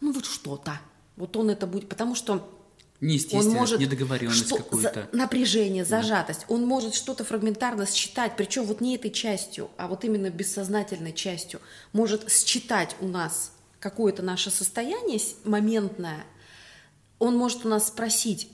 вот 0.00 0.26
что-то. 0.26 0.80
Вот 1.16 1.36
он 1.36 1.48
это 1.48 1.66
будет, 1.66 1.88
потому 1.88 2.14
что 2.14 2.46
он 3.32 3.48
может 3.50 3.80
недоговоренность 3.80 4.46
что, 4.46 4.56
какую-то. 4.56 5.08
За, 5.12 5.16
напряжение, 5.16 5.84
зажатость. 5.84 6.44
Да. 6.48 6.54
Он 6.54 6.66
может 6.66 6.94
что-то 6.94 7.24
фрагментарно 7.24 7.86
считать, 7.86 8.36
причем 8.36 8.64
вот 8.64 8.80
не 8.80 8.96
этой 8.96 9.10
частью, 9.10 9.70
а 9.76 9.88
вот 9.88 10.04
именно 10.04 10.30
бессознательной 10.30 11.12
частью. 11.12 11.60
Может 11.92 12.30
считать 12.30 12.96
у 13.00 13.08
нас 13.08 13.52
какое-то 13.78 14.22
наше 14.22 14.50
состояние 14.50 15.20
моментное. 15.44 16.24
Он 17.18 17.36
может 17.36 17.64
у 17.64 17.68
нас 17.68 17.88
спросить, 17.88 18.50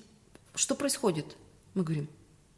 что 0.55 0.75
происходит? 0.75 1.37
Мы 1.75 1.83
говорим, 1.83 2.09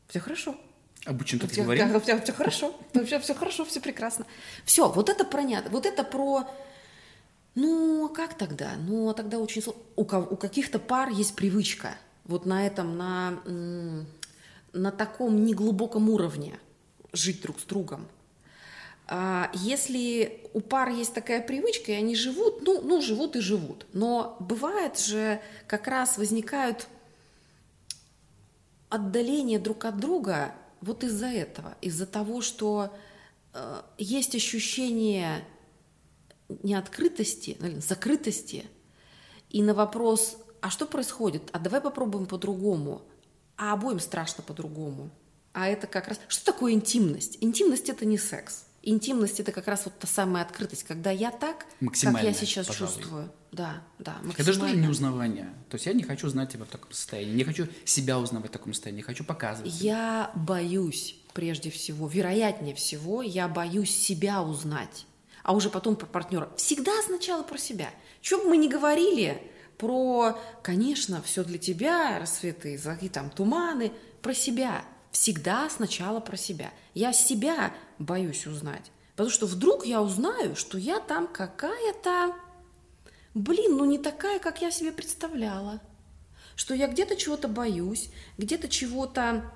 все 0.09 0.21
хорошо. 0.21 0.57
Обычно 1.05 1.41
так 1.41 1.51
все, 1.51 1.63
говорим. 1.63 2.01
Все, 2.01 2.21
все 2.21 2.33
хорошо, 2.33 2.75
все, 3.05 3.19
все 3.19 3.35
хорошо, 3.35 3.65
все 3.65 3.81
прекрасно. 3.81 4.27
Все, 4.65 4.91
вот 4.91 5.09
это 5.09 5.25
понятно. 5.25 5.71
Вот 5.71 5.87
это 5.87 6.05
про 6.05 6.47
ну, 7.55 8.07
а 8.07 8.09
как 8.09 8.39
тогда? 8.39 8.77
Ну, 8.77 9.11
а 9.11 9.15
тогда 9.15 9.39
очень 9.39 9.63
сложно. 9.63 9.83
У, 9.97 10.03
у 10.03 10.37
каких-то 10.37 10.79
пар 10.79 11.11
есть 11.11 11.37
привычка 11.37 11.97
вот 12.25 12.47
на 12.47 12.67
этом, 12.67 12.97
на, 12.97 13.43
на 14.73 14.91
таком 14.91 15.45
неглубоком 15.45 16.09
уровне 16.09 16.59
жить 17.13 17.43
друг 17.43 17.61
с 17.61 17.65
другом. 17.65 18.07
А 19.07 19.51
если 19.55 20.49
у 20.53 20.61
пар 20.61 20.91
есть 20.91 21.13
такая 21.13 21.43
привычка, 21.43 21.93
и 21.93 21.97
они 21.97 22.15
живут, 22.15 22.63
ну, 22.63 22.81
ну, 22.83 23.01
живут 23.01 23.37
и 23.37 23.41
живут. 23.41 23.87
Но 23.93 24.37
бывает 24.41 24.99
же, 24.99 25.41
как 25.67 25.87
раз 25.87 26.19
возникают 26.19 26.89
отдаления 28.89 29.59
друг 29.59 29.85
от 29.85 29.99
друга 29.99 30.55
вот 30.81 31.05
из-за 31.05 31.27
этого, 31.27 31.77
из-за 31.81 32.07
того, 32.07 32.43
что 32.43 32.95
э, 33.55 33.83
есть 33.99 34.35
ощущение 34.35 35.45
не 36.63 36.75
открытости, 36.75 37.57
наверное, 37.59 37.83
закрытости, 37.83 38.67
и 39.49 39.63
на 39.63 39.75
вопрос, 39.75 40.37
а 40.61 40.71
что 40.71 40.87
происходит, 40.87 41.49
а 41.53 41.59
давай 41.59 41.81
попробуем 41.81 42.27
по-другому, 42.27 43.03
а 43.57 43.73
обоим 43.73 44.01
страшно 44.01 44.43
по-другому. 44.43 45.11
А 45.53 45.69
это 45.69 45.87
как 45.87 46.09
раз... 46.09 46.19
Что 46.29 46.53
такое 46.53 46.73
интимность? 46.73 47.39
Интимность– 47.41 47.89
это 47.91 48.05
не 48.07 48.19
секс. 48.19 48.65
Интимность– 48.83 49.39
это 49.41 49.53
как 49.53 49.69
раз 49.69 49.85
вот 49.85 49.99
та 49.99 50.07
самая 50.07 50.45
открытость, 50.45 50.83
когда 50.83 51.11
я 51.11 51.31
так, 51.31 51.67
как 51.81 52.23
я 52.23 52.33
сейчас 52.33 52.67
пожалуй. 52.67 52.95
чувствую. 52.95 53.33
Да, 53.53 53.83
да, 53.99 54.17
Это 54.37 54.53
же 54.53 54.59
тоже 54.59 54.77
не 54.77 54.89
узнавание. 54.89 55.53
То 55.69 55.77
есть 55.77 55.87
я 55.87 55.93
не 55.93 56.03
хочу 56.03 56.29
знать 56.29 56.53
тебя 56.53 56.65
в 56.65 56.69
таком 56.69 56.91
состоянии, 56.93 57.35
не 57.35 57.45
хочу 57.45 57.69
себя 57.85 58.19
узнавать 58.19 58.51
в 58.51 58.53
таком 58.53 58.73
состоянии, 58.73 58.99
не 58.99 59.03
хочу 59.05 59.25
показывать. 59.25 59.73
Я 59.81 60.33
боюсь, 60.35 61.17
прежде 61.35 61.71
всего, 61.71 62.09
вероятнее 62.09 62.75
всего, 62.75 63.23
я 63.23 63.47
боюсь 63.47 63.95
себя 63.95 64.43
узнать 64.43 65.07
а 65.43 65.55
уже 65.55 65.71
потом 65.71 65.97
про 65.97 66.07
партнера. 66.07 66.51
Всегда 66.57 66.93
сначала 67.05 67.43
про 67.43 67.59
себя. 67.59 67.91
Чем 68.21 68.41
бы 68.41 68.51
мы 68.51 68.57
ни 68.57 68.69
говорили 68.69 69.43
про, 69.79 70.39
конечно, 70.63 71.23
все 71.23 71.45
для 71.45 71.59
тебя, 71.59 72.19
рассветы, 72.19 72.79
золотые 72.79 73.11
там 73.11 73.31
туманы, 73.31 73.93
про 74.21 74.35
себя. 74.35 74.85
Всегда 75.11 75.69
сначала 75.69 76.21
про 76.21 76.37
себя. 76.37 76.71
Я 76.95 77.13
себя 77.13 77.75
боюсь 78.05 78.47
узнать. 78.47 78.91
Потому 79.13 79.31
что 79.31 79.47
вдруг 79.47 79.85
я 79.87 80.03
узнаю, 80.03 80.57
что 80.57 80.79
я 80.79 81.01
там 81.01 81.29
какая-то, 81.29 82.35
блин, 83.35 83.77
ну 83.77 83.85
не 83.85 83.99
такая, 83.99 84.39
как 84.39 84.63
я 84.63 84.71
себе 84.71 84.93
представляла. 84.93 85.81
Что 86.57 86.75
я 86.75 86.87
где-то 86.87 87.17
чего-то 87.17 87.49
боюсь, 87.49 88.11
где-то 88.39 88.69
чего-то 88.69 89.53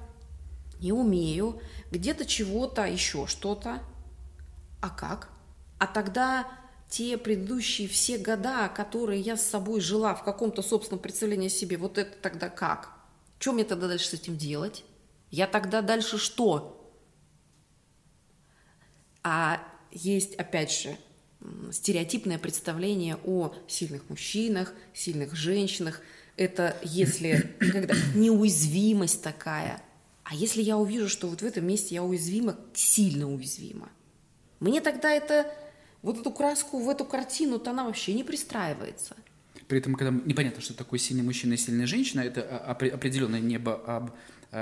не 0.80 0.92
умею, 0.92 1.60
где-то 1.90 2.24
чего-то 2.24 2.84
еще 2.84 3.26
что-то. 3.26 3.80
А 4.80 4.90
как? 4.90 5.30
А 5.78 5.86
тогда 5.86 6.46
те 6.88 7.18
предыдущие 7.18 7.88
все 7.88 8.18
года, 8.18 8.68
которые 8.68 9.20
я 9.20 9.36
с 9.36 9.42
собой 9.42 9.80
жила 9.80 10.14
в 10.14 10.22
каком-то 10.24 10.62
собственном 10.62 11.00
представлении 11.00 11.48
о 11.48 11.50
себе, 11.50 11.76
вот 11.76 11.98
это 11.98 12.16
тогда 12.18 12.48
как? 12.48 12.92
Что 13.38 13.52
мне 13.52 13.64
тогда 13.64 13.88
дальше 13.88 14.08
с 14.08 14.14
этим 14.14 14.36
делать? 14.36 14.84
Я 15.30 15.46
тогда 15.46 15.82
дальше 15.82 16.18
что? 16.18 16.75
А 19.28 19.60
есть, 19.90 20.36
опять 20.36 20.70
же, 20.70 20.96
стереотипное 21.72 22.38
представление 22.38 23.18
о 23.24 23.52
сильных 23.66 24.08
мужчинах, 24.08 24.72
сильных 24.94 25.34
женщинах. 25.34 26.00
Это 26.36 26.76
если 26.84 27.52
когда 27.58 27.96
неуязвимость 28.14 29.24
такая. 29.24 29.82
А 30.22 30.32
если 30.36 30.62
я 30.62 30.76
увижу, 30.78 31.08
что 31.08 31.26
вот 31.26 31.42
в 31.42 31.44
этом 31.44 31.66
месте 31.66 31.96
я 31.96 32.04
уязвима, 32.04 32.56
сильно 32.72 33.28
уязвима, 33.28 33.88
мне 34.60 34.80
тогда 34.80 35.10
это 35.10 35.52
вот 36.02 36.20
эту 36.20 36.30
краску 36.30 36.78
в 36.78 36.88
эту 36.88 37.04
картину-то 37.04 37.72
она 37.72 37.86
вообще 37.86 38.14
не 38.14 38.22
пристраивается. 38.22 39.16
При 39.66 39.78
этом, 39.80 39.96
когда 39.96 40.16
непонятно, 40.24 40.62
что 40.62 40.72
такое 40.72 41.00
сильный 41.00 41.24
мужчина 41.24 41.54
и 41.54 41.56
сильная 41.56 41.88
женщина, 41.88 42.20
это 42.20 42.58
определенное 42.58 43.40
небо 43.40 43.74
об 43.74 44.12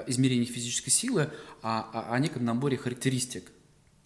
измерении 0.06 0.46
физической 0.46 0.88
силы, 0.88 1.30
а 1.60 2.08
о 2.10 2.18
неком 2.18 2.46
наборе 2.46 2.78
характеристик, 2.78 3.50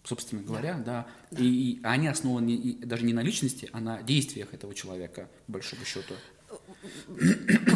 собственно 0.03 0.41
говоря, 0.41 0.75
да. 0.75 0.83
да. 0.83 1.07
да. 1.31 1.43
И, 1.43 1.47
и 1.47 1.79
они 1.83 2.07
основаны 2.07 2.51
и, 2.51 2.85
даже 2.85 3.05
не 3.05 3.13
на 3.13 3.21
личности, 3.21 3.69
а 3.73 3.79
на 3.79 4.01
действиях 4.01 4.53
этого 4.53 4.73
человека, 4.73 5.29
по 5.47 5.53
большому 5.53 5.85
счету. 5.85 6.13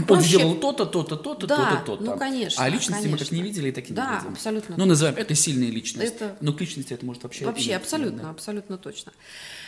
Он 0.09 0.21
сделал 0.21 0.55
то-то, 0.55 0.85
то-то, 0.85 1.15
то-то, 1.15 1.47
да, 1.47 1.57
то-то, 1.57 1.97
то-то. 1.97 2.03
Ну, 2.03 2.17
конечно. 2.17 2.63
А 2.63 2.69
личности 2.69 3.03
конечно. 3.03 3.11
мы 3.11 3.17
как 3.17 3.31
не 3.31 3.41
видели, 3.43 3.71
так 3.71 3.89
и 3.89 3.93
да, 3.93 4.05
не 4.05 4.15
видим. 4.15 4.27
Да, 4.29 4.33
абсолютно. 4.33 4.77
Ну, 4.77 4.85
называем 4.85 5.17
это 5.17 5.35
сильная 5.35 5.69
личность. 5.69 6.15
Это... 6.15 6.37
Но 6.41 6.53
к 6.53 6.61
личности 6.61 6.93
это 6.93 7.05
может 7.05 7.23
вообще... 7.23 7.45
Вообще, 7.45 7.75
абсолютно, 7.75 8.23
да. 8.23 8.29
абсолютно 8.29 8.77
точно. 8.77 9.13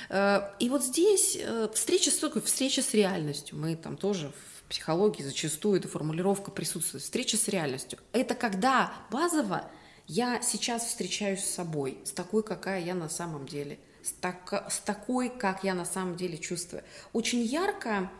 Э, 0.09 0.41
и 0.59 0.69
вот 0.69 0.83
здесь 0.83 1.37
э, 1.39 1.69
встреча 1.73 2.09
с, 2.09 2.41
встреча 2.41 2.81
с 2.81 2.93
реальностью. 2.93 3.57
Мы 3.57 3.75
там 3.75 3.97
тоже 3.97 4.31
психологии 4.69 5.21
зачастую 5.21 5.79
эта 5.79 5.87
формулировка 5.87 6.51
присутствует. 6.51 7.03
Встреча 7.03 7.37
с 7.37 7.47
реальностью. 7.47 7.99
Это 8.13 8.33
когда 8.33 8.93
базово 9.11 9.69
я 10.07 10.41
сейчас 10.41 10.85
встречаюсь 10.85 11.43
с 11.43 11.55
собой, 11.55 11.97
с 12.05 12.11
такой, 12.11 12.43
какая 12.43 12.81
я 12.81 12.93
на 12.95 13.09
самом 13.09 13.47
деле, 13.47 13.79
с, 14.03 14.11
так, 14.11 14.67
с 14.69 14.79
такой, 14.79 15.29
как 15.29 15.63
я 15.63 15.73
на 15.73 15.85
самом 15.85 16.15
деле 16.15 16.37
чувствую. 16.37 16.83
Очень 17.13 17.41
ярко 17.41 18.11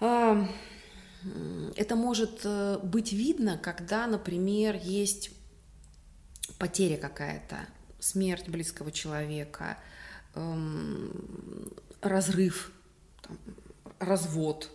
э, 0.00 0.46
это 1.76 1.96
может 1.96 2.40
э, 2.44 2.78
быть 2.82 3.12
видно, 3.12 3.58
когда, 3.58 4.06
например, 4.06 4.76
есть 4.82 5.30
потеря 6.58 6.96
какая-то, 6.96 7.66
смерть 7.98 8.48
близкого 8.48 8.92
человека, 8.92 9.78
эм, 10.34 11.72
разрыв, 12.00 12.70
там, 13.22 13.38
развод, 13.98 14.70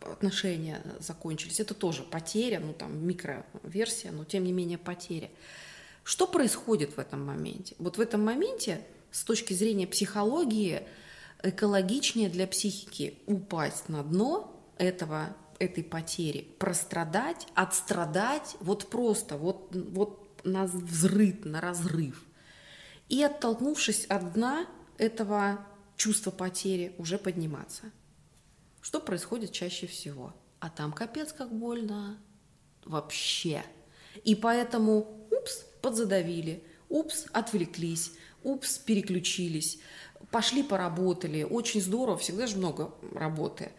отношения 0.00 0.82
закончились. 1.00 1.60
Это 1.60 1.74
тоже 1.74 2.02
потеря, 2.02 2.60
ну 2.60 2.72
там 2.72 3.06
микроверсия, 3.06 4.12
но 4.12 4.24
тем 4.24 4.44
не 4.44 4.52
менее 4.52 4.78
потеря. 4.78 5.30
Что 6.04 6.26
происходит 6.26 6.96
в 6.96 6.98
этом 6.98 7.24
моменте? 7.24 7.74
Вот 7.78 7.98
в 7.98 8.00
этом 8.00 8.24
моменте 8.24 8.80
с 9.10 9.24
точки 9.24 9.52
зрения 9.52 9.86
психологии 9.86 10.82
экологичнее 11.42 12.28
для 12.28 12.46
психики 12.46 13.18
упасть 13.26 13.88
на 13.88 14.02
дно 14.02 14.54
этого, 14.78 15.36
этой 15.58 15.84
потери, 15.84 16.48
прострадать, 16.58 17.46
отстрадать, 17.54 18.56
вот 18.60 18.88
просто, 18.90 19.36
вот, 19.36 19.68
вот 19.72 20.40
на 20.44 20.64
взрыв, 20.64 21.44
на 21.44 21.60
разрыв. 21.60 22.24
И 23.08 23.22
оттолкнувшись 23.22 24.06
от 24.06 24.32
дна 24.32 24.66
этого 24.98 25.64
чувства 25.96 26.30
потери, 26.30 26.94
уже 26.98 27.18
подниматься. 27.18 27.90
Что 28.88 29.00
происходит 29.00 29.52
чаще 29.52 29.86
всего? 29.86 30.32
А 30.60 30.70
там 30.70 30.94
капец 30.94 31.34
как 31.34 31.52
больно. 31.52 32.18
Вообще. 32.86 33.62
И 34.24 34.34
поэтому, 34.34 35.28
упс, 35.30 35.66
подзадавили, 35.82 36.64
упс, 36.88 37.26
отвлеклись, 37.34 38.12
упс, 38.42 38.78
переключились, 38.78 39.78
пошли 40.30 40.62
поработали. 40.62 41.42
Очень 41.42 41.82
здорово, 41.82 42.16
всегда 42.16 42.46
же 42.46 42.56
много 42.56 42.94
работы. 43.12 43.72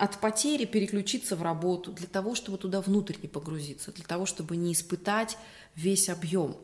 От 0.00 0.20
потери 0.20 0.64
переключиться 0.64 1.36
в 1.36 1.42
работу 1.42 1.92
для 1.92 2.08
того, 2.08 2.34
чтобы 2.34 2.58
туда 2.58 2.80
внутрь 2.80 3.18
не 3.22 3.28
погрузиться, 3.28 3.92
для 3.92 4.04
того, 4.04 4.26
чтобы 4.26 4.56
не 4.56 4.72
испытать 4.72 5.38
весь 5.76 6.08
объем. 6.08 6.56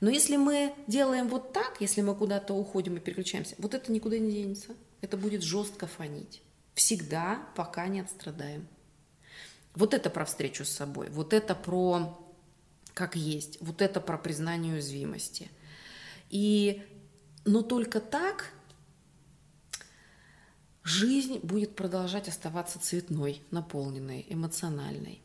Но 0.00 0.10
если 0.10 0.36
мы 0.36 0.74
делаем 0.88 1.28
вот 1.28 1.52
так, 1.52 1.76
если 1.78 2.00
мы 2.00 2.16
куда-то 2.16 2.52
уходим 2.52 2.96
и 2.96 3.00
переключаемся, 3.00 3.54
вот 3.58 3.74
это 3.74 3.92
никуда 3.92 4.18
не 4.18 4.32
денется. 4.32 4.74
Это 5.02 5.16
будет 5.16 5.44
жестко 5.44 5.86
фонить. 5.86 6.42
Всегда, 6.74 7.46
пока 7.54 7.86
не 7.86 8.00
отстрадаем. 8.00 8.66
Вот 9.74 9.94
это 9.94 10.10
про 10.10 10.24
встречу 10.24 10.64
с 10.64 10.70
собой, 10.70 11.08
вот 11.10 11.32
это 11.32 11.54
про 11.54 12.18
как 12.94 13.16
есть, 13.16 13.58
вот 13.60 13.80
это 13.80 14.00
про 14.00 14.18
признание 14.18 14.74
уязвимости. 14.74 15.50
И, 16.28 16.84
но 17.44 17.62
только 17.62 18.00
так 18.00 18.52
жизнь 20.82 21.38
будет 21.42 21.74
продолжать 21.74 22.28
оставаться 22.28 22.78
цветной, 22.80 23.40
наполненной, 23.50 24.26
эмоциональной. 24.28 25.22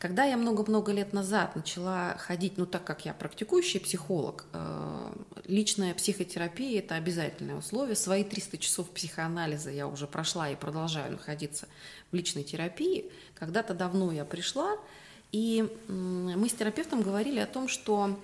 Когда 0.00 0.24
я 0.24 0.38
много-много 0.38 0.92
лет 0.92 1.12
назад 1.12 1.56
начала 1.56 2.16
ходить, 2.16 2.56
ну 2.56 2.64
так 2.64 2.84
как 2.84 3.04
я 3.04 3.12
практикующий 3.12 3.80
психолог, 3.80 4.46
э, 4.54 5.12
личная 5.44 5.92
психотерапия– 5.92 6.78
это 6.80 6.94
обязательное 6.94 7.56
условие. 7.56 7.94
Свои 7.96 8.24
300 8.24 8.56
часов 8.56 8.88
психоанализа 8.88 9.70
я 9.70 9.86
уже 9.86 10.06
прошла 10.06 10.48
и 10.48 10.56
продолжаю 10.56 11.12
находиться 11.12 11.68
в 12.10 12.16
личной 12.16 12.44
терапии. 12.44 13.12
Когда-то 13.34 13.74
давно 13.74 14.10
я 14.10 14.24
пришла, 14.24 14.78
и 15.32 15.68
мы 15.86 16.48
с 16.48 16.54
терапевтом 16.54 17.02
говорили 17.02 17.38
о 17.38 17.46
том, 17.46 17.68
что 17.68 18.18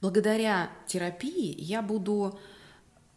благодаря 0.00 0.70
терапии 0.86 1.54
я 1.60 1.82
буду 1.82 2.40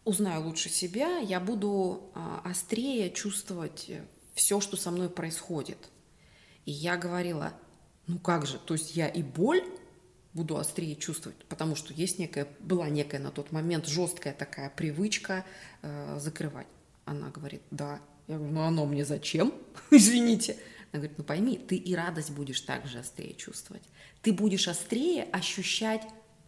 узнаю 0.03 0.43
лучше 0.43 0.67
себя, 0.67 1.19
я 1.19 1.39
буду 1.39 2.11
а, 2.13 2.41
острее 2.43 3.09
чувствовать 3.09 3.89
все, 4.33 4.59
что 4.59 4.75
со 4.75 4.91
мной 4.91 5.09
происходит– 5.09 5.77
и 6.69 6.71
я 6.71 6.97
говорила, 6.97 7.51
ну 8.05 8.19
как 8.19 8.45
же, 8.45 8.59
то 8.59 8.75
есть 8.75 8.95
я 8.95 9.07
и 9.07 9.23
боль 9.23 9.63
буду 10.35 10.55
острее 10.55 10.95
чувствовать, 10.95 11.43
потому 11.45 11.75
что 11.75 11.95
есть 11.95 12.19
некая, 12.19 12.47
была 12.59 12.87
некая 12.89 13.17
на 13.17 13.31
тот 13.31 13.51
момент 13.51 13.87
жесткая 13.87 14.35
такая 14.35 14.69
привычка 14.69 15.45
э, 15.81 16.19
закрывать. 16.19 16.67
Она 17.05 17.31
говорит, 17.31 17.63
да. 17.71 17.99
Я 18.27 18.37
говорю, 18.37 18.53
ну 18.53 18.61
оно 18.61 18.85
мне 18.85 19.03
зачем? 19.03 19.51
Извините. 19.89 20.57
Она 20.91 20.99
говорит, 21.01 21.17
ну 21.17 21.23
пойми, 21.23 21.57
ты 21.57 21.75
и 21.75 21.95
радость 21.95 22.29
будешь 22.29 22.61
также 22.61 22.99
острее 22.99 23.33
чувствовать. 23.33 23.83
Ты 24.21 24.31
будешь 24.31 24.67
острее 24.67 25.23
ощущать 25.23 26.03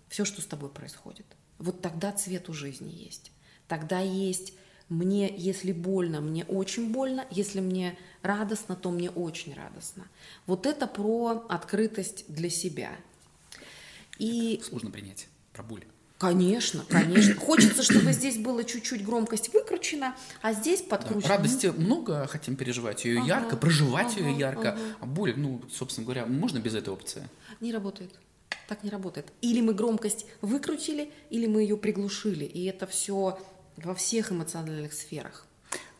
все, 0.08 0.24
что 0.24 0.44
с 0.44 0.46
тобой 0.46 0.70
происходит. 0.70 1.26
Вот 1.58 1.82
тогда 1.82 2.12
цвет 2.12 2.48
у 2.48 2.54
жизни 2.54 2.92
есть. 2.92 3.32
Тогда 3.68 4.02
есть 4.02 4.54
мне, 4.92 5.34
если 5.36 5.72
больно, 5.72 6.20
мне 6.20 6.44
очень 6.46 6.92
больно, 6.92 7.26
если 7.32 7.62
мне 7.62 7.98
радостно, 8.22 8.76
то 8.76 8.92
мне 8.92 9.10
очень 9.10 9.54
радостно. 9.54 10.06
Вот 10.46 10.66
это 10.66 10.86
про 10.86 11.46
открытость 11.48 12.26
для 12.28 12.50
себя. 12.50 12.92
И... 14.20 14.62
Сложно 14.64 14.92
принять 14.92 15.28
про 15.54 15.64
боль. 15.64 15.86
Конечно, 16.18 16.84
конечно. 16.90 17.34
Хочется, 17.36 17.82
чтобы 17.84 18.12
здесь 18.12 18.38
было 18.38 18.64
чуть-чуть 18.66 19.04
громкость 19.04 19.54
выкручена, 19.54 20.16
а 20.42 20.54
здесь 20.54 20.82
подкручена. 20.82 21.22
Да, 21.22 21.38
радости 21.38 21.68
много, 21.68 22.28
хотим 22.28 22.58
переживать 22.58 23.06
ее 23.06 23.20
ага, 23.20 23.28
ярко, 23.28 23.58
проживать 23.58 24.14
ага, 24.18 24.28
ее 24.28 24.38
ярко. 24.38 24.74
Ага. 24.74 24.82
А 25.00 25.06
боль, 25.06 25.34
ну, 25.38 25.62
собственно 25.72 26.06
говоря, 26.06 26.26
можно 26.26 26.60
без 26.60 26.76
этой 26.76 26.90
опции? 26.94 27.28
Не 27.62 27.72
работает. 27.72 28.12
Так 28.68 28.84
не 28.84 28.90
работает. 28.90 29.32
Или 29.42 29.62
мы 29.62 29.74
громкость 29.74 30.26
выкрутили, 30.42 31.12
или 31.30 31.48
мы 31.48 31.62
ее 31.62 31.78
приглушили. 31.78 32.44
И 32.44 32.66
это 32.66 32.86
все 32.86 33.40
во 33.86 33.96
всех 33.96 34.32
эмоциональных 34.32 34.94
сферах. 34.94 35.46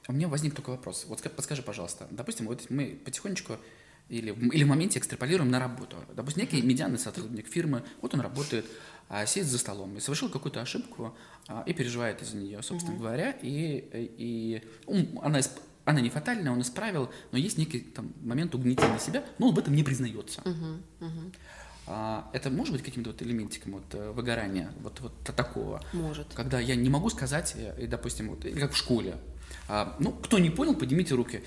У 0.08 0.14
меня 0.14 0.28
возник 0.28 0.56
только 0.56 0.72
вопрос. 0.72 1.06
Вот 1.08 1.22
подскажи, 1.22 1.62
пожалуйста, 1.62 2.08
допустим, 2.12 2.48
вот 2.48 2.70
мы 2.70 3.00
потихонечку 3.06 3.58
или, 4.10 4.32
или 4.32 4.64
в 4.64 4.68
моменте 4.68 5.00
экстраполируем 5.00 5.50
на 5.50 5.60
работу. 5.60 5.96
Допустим, 6.14 6.42
некий 6.42 6.62
медианный 6.62 7.00
сотрудник 7.00 7.48
фирмы, 7.48 7.84
вот 8.02 8.14
он 8.14 8.20
работает, 8.20 8.66
а, 9.08 9.26
сидит 9.26 9.48
за 9.48 9.58
столом 9.58 9.98
и 9.98 10.00
совершил 10.00 10.30
какую-то 10.30 10.62
ошибку 10.62 11.16
а, 11.48 11.64
и 11.66 11.74
переживает 11.74 12.22
из-за 12.22 12.38
нее, 12.38 12.62
собственно 12.62 12.96
uh-huh. 12.96 13.00
говоря, 13.00 13.32
и, 13.42 14.10
и 14.18 14.64
он, 14.86 15.20
она, 15.22 15.40
она 15.86 16.02
не 16.02 16.10
фатальная, 16.10 16.52
он 16.52 16.62
исправил, 16.62 17.10
но 17.32 17.38
есть 17.38 17.58
некий 17.58 17.80
там, 17.80 18.14
момент 18.22 18.54
угнетения 18.54 19.00
себя, 19.00 19.24
но 19.38 19.50
он 19.50 19.56
в 19.56 19.60
этом 19.60 19.76
не 19.76 19.84
признается. 19.84 20.42
Uh-huh. 20.42 20.82
Uh-huh. 21.00 21.36
А, 21.88 22.30
это 22.34 22.50
может 22.50 22.74
быть 22.74 22.84
каким-то 22.84 23.10
вот 23.10 23.22
элементиком 23.22 23.74
вот 23.74 23.84
э, 23.94 24.12
выгорания, 24.12 24.72
вот, 24.82 25.00
вот 25.00 25.14
такого? 25.24 25.82
Может. 25.94 26.28
Когда 26.34 26.60
я 26.60 26.76
не 26.76 26.90
могу 26.90 27.10
сказать, 27.10 27.54
э, 27.56 27.84
и, 27.84 27.88
допустим, 27.88 28.30
вот, 28.30 28.46
или 28.46 28.60
как 28.60 28.74
в 28.74 28.78
школе, 28.78 29.16
а, 29.68 29.96
ну, 30.00 30.12
кто 30.12 30.40
не 30.40 30.50
понял, 30.50 30.76
поднимите 30.76 31.16
руки. 31.16 31.44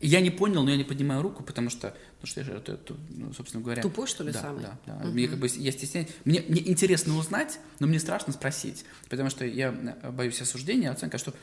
Я 0.00 0.20
не 0.20 0.30
понял, 0.30 0.62
но 0.62 0.70
я 0.70 0.76
не 0.76 0.84
поднимаю 0.84 1.22
руку, 1.22 1.42
потому 1.42 1.70
что, 1.70 1.92
ну 2.20 2.26
что 2.26 2.40
я 2.40 2.46
же, 2.46 2.52
это, 2.52 2.72
это, 2.72 2.94
ну, 3.10 3.32
собственно 3.32 3.64
говоря... 3.64 3.82
Тупой, 3.82 4.06
что 4.06 4.22
ли, 4.22 4.32
да, 4.32 4.40
самый? 4.40 4.62
Да, 4.62 4.78
да. 4.86 4.96
Угу. 4.98 5.08
Мне 5.08 5.26
как 5.26 5.38
бы, 5.40 5.48
я 5.48 5.72
стесняюсь. 5.72 6.08
Мне, 6.24 6.44
мне 6.46 6.68
интересно 6.68 7.16
узнать, 7.16 7.58
но 7.80 7.88
мне 7.88 7.98
страшно 7.98 8.32
спросить, 8.32 8.84
потому 9.08 9.28
что 9.28 9.44
я 9.44 9.74
э, 10.02 10.10
боюсь 10.12 10.40
осуждения, 10.40 10.90
оценка, 10.90 11.18
что 11.18 11.34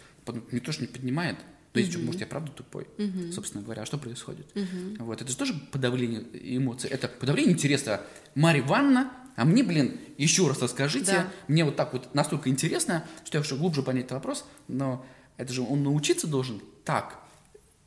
никто 0.51 0.71
же 0.71 0.81
не 0.81 0.87
поднимает, 0.87 1.37
то 1.75 1.79
есть, 1.81 1.97
может, 1.97 2.21
я 2.21 2.27
правда 2.27 2.51
тупой, 2.51 2.87
собственно 3.33 3.61
говоря. 3.61 3.81
А 3.81 3.85
что 3.85 3.97
происходит? 3.97 4.47
Вот, 4.97 5.21
это 5.21 5.29
же 5.29 5.37
тоже 5.37 5.53
подавление 5.71 6.23
эмоций. 6.57 6.89
Это 6.89 7.09
подавление 7.09 7.51
интереса. 7.51 8.01
Марья 8.33 8.61
Ивановна, 8.61 9.11
а 9.35 9.43
мне, 9.43 9.61
блин, 9.61 9.99
еще 10.17 10.47
раз 10.47 10.61
расскажите. 10.61 11.11
Да. 11.11 11.31
Мне 11.49 11.65
вот 11.65 11.75
так 11.75 11.91
вот 11.91 12.15
настолько 12.15 12.49
интересно, 12.49 13.05
что 13.25 13.37
я 13.37 13.43
хочу 13.43 13.57
глубже 13.57 13.83
понять 13.83 14.05
этот 14.05 14.15
вопрос, 14.15 14.45
но 14.69 15.05
это 15.35 15.51
же 15.51 15.61
он 15.61 15.83
научиться 15.83 16.27
должен 16.27 16.61
так 16.85 17.19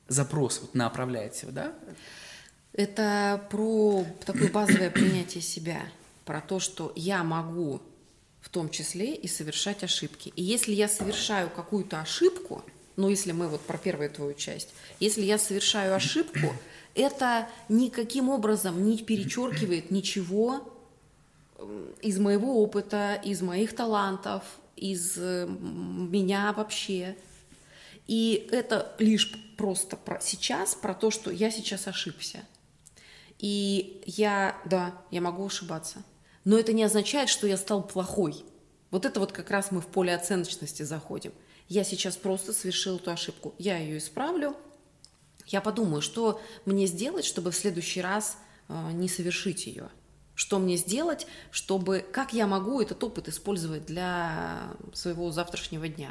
запрос 0.07 0.61
вот 0.61 0.75
направлять 0.75 1.41
его, 1.41 1.53
да? 1.53 1.75
Это 2.75 3.43
про 3.51 4.05
такое 4.27 4.51
базовое 4.51 4.91
принятие 4.91 5.41
себя, 5.41 5.81
про 6.27 6.43
то, 6.43 6.61
что 6.61 6.93
я 6.95 7.25
могу 7.25 7.81
в 8.41 8.51
том 8.51 8.69
числе 8.71 9.15
и 9.15 9.27
совершать 9.27 9.83
ошибки. 9.83 10.33
И 10.37 10.43
если 10.43 10.73
я 10.73 10.89
совершаю 10.89 11.51
какую-то 11.51 12.01
ошибку, 12.01 12.63
ну, 12.99 13.09
если 13.09 13.31
мы 13.31 13.47
вот 13.47 13.61
про 13.61 13.79
первую 13.79 14.11
твою 14.11 14.35
часть, 14.35 14.71
если 14.99 15.23
я 15.23 15.39
совершаю 15.39 15.95
ошибку, 15.95 16.53
это 16.97 17.49
никаким 17.69 18.29
образом 18.29 18.85
не 18.85 18.99
перечеркивает 18.99 19.93
ничего 19.93 20.69
из 22.03 22.19
моего 22.19 22.61
опыта, 22.61 23.15
из 23.23 23.41
моих 23.41 23.77
талантов, 23.77 24.43
из 24.75 25.17
меня 25.17 26.53
вообще. 26.53 27.17
И 28.09 28.49
это 28.51 28.93
лишь 28.99 29.33
просто 29.57 29.97
про 29.97 30.19
сейчас, 30.21 30.75
про 30.75 30.93
то, 30.93 31.13
что 31.13 31.31
я 31.31 31.53
сейчас 31.53 31.87
ошибся. 31.87 32.41
И 33.39 34.03
я, 34.07 34.61
да, 34.65 34.93
я 35.13 35.21
могу 35.21 35.47
ошибаться. 35.47 36.03
Но 36.45 36.59
это 36.59 36.73
не 36.73 36.83
означает, 36.83 37.29
что 37.29 37.47
я 37.47 37.59
стал 37.59 37.87
плохой. 37.87 38.45
Вот 38.91 39.07
это 39.07 39.21
вот 39.21 39.31
как 39.31 39.51
раз 39.53 39.71
мы 39.71 39.81
в 39.81 39.87
поле 39.87 40.13
оценочности 40.13 40.83
заходим. 40.83 41.33
Я 41.69 41.85
сейчас 41.85 42.17
просто 42.17 42.53
совершил 42.53 42.97
эту 42.97 43.11
ошибку. 43.11 43.55
Я 43.59 43.79
ее 43.79 43.99
исправлю. 43.99 44.57
Я 45.47 45.61
подумаю, 45.61 46.03
что 46.03 46.41
мне 46.65 46.87
сделать, 46.87 47.25
чтобы 47.25 47.51
в 47.51 47.57
следующий 47.57 48.01
раз 48.01 48.39
э, 48.69 48.91
не 48.93 49.09
совершить 49.09 49.67
ее. 49.67 49.89
Что 50.35 50.59
мне 50.59 50.77
сделать, 50.77 51.27
чтобы... 51.51 52.05
Как 52.13 52.33
я 52.33 52.47
могу 52.47 52.81
этот 52.81 53.03
опыт 53.03 53.29
использовать 53.29 53.87
для 53.87 54.71
своего 54.93 55.31
завтрашнего 55.31 55.89
дня? 55.89 56.11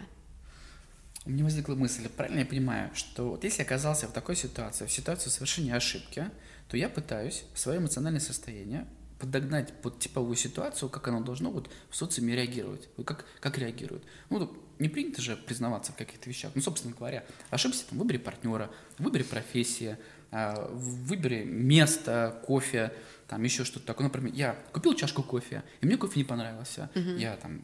У 1.26 1.30
меня 1.30 1.44
возникла 1.44 1.76
мысль, 1.76 2.08
правильно 2.08 2.40
я 2.40 2.46
понимаю, 2.46 2.92
что 2.94 3.32
вот 3.32 3.44
если 3.44 3.62
оказался 3.62 4.08
в 4.08 4.14
такой 4.14 4.36
ситуации, 4.36 4.86
в 4.86 4.92
ситуации 4.92 5.30
совершения 5.30 5.76
ошибки, 5.76 6.30
то 6.70 6.78
я 6.78 6.88
пытаюсь 6.88 7.44
свое 7.54 7.80
эмоциональное 7.80 8.22
состояние 8.22 8.88
подогнать 9.20 9.74
под 9.82 10.00
типовую 10.00 10.36
ситуацию, 10.36 10.90
как 10.90 11.08
оно 11.08 11.22
должно 11.22 11.52
вот 11.52 11.70
в 11.90 11.96
социуме 11.96 12.36
реагировать. 12.36 12.88
Как, 13.06 13.26
как 13.40 13.58
реагирует. 13.58 14.04
Ну, 14.30 14.52
не 14.80 14.90
принято 14.90 15.22
же 15.22 15.36
признаваться 15.36 15.92
в 15.92 15.96
каких-то 15.96 16.30
вещах. 16.30 16.52
Ну, 16.56 16.62
собственно 16.62 16.96
говоря, 16.96 17.26
ошибся 17.50 17.86
там, 17.88 17.98
в 17.98 18.02
выборе 18.02 18.20
партнера, 18.20 18.70
в 18.98 19.04
выборе 19.04 19.24
профессии, 19.24 19.98
а, 20.32 20.70
в 20.72 21.06
выборе 21.06 21.46
места, 21.46 22.42
кофе, 22.46 22.94
там 23.28 23.44
еще 23.44 23.64
что-то 23.64 23.86
такое. 23.86 24.08
Например, 24.08 24.34
я 24.34 24.58
купил 24.72 24.94
чашку 24.94 25.24
кофе, 25.24 25.64
и 25.82 25.86
мне 25.86 25.98
кофе 25.98 26.20
не 26.20 26.24
понравился. 26.24 26.90
Uh-huh. 26.94 27.18
Я 27.18 27.36
там 27.38 27.62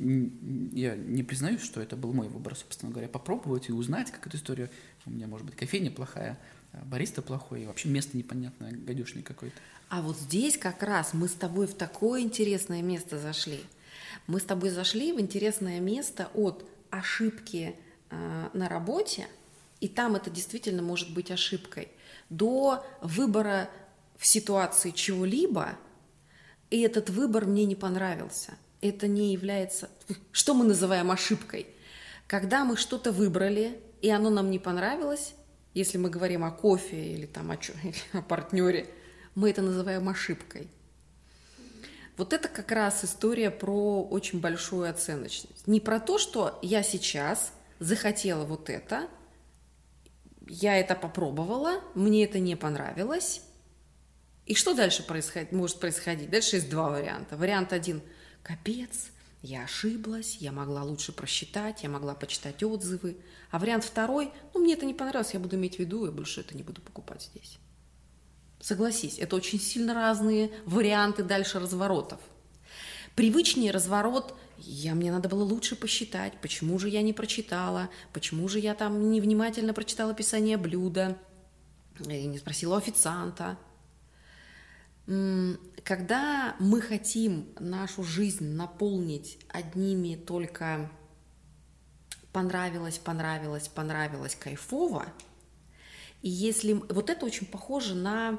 я 0.00 0.96
не 0.96 1.22
признаюсь, 1.22 1.60
что 1.60 1.82
это 1.82 1.94
был 1.94 2.14
мой 2.14 2.26
выбор, 2.28 2.54
собственно 2.54 2.90
говоря, 2.90 3.06
попробовать 3.06 3.68
и 3.68 3.72
узнать, 3.72 4.10
как 4.10 4.26
эту 4.26 4.38
историю. 4.38 4.70
У 5.04 5.10
меня, 5.10 5.26
может 5.26 5.44
быть, 5.44 5.56
кофейня 5.56 5.90
плохая, 5.90 6.38
а 6.72 6.82
бариста 6.86 7.20
плохой, 7.20 7.64
и 7.64 7.66
вообще 7.66 7.90
место 7.90 8.16
непонятное, 8.16 8.72
гадюшный 8.72 9.22
какой-то. 9.22 9.56
А 9.90 10.00
вот 10.00 10.16
здесь 10.16 10.56
как 10.56 10.82
раз 10.82 11.12
мы 11.12 11.28
с 11.28 11.32
тобой 11.32 11.66
в 11.66 11.74
такое 11.74 12.22
интересное 12.22 12.80
место 12.80 13.18
зашли. 13.18 13.60
Мы 14.26 14.40
с 14.40 14.44
тобой 14.44 14.70
зашли 14.70 15.12
в 15.12 15.20
интересное 15.20 15.80
место 15.80 16.30
от 16.34 16.68
ошибки 16.90 17.76
э, 18.10 18.48
на 18.52 18.68
работе, 18.68 19.26
и 19.80 19.88
там 19.88 20.16
это 20.16 20.30
действительно 20.30 20.82
может 20.82 21.12
быть 21.14 21.30
ошибкой, 21.30 21.88
до 22.28 22.84
выбора 23.00 23.70
в 24.16 24.26
ситуации 24.26 24.90
чего-либо, 24.90 25.70
и 26.70 26.80
этот 26.80 27.10
выбор 27.10 27.46
мне 27.46 27.64
не 27.64 27.74
понравился. 27.74 28.54
Это 28.80 29.08
не 29.08 29.32
является... 29.32 29.90
Что 30.32 30.54
мы 30.54 30.64
называем 30.64 31.10
ошибкой? 31.10 31.66
Когда 32.26 32.64
мы 32.64 32.76
что-то 32.76 33.12
выбрали, 33.12 33.80
и 34.02 34.10
оно 34.10 34.30
нам 34.30 34.50
не 34.50 34.58
понравилось, 34.58 35.34
если 35.74 35.98
мы 35.98 36.10
говорим 36.10 36.44
о 36.44 36.50
кофе 36.50 37.12
или 37.12 37.26
там 37.26 37.50
о, 37.50 37.56
чё, 37.56 37.72
или 37.82 37.94
о 38.12 38.22
партнере– 38.22 38.86
мы 39.34 39.50
это 39.50 39.62
называем 39.62 40.08
ошибкой. 40.08 40.68
Вот 42.20 42.34
это 42.34 42.48
как 42.48 42.70
раз 42.70 43.02
история 43.02 43.50
про 43.50 44.02
очень 44.02 44.40
большую 44.40 44.90
оценочность. 44.90 45.66
Не 45.66 45.80
про 45.80 45.98
то, 45.98 46.18
что 46.18 46.58
я 46.60 46.82
сейчас 46.82 47.50
захотела 47.78 48.44
вот 48.44 48.68
это, 48.68 49.08
я 50.46 50.76
это 50.76 50.94
попробовала, 50.94 51.80
мне 51.94 52.24
это 52.24 52.38
не 52.38 52.56
понравилось. 52.56 53.40
И 54.44 54.54
что 54.54 54.74
дальше 54.74 55.02
происходит, 55.02 55.52
может 55.52 55.80
происходить? 55.80 56.28
Дальше 56.28 56.56
есть 56.56 56.68
два 56.68 56.90
варианта. 56.90 57.38
Вариант 57.38 57.72
один– 57.72 58.02
капец, 58.42 59.12
я 59.40 59.64
ошиблась, 59.64 60.36
я 60.40 60.52
могла 60.52 60.82
лучше 60.82 61.12
просчитать, 61.12 61.84
я 61.84 61.88
могла 61.88 62.14
почитать 62.14 62.62
отзывы. 62.62 63.16
А 63.50 63.58
вариант 63.58 63.84
второй– 63.84 64.30
ну, 64.52 64.60
мне 64.60 64.74
это 64.74 64.84
не 64.84 64.92
понравилось, 64.92 65.32
я 65.32 65.40
буду 65.40 65.56
иметь 65.56 65.76
в 65.76 65.78
виду, 65.78 66.04
я 66.04 66.12
больше 66.12 66.42
это 66.42 66.54
не 66.54 66.62
буду 66.62 66.82
покупать 66.82 67.30
здесь. 67.34 67.58
Согласись, 68.60 69.18
это 69.18 69.36
очень 69.36 69.58
сильно 69.58 69.94
разные 69.94 70.50
варианты 70.66 71.22
дальше 71.22 71.58
разворотов. 71.58 72.20
Привычнее 73.16 73.70
разворот 73.70 74.34
я, 74.58 74.94
мне 74.94 75.10
надо 75.10 75.30
было 75.30 75.42
лучше 75.42 75.76
посчитать, 75.76 76.34
почему 76.42 76.78
же 76.78 76.90
я 76.90 77.00
не 77.00 77.14
прочитала, 77.14 77.88
почему 78.12 78.46
же 78.48 78.58
я 78.58 78.74
там 78.74 79.10
невнимательно 79.10 79.72
прочитала 79.72 80.12
описание 80.12 80.58
блюда, 80.58 81.16
и 81.98 82.26
не 82.26 82.38
спросила 82.38 82.74
у 82.74 82.78
официанта. 82.78 83.56
Когда 85.06 86.54
мы 86.58 86.82
хотим 86.82 87.48
нашу 87.58 88.04
жизнь 88.04 88.44
наполнить 88.44 89.38
одними 89.48 90.14
только 90.14 90.90
понравилось, 92.32 92.98
понравилось, 92.98 93.68
понравилось, 93.68 94.36
кайфово, 94.36 95.06
и 96.22 96.28
если 96.28 96.74
вот 96.74 97.08
это 97.08 97.24
очень 97.24 97.46
похоже 97.46 97.94
на 97.94 98.38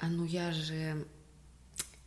а 0.00 0.08
ну 0.08 0.24
я 0.24 0.50
же 0.50 1.06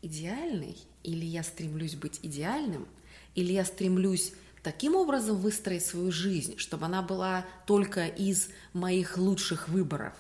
идеальный, 0.02 0.78
или 1.04 1.26
я 1.26 1.44
стремлюсь 1.44 1.96
быть 1.96 2.20
идеальным, 2.24 2.88
или 3.36 3.54
я 3.54 3.64
стремлюсь 3.64 4.34
таким 4.64 4.96
образом 4.96 5.38
выстроить 5.38 5.86
свою 5.86 6.12
жизнь, 6.12 6.58
чтобы 6.58 6.88
она 6.88 7.04
была 7.04 7.46
только 7.68 8.08
из 8.08 8.50
моих 8.74 9.18
лучших 9.18 9.70
выборов. 9.70 10.14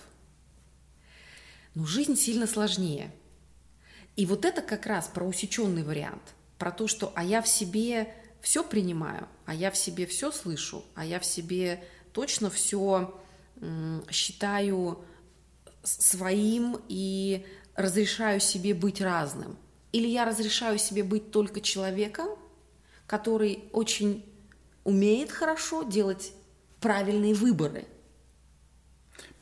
Но 1.73 1.85
жизнь 1.85 2.15
сильно 2.15 2.45
сложнее. 2.45 3.11
И 4.15 4.27
вот 4.27 4.45
это 4.45 4.61
как 4.61 4.85
раз 4.85 5.07
про 5.07 5.25
усеченный 5.25 5.83
вариант, 5.83 6.35
про 6.59 6.71
то, 6.71 6.87
что 6.87 7.11
а 7.15 7.23
я 7.23 7.41
в 7.41 7.47
себе 7.47 8.13
все 8.41 8.63
принимаю, 8.63 9.27
а 9.47 9.55
я 9.55 9.71
в 9.71 9.77
себе 9.77 10.05
все 10.05 10.31
слышу, 10.31 10.85
а 10.93 11.03
я 11.03 11.19
в 11.19 11.25
себе 11.25 11.83
точно 12.11 12.51
все 12.51 13.19
считаю 14.11 15.03
своим 15.83 16.79
и 16.87 17.45
разрешаю 17.75 18.39
себе 18.39 18.73
быть 18.73 19.01
разным, 19.01 19.57
или 19.91 20.07
я 20.07 20.25
разрешаю 20.25 20.77
себе 20.77 21.03
быть 21.03 21.31
только 21.31 21.61
человеком, 21.61 22.29
который 23.07 23.65
очень 23.71 24.25
умеет 24.83 25.31
хорошо 25.31 25.83
делать 25.83 26.33
правильные 26.79 27.33
выборы. 27.33 27.85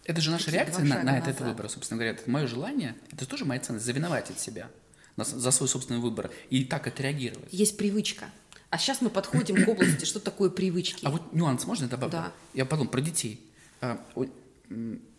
Это 0.04 0.20
же 0.22 0.32
наша 0.32 0.46
Такие 0.46 0.64
реакция 0.64 0.86
на, 0.86 1.04
на 1.04 1.18
этот 1.18 1.40
выбор, 1.42 1.70
собственно 1.70 2.00
говоря. 2.00 2.18
Это 2.18 2.30
мое 2.30 2.48
желание, 2.48 2.96
это 3.12 3.26
тоже 3.26 3.46
моя 3.46 3.62
ценность, 3.62 3.86
завиновать 3.86 4.30
от 4.30 4.40
себя 4.40 4.70
за 5.18 5.52
свой 5.52 5.70
собственный 5.70 6.00
выбор 6.00 6.32
и 6.50 6.64
так 6.66 6.88
отреагировать. 6.88 7.52
Есть 7.52 7.78
привычка. 7.78 8.26
А 8.70 8.78
сейчас 8.78 9.02
мы 9.02 9.10
подходим 9.10 9.64
к 9.64 9.68
области, 9.68 10.06
что 10.06 10.20
такое 10.20 10.50
привычки. 10.50 11.06
А 11.06 11.12
вот 11.12 11.34
нюанс 11.34 11.66
можно 11.66 11.88
добавить? 11.88 12.14
Да. 12.14 12.32
Я 12.54 12.66
потом 12.66 12.88
про 12.88 13.02
детей. 13.02 13.46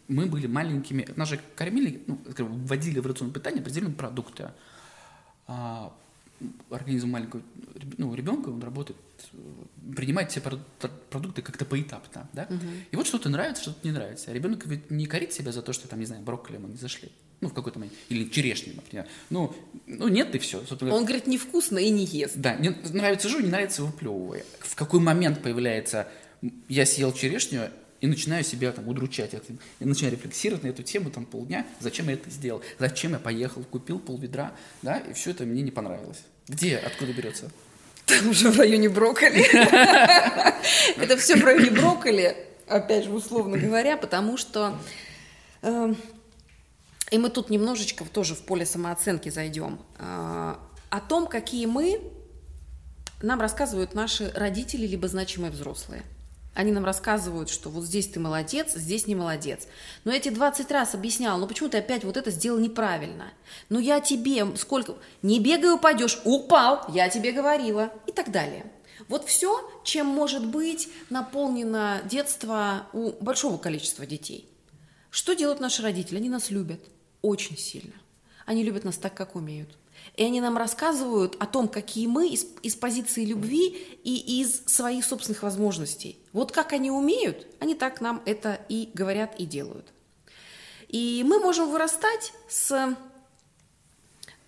Мы 0.09 0.27
были 0.27 0.47
маленькими, 0.47 1.07
нас 1.17 1.29
же 1.29 1.41
кормили, 1.57 2.03
ну, 2.07 2.19
вводили 2.39 2.99
в 2.99 3.07
рацион 3.07 3.33
питания 3.33 3.61
определенные 3.61 3.95
продукты. 3.95 4.51
А, 5.47 5.93
организм 6.71 7.11
маленького 7.11 7.43
ну, 7.99 8.15
ребенка, 8.15 8.49
он 8.49 8.63
работает, 8.63 8.99
принимает 9.95 10.31
все 10.31 10.41
продукты 10.41 11.43
как-то 11.43 11.65
поэтапно, 11.65 12.29
да? 12.33 12.47
Угу. 12.49 12.67
И 12.91 12.97
вот 12.97 13.07
что-то 13.07 13.29
нравится, 13.29 13.63
что-то 13.63 13.87
не 13.87 13.93
нравится. 13.93 14.31
А 14.31 14.35
ребенок 14.35 14.67
ведь 14.67 14.91
не 14.91 15.07
корит 15.07 15.33
себя 15.33 15.53
за 15.53 15.63
то, 15.63 15.73
что 15.73 15.89
там, 15.89 16.01
не 16.01 16.07
знаю, 16.07 16.23
брокколи 16.23 16.57
ему 16.57 16.69
не 16.69 16.77
зашли. 16.77 17.11
Ну, 17.41 17.49
в 17.49 17.55
какой-то 17.55 17.79
момент. 17.81 17.95
Или 18.09 18.29
черешни, 18.29 18.73
например. 18.73 19.09
Ну, 19.31 19.53
ну 19.87 20.07
нет, 20.07 20.35
и 20.35 20.39
все. 20.39 20.63
Он 20.81 21.05
говорит, 21.05 21.27
невкусно 21.27 21.79
и 21.79 21.91
не 21.91 22.05
ест. 22.05 22.37
Да, 22.37 22.55
не, 22.55 22.71
нравится 22.93 23.29
жу, 23.29 23.41
не 23.41 23.49
нравится 23.49 23.83
выплевывая. 23.83 24.45
В 24.61 24.77
какой 24.77 25.01
момент 25.01 25.43
появляется 25.43 26.09
я 26.69 26.87
съел 26.87 27.13
черешню, 27.13 27.71
и 28.03 28.07
начинаю 28.07 28.45
себя 28.45 28.73
там 28.73 28.89
удручать. 28.89 29.33
Это, 29.33 29.53
и 29.79 29.85
начинаю 29.85 30.15
рефлексировать 30.15 30.65
на 30.65 30.69
эту 30.69 30.83
тему 30.83 31.11
там 31.11 31.25
полдня, 31.25 31.65
зачем 31.81 32.09
я 32.09 32.15
это 32.15 32.29
сделал, 32.29 32.61
зачем 32.79 33.13
я 33.13 33.19
поехал, 33.19 33.63
купил 33.63 33.99
пол 33.99 34.19
ведра, 34.19 34.53
да, 34.83 34.99
и 34.99 35.15
все 35.15 35.31
это 35.31 35.45
мне 35.45 35.63
не 35.63 35.71
понравилось. 35.71 36.19
Где, 36.49 36.77
откуда 36.77 37.13
берется? 37.13 37.51
Там 38.05 38.31
уже 38.31 38.51
в 38.51 38.59
районе 38.59 38.89
брокколи. 38.89 39.47
Это 41.01 41.17
все 41.17 41.37
в 41.37 41.45
районе 41.45 41.71
брокколи, 41.71 42.37
опять 42.67 43.05
же, 43.05 43.13
условно 43.13 43.57
говоря, 43.57 43.97
потому 43.97 44.37
что... 44.37 44.77
Эм, 45.63 45.97
и 47.13 47.19
мы 47.19 47.31
тут 47.31 47.49
немножечко 47.49 48.05
тоже 48.05 48.35
в 48.35 48.41
поле 48.41 48.67
самооценки 48.67 49.29
зайдем. 49.29 49.79
Э, 50.01 50.57
о 50.91 51.01
том, 51.09 51.29
какие 51.29 51.67
мы, 51.67 52.01
нам 53.23 53.41
рассказывают 53.41 53.95
наши 53.95 54.33
родители 54.35 54.85
либо 54.85 55.07
значимые 55.07 55.53
взрослые. 55.53 56.03
Они 56.55 56.71
нам 56.71 56.85
рассказывают, 56.85 57.49
что 57.49 57.71
вот 57.71 57.85
здесь 57.85 58.09
ты 58.09 58.21
молодец, 58.21 58.75
здесь 58.75 59.07
не 59.07 59.15
молодец. 59.15 59.67
Но 60.05 60.13
я 60.13 60.21
тебе 60.21 60.35
20 60.35 60.71
раз 60.71 60.95
объясняла, 60.95 61.39
ну 61.39 61.47
почему 61.47 61.71
ты 61.71 61.79
опять 61.79 62.05
вот 62.05 62.19
это 62.19 62.31
сделал 62.31 62.59
неправильно? 62.59 63.33
Ну 63.71 63.79
я 63.79 64.01
тебе 64.01 64.47
сколько... 64.57 64.97
Не 65.23 65.41
бегай, 65.41 65.73
упадешь. 65.73 66.21
Упал, 66.25 66.85
я 66.89 67.09
тебе 67.09 67.33
говорила. 67.33 67.91
И 68.07 68.13
так 68.13 68.31
далее. 68.31 68.67
Вот 69.09 69.25
все, 69.25 69.67
чем 69.83 70.07
может 70.07 70.47
быть 70.47 70.89
наполнено 71.09 72.03
детство 72.05 72.87
у 72.93 73.13
большого 73.23 73.57
количества 73.57 74.05
детей. 74.05 74.49
Что 75.11 75.35
делают 75.35 75.61
наши 75.61 75.83
родители? 75.83 76.19
Они 76.19 76.29
нас 76.29 76.51
любят 76.51 76.81
очень 77.23 77.57
сильно. 77.57 77.95
Они 78.45 78.63
любят 78.63 78.85
нас 78.85 78.97
так, 78.97 79.15
как 79.15 79.37
умеют. 79.37 79.71
И 80.17 80.25
они 80.25 80.41
нам 80.41 80.57
рассказывают 80.59 81.37
о 81.39 81.47
том, 81.47 81.69
какие 81.69 82.07
мы 82.07 82.29
из, 82.29 82.47
из 82.63 82.75
позиции 82.75 83.25
любви 83.25 83.69
и 84.05 84.41
из 84.43 84.65
своих 84.67 85.05
собственных 85.05 85.43
возможностей. 85.43 86.19
Вот 86.33 86.53
как 86.53 86.73
они 86.73 86.91
умеют, 86.91 87.47
они 87.61 87.75
так 87.75 88.01
нам 88.01 88.23
это 88.25 88.61
и 88.69 88.91
говорят, 88.95 89.35
и 89.39 89.47
делают. 89.47 89.93
И 90.89 91.25
мы 91.27 91.39
можем 91.39 91.71
вырастать 91.71 92.33
с 92.49 92.97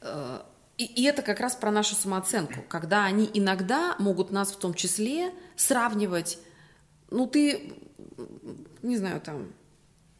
э, 0.00 0.40
И, 0.76 0.84
и 0.84 1.04
это 1.04 1.22
как 1.22 1.40
раз 1.40 1.54
про 1.54 1.70
нашу 1.70 1.94
самооценку, 1.94 2.62
когда 2.68 3.04
они 3.04 3.30
иногда 3.32 3.94
могут 3.98 4.32
нас 4.32 4.52
в 4.52 4.58
том 4.58 4.74
числе 4.74 5.32
сравнивать, 5.56 6.38
ну 7.10 7.26
ты, 7.26 7.72
не 8.82 8.96
знаю, 8.96 9.20
там, 9.20 9.52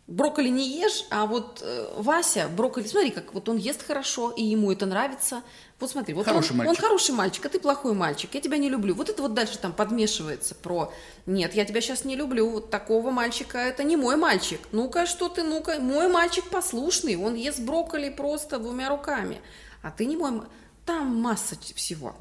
брокколи 0.06 0.48
не 0.48 0.68
ешь, 0.68 1.06
а 1.10 1.26
вот 1.26 1.60
э, 1.62 1.88
Вася 1.96 2.48
брокколи, 2.48 2.86
смотри, 2.86 3.10
как 3.10 3.32
вот 3.32 3.48
он 3.48 3.56
ест 3.56 3.86
хорошо, 3.86 4.30
и 4.30 4.42
ему 4.42 4.70
это 4.70 4.86
нравится. 4.86 5.42
Вот 5.80 5.90
смотри, 5.90 6.14
вот 6.14 6.26
Хороший 6.26 6.52
он, 6.52 6.58
мальчик. 6.58 6.70
он 6.70 6.82
хороший 6.82 7.14
мальчик, 7.14 7.46
а 7.46 7.48
ты 7.48 7.58
плохой 7.58 7.94
мальчик, 7.94 8.34
я 8.34 8.40
тебя 8.40 8.58
не 8.58 8.68
люблю. 8.68 8.94
Вот 8.94 9.08
это 9.08 9.22
вот 9.22 9.34
дальше 9.34 9.58
там 9.58 9.72
подмешивается 9.72 10.54
про 10.54 10.92
«нет, 11.26 11.54
я 11.54 11.64
тебя 11.64 11.80
сейчас 11.80 12.04
не 12.04 12.16
люблю, 12.16 12.48
вот 12.48 12.70
такого 12.70 13.10
мальчика, 13.10 13.58
это 13.58 13.82
не 13.82 13.96
мой 13.96 14.16
мальчик». 14.16 14.60
Ну-ка, 14.72 15.06
что 15.06 15.28
ты, 15.28 15.42
ну-ка, 15.42 15.80
мой 15.80 16.08
мальчик 16.08 16.48
послушный, 16.48 17.16
он 17.16 17.34
ест 17.34 17.60
брокколи 17.60 18.10
просто 18.10 18.58
двумя 18.58 18.88
руками, 18.88 19.40
а 19.82 19.90
ты 19.90 20.04
не 20.06 20.16
мой 20.16 20.42
Там 20.86 21.16
масса 21.16 21.56
всего. 21.74 22.14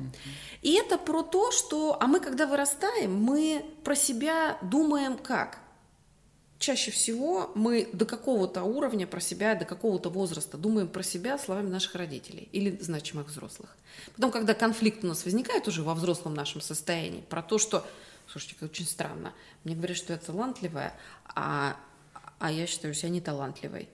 И 0.61 0.73
это 0.75 0.97
про 0.97 1.21
то, 1.21 1.51
что... 1.51 1.97
А 1.99 2.07
мы, 2.07 2.21
когда 2.21 2.47
вырастаем, 2.47 3.13
мы 3.13 3.65
про 3.83 3.93
себя 3.93 4.57
думаем 4.61 5.17
как? 5.17 5.59
Чаще 6.63 6.91
всего 6.91 7.51
мы 7.55 7.89
до 7.91 8.05
какого-то 8.05 8.63
уровня 8.63 9.05
про 9.05 9.19
себя, 9.19 9.53
до 9.53 9.65
какого-то 9.65 10.09
возраста 10.09 10.57
думаем 10.57 10.87
про 10.87 11.03
себя 11.03 11.37
словами 11.37 11.67
наших 11.67 11.95
родителей 11.95 12.47
или 12.53 12.77
значимых 12.81 13.27
взрослых. 13.27 13.75
Потом, 14.15 14.31
когда 14.31 14.53
конфликт 14.53 15.03
у 15.03 15.07
нас 15.07 15.25
возникает 15.25 15.67
уже 15.67 15.83
во 15.83 15.93
взрослом 15.93 16.33
нашем 16.33 16.61
состоянии, 16.61 17.21
про 17.21 17.43
то, 17.43 17.57
что, 17.57 17.85
слушайте, 18.27 18.55
как 18.57 18.71
очень 18.71 18.85
странно, 18.85 19.33
мне 19.65 19.75
говорят, 19.75 19.97
что 19.97 20.13
я 20.13 20.19
талантливая, 20.19 20.93
а, 21.35 21.75
а 22.39 22.51
я 22.51 22.65
считаю 22.65 22.93
себя 22.93 23.09
не 23.09 23.19
талантливой. 23.19 23.89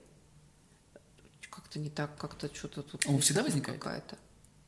Как-то 1.50 1.80
не 1.80 1.90
так, 1.90 2.16
как-то 2.16 2.54
что-то 2.54 2.82
тут... 2.82 3.04
Он 3.08 3.18
всегда 3.20 3.42
возникает? 3.42 3.80
Какая-то. 3.80 4.16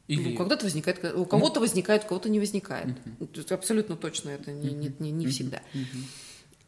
Или- 0.09 0.31
Ну, 0.31 0.37
когда-то 0.37 0.65
возникает, 0.65 1.05
у 1.15 1.25
кого-то 1.25 1.61
возникает, 1.61 2.05
у 2.05 2.09
кого-то 2.09 2.29
не 2.29 2.41
возникает. 2.41 2.97
Есть 3.33 3.53
Абсолютно 3.53 3.97
точно 3.97 4.31
это 4.31 4.51
не, 4.51 4.73
не, 4.73 4.93
не, 4.99 5.13
не 5.13 5.27
всегда. 5.29 5.63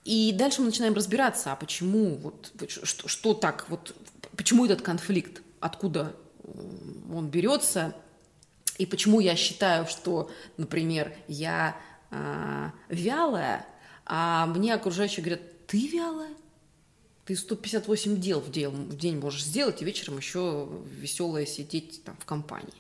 И 0.05 0.33
дальше 0.33 0.61
мы 0.61 0.67
начинаем 0.67 0.95
разбираться, 0.95 1.53
а 1.53 1.57
почему, 1.57 2.17
вот, 2.17 2.53
что, 2.69 3.09
что 3.09 3.35
так, 3.35 3.67
вот, 3.69 3.95
почему 4.37 4.67
этот 4.67 4.83
конфликт, 4.83 5.43
откуда 5.61 6.15
м, 6.45 7.15
он 7.15 7.29
берется, 7.29 7.95
и 8.77 8.87
почему 8.87 9.21
я 9.21 9.35
считаю, 9.35 9.87
что, 9.87 10.31
например, 10.57 11.15
я 11.29 11.77
а, 12.11 12.73
вялая, 12.89 13.67
а 14.05 14.47
мне 14.47 14.75
окружающие 14.75 15.25
говорят, 15.25 15.67
ты 15.67 15.89
вялая? 15.89 16.35
Ты 17.25 17.37
158 17.37 18.21
дел 18.21 18.41
в, 18.41 18.51
дел 18.51 18.71
в 18.71 18.97
день 18.99 19.19
можешь 19.19 19.45
сделать, 19.45 19.81
и 19.81 19.85
вечером 19.85 20.19
еще 20.19 20.69
веселая 20.91 21.47
сидеть 21.47 22.05
там 22.05 22.17
в 22.19 22.27
компании. 22.27 22.75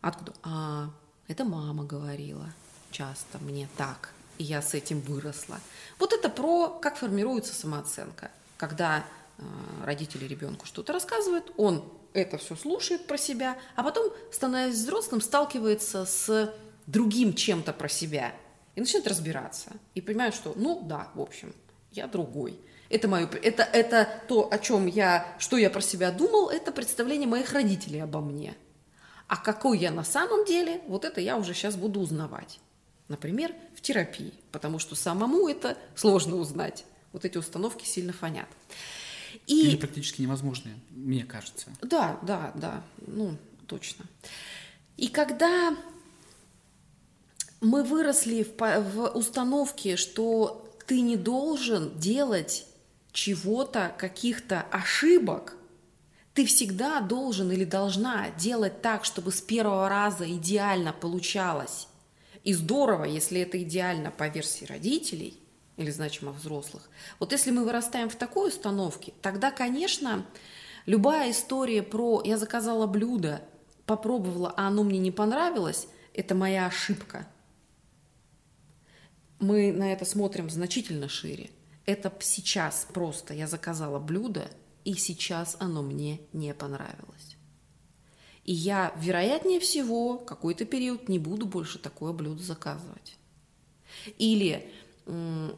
Откуда? 0.00 0.32
А, 0.42 0.90
это 1.28 1.44
мама 1.44 1.84
говорила 1.84 2.52
часто 2.90 3.38
мне 3.38 3.68
так, 3.76 4.12
и 4.38 4.44
я 4.44 4.62
с 4.62 4.74
этим 4.74 5.00
выросла. 5.00 5.60
Вот 5.98 6.12
это 6.12 6.28
про 6.28 6.68
как 6.68 6.96
формируется 6.96 7.54
самооценка. 7.54 8.30
Когда 8.56 9.04
э, 9.38 9.42
родители 9.84 10.26
ребенку 10.26 10.66
что-то 10.66 10.92
рассказывают, 10.92 11.52
он 11.56 11.84
это 12.12 12.38
все 12.38 12.56
слушает 12.56 13.06
про 13.06 13.18
себя, 13.18 13.58
а 13.74 13.82
потом, 13.82 14.12
становясь 14.32 14.76
взрослым, 14.76 15.20
сталкивается 15.20 16.06
с 16.06 16.54
другим 16.86 17.34
чем-то 17.34 17.72
про 17.72 17.88
себя 17.88 18.32
и 18.74 18.80
начинает 18.80 19.08
разбираться. 19.08 19.72
И 19.94 20.00
понимает, 20.00 20.34
что, 20.34 20.52
ну 20.56 20.82
да, 20.84 21.08
в 21.14 21.20
общем, 21.20 21.54
я 21.90 22.06
другой. 22.06 22.58
Это, 22.88 23.08
мое, 23.08 23.28
это, 23.42 23.62
это 23.62 24.08
то, 24.28 24.48
о 24.50 24.58
чем 24.58 24.86
я, 24.86 25.26
что 25.38 25.56
я 25.56 25.70
про 25.70 25.80
себя 25.80 26.12
думал, 26.12 26.50
это 26.50 26.70
представление 26.70 27.28
моих 27.28 27.52
родителей 27.52 28.00
обо 28.00 28.20
мне. 28.20 28.54
А 29.26 29.36
какой 29.36 29.78
я 29.78 29.90
на 29.90 30.04
самом 30.04 30.44
деле, 30.44 30.82
вот 30.86 31.04
это 31.04 31.20
я 31.20 31.36
уже 31.36 31.54
сейчас 31.54 31.76
буду 31.76 32.00
узнавать. 32.00 32.60
Например, 33.08 33.52
терапии, 33.84 34.32
потому 34.50 34.78
что 34.78 34.96
самому 34.96 35.48
это 35.48 35.78
сложно 35.94 36.36
узнать. 36.36 36.84
Вот 37.12 37.24
эти 37.24 37.38
установки 37.38 37.84
сильно 37.84 38.12
фонят. 38.12 38.48
И 39.46 39.68
Или 39.68 39.76
практически 39.76 40.22
невозможные, 40.22 40.74
мне 40.90 41.24
кажется. 41.24 41.66
да, 41.82 42.18
да, 42.22 42.52
да, 42.54 42.82
ну, 43.06 43.36
точно. 43.66 44.04
И 44.96 45.08
когда 45.08 45.76
мы 47.60 47.82
выросли 47.84 48.42
в, 48.42 48.58
в 48.58 49.08
установке, 49.16 49.96
что 49.96 50.70
ты 50.86 51.00
не 51.00 51.16
должен 51.16 51.98
делать 51.98 52.66
чего-то, 53.12 53.94
каких-то 53.98 54.62
ошибок, 54.70 55.56
ты 56.32 56.46
всегда 56.46 57.00
должен 57.00 57.50
или 57.52 57.64
должна 57.64 58.30
делать 58.30 58.82
так, 58.82 59.04
чтобы 59.04 59.30
с 59.30 59.40
первого 59.40 59.88
раза 59.88 60.30
идеально 60.30 60.92
получалось. 60.92 61.86
И 62.44 62.52
здорово, 62.52 63.04
если 63.04 63.40
это 63.40 63.60
идеально 63.62 64.10
по 64.10 64.28
версии 64.28 64.66
родителей 64.66 65.40
или 65.76 65.90
значимых 65.90 66.36
взрослых. 66.36 66.88
Вот 67.18 67.32
если 67.32 67.50
мы 67.50 67.64
вырастаем 67.64 68.08
в 68.08 68.16
такой 68.16 68.48
установке, 68.48 69.12
тогда, 69.22 69.50
конечно, 69.50 70.24
любая 70.86 71.30
история 71.30 71.82
про 71.82 72.22
«я 72.24 72.36
заказала 72.36 72.86
блюдо, 72.86 73.42
попробовала, 73.86 74.52
а 74.56 74.68
оно 74.68 74.84
мне 74.84 74.98
не 74.98 75.10
понравилось», 75.10 75.88
это 76.12 76.34
моя 76.34 76.66
ошибка. 76.66 77.26
Мы 79.40 79.72
на 79.72 79.92
это 79.92 80.04
смотрим 80.04 80.48
значительно 80.48 81.08
шире. 81.08 81.50
Это 81.86 82.12
сейчас 82.20 82.86
просто 82.92 83.34
я 83.34 83.46
заказала 83.46 83.98
блюдо, 83.98 84.48
и 84.84 84.94
сейчас 84.94 85.56
оно 85.58 85.82
мне 85.82 86.20
не 86.32 86.54
понравилось. 86.54 87.33
И 88.44 88.52
я, 88.52 88.92
вероятнее 88.98 89.58
всего, 89.58 90.18
какой-то 90.18 90.66
период 90.66 91.08
не 91.08 91.18
буду 91.18 91.46
больше 91.46 91.78
такое 91.78 92.12
блюдо 92.12 92.42
заказывать. 92.42 93.16
Или 94.18 94.70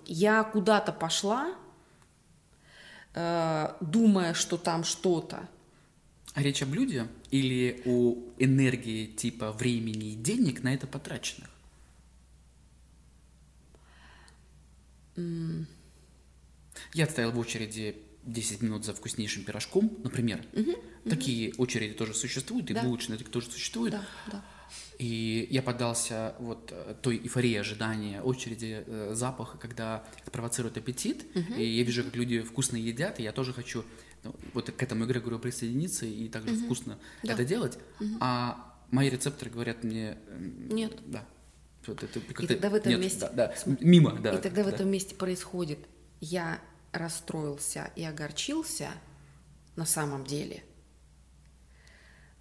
я 0.07 0.45
куда-то 0.45 0.93
пошла, 0.93 1.55
э, 3.15 3.75
думая, 3.81 4.35
что 4.35 4.57
там 4.57 4.85
что-то. 4.85 5.49
А 6.35 6.43
речь 6.43 6.63
о 6.63 6.67
блюде 6.67 7.09
или 7.31 7.83
о 7.87 8.15
энергии 8.39 9.07
типа 9.07 9.53
времени 9.53 10.13
и 10.13 10.15
денег 10.15 10.63
на 10.63 10.75
это 10.75 10.87
потраченных? 10.87 11.51
Я 16.93 17.07
стоял 17.07 17.33
в 17.33 17.39
очереди 17.39 17.97
10 18.27 18.63
минут 18.63 18.85
за 18.85 18.93
вкуснейшим 18.95 19.45
пирожком, 19.45 19.99
например. 20.05 20.45
Такие 21.09 21.55
очереди 21.59 21.95
тоже 21.95 22.15
существуют, 22.15 22.71
и 22.71 22.75
Да. 22.75 22.83
булочные 22.83 23.19
тоже 23.19 23.51
существуют. 23.51 23.93
Да, 23.93 24.03
да. 24.33 24.45
И 24.99 25.47
я 25.51 25.63
поддался 25.63 26.35
вот 26.41 26.73
э, 26.73 26.95
той 27.03 27.19
эйфории 27.19 27.55
ожидания 27.55 28.21
очереди, 28.23 28.83
э, 28.87 29.11
запаха, 29.15 29.59
когда 29.59 30.05
это 30.23 30.31
провоцирует 30.31 30.77
аппетит, 30.77 31.25
и 31.57 31.65
я 31.65 31.85
вижу, 31.85 32.03
как 32.03 32.17
люди 32.17 32.41
вкусно 32.41 32.77
едят, 32.77 33.21
и 33.21 33.23
я 33.23 33.33
тоже 33.33 33.53
хочу 33.53 33.85
ну, 34.25 34.35
вот 34.55 34.71
к 34.71 34.83
этому 34.83 35.05
эгрегору 35.05 35.39
присоединиться 35.39 36.07
и 36.07 36.29
также 36.29 36.57
вкусно 36.57 36.99
Да. 37.23 37.35
это 37.35 37.45
делать. 37.45 37.79
А 38.21 38.75
мои 38.91 39.09
рецепторы 39.11 39.51
говорят 39.51 39.85
мне... 39.85 40.19
м, 40.29 40.69
Нет. 40.75 40.99
Да. 41.07 41.25
Вот 41.87 42.03
это 42.03 42.19
И 42.19 42.47
тогда 42.47 42.71
в 42.71 42.75
этом 42.75 42.91
нет, 42.91 43.01
месте... 43.01 43.21
да, 43.21 43.31
да, 43.33 43.55
мимо, 43.81 44.13
да. 44.19 44.33
И 44.37 44.43
тогда 44.43 44.63
в 44.65 44.67
да. 44.67 44.73
этом 44.73 44.91
месте 44.91 45.15
происходит, 45.15 45.79
я 46.21 46.59
расстроился 46.93 47.91
и 47.97 48.05
огорчился 48.05 48.91
на 49.77 49.87
самом 49.87 50.25
деле, 50.25 50.65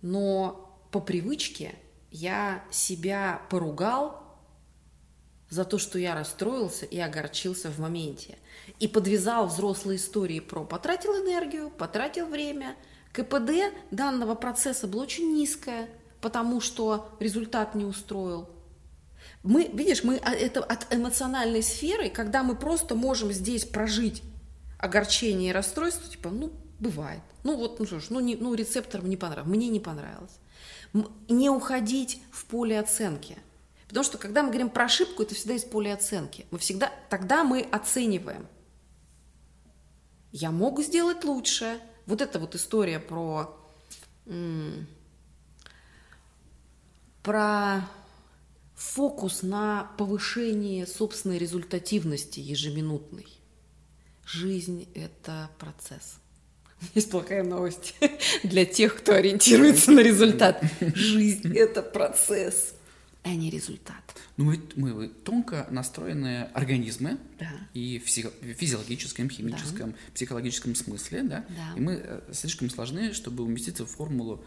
но 0.01 0.87
по 0.91 0.99
привычке 0.99 1.75
я 2.11 2.63
себя 2.71 3.41
поругал 3.49 4.25
за 5.49 5.65
то, 5.65 5.77
что 5.77 5.99
я 5.99 6.15
расстроился 6.15 6.85
и 6.85 6.99
огорчился 6.99 7.69
в 7.69 7.79
моменте. 7.79 8.37
И 8.79 8.87
подвязал 8.87 9.47
взрослые 9.47 9.97
истории 9.97 10.39
про 10.39 10.63
потратил 10.63 11.11
энергию, 11.11 11.69
потратил 11.69 12.27
время. 12.27 12.75
КПД 13.13 13.73
данного 13.91 14.35
процесса 14.35 14.87
было 14.87 15.03
очень 15.03 15.33
низкое, 15.33 15.89
потому 16.21 16.61
что 16.61 17.15
результат 17.19 17.75
не 17.75 17.85
устроил. 17.85 18.49
Мы, 19.43 19.69
видишь, 19.73 20.03
мы 20.03 20.17
а- 20.17 20.33
это 20.33 20.63
от 20.63 20.93
эмоциональной 20.93 21.63
сферы, 21.63 22.09
когда 22.09 22.43
мы 22.43 22.55
просто 22.55 22.95
можем 22.95 23.31
здесь 23.31 23.65
прожить 23.65 24.23
огорчение 24.78 25.49
и 25.49 25.53
расстройство, 25.53 26.09
типа, 26.09 26.30
ну, 26.30 26.51
бывает. 26.80 27.21
Ну, 27.43 27.55
вот, 27.57 27.80
ну 27.80 27.86
что 27.86 27.99
ж, 27.99 28.09
ну, 28.09 28.19
не, 28.19 28.36
ну 28.36 28.53
рецепторам 28.53 29.09
не 29.09 29.17
понравилось, 29.17 29.55
мне 29.55 29.69
не 29.69 29.80
понравилось. 29.80 30.39
Не 31.28 31.49
уходить 31.49 32.21
в 32.32 32.45
поле 32.45 32.80
оценки. 32.80 33.38
Потому 33.88 34.03
что, 34.03 34.17
когда 34.17 34.43
мы 34.43 34.49
говорим 34.49 34.69
про 34.69 34.86
ошибку, 34.86 35.23
это 35.23 35.36
всегда 35.36 35.53
из 35.53 35.63
поля 35.63 35.93
оценки. 35.93 36.45
Мы 36.51 36.57
всегда, 36.57 36.91
тогда 37.09 37.43
мы 37.43 37.61
оцениваем. 37.61 38.47
Я 40.32 40.51
могу 40.51 40.82
сделать 40.82 41.23
лучше. 41.23 41.80
Вот 42.05 42.21
эта 42.21 42.39
вот 42.39 42.55
история 42.55 42.99
про, 42.99 43.57
про 47.23 47.88
фокус 48.76 49.43
на 49.43 49.91
повышение 49.97 50.86
собственной 50.88 51.38
результативности 51.38 52.39
ежеминутной. 52.39 53.28
Жизнь– 54.26 54.88
это 54.95 55.49
процесс. 55.59 56.17
Есть 56.93 57.09
плохая 57.09 57.43
новость 57.43 57.95
для 58.43 58.65
тех, 58.65 58.95
кто 58.97 59.13
ориентируется 59.13 59.91
на 59.91 60.01
результат. 60.01 60.61
Жизнь– 60.82 61.53
это 61.55 61.82
процесс, 61.82 62.73
а 63.23 63.30
не 63.34 63.49
результат. 63.49 64.03
Ну, 64.38 64.51
ведь 64.51 64.76
мы 64.76 65.07
тонко 65.07 65.67
настроенные 65.71 66.45
организмы 66.53 67.17
Да. 67.39 67.49
и 67.73 67.99
в 67.99 68.07
физи- 68.07 68.32
в 68.41 68.53
физиологическом, 68.57 69.30
химическом, 69.30 69.95
психологическом 70.13 70.76
смысле, 70.76 71.23
да? 71.23 71.45
Да. 71.49 71.73
И 71.78 71.80
мы 71.80 71.93
э, 72.03 72.21
слишком 72.34 72.69
сложны, 72.69 73.13
чтобы 73.13 73.43
уместиться 73.43 73.86
в 73.86 73.89
формулу 73.89 74.43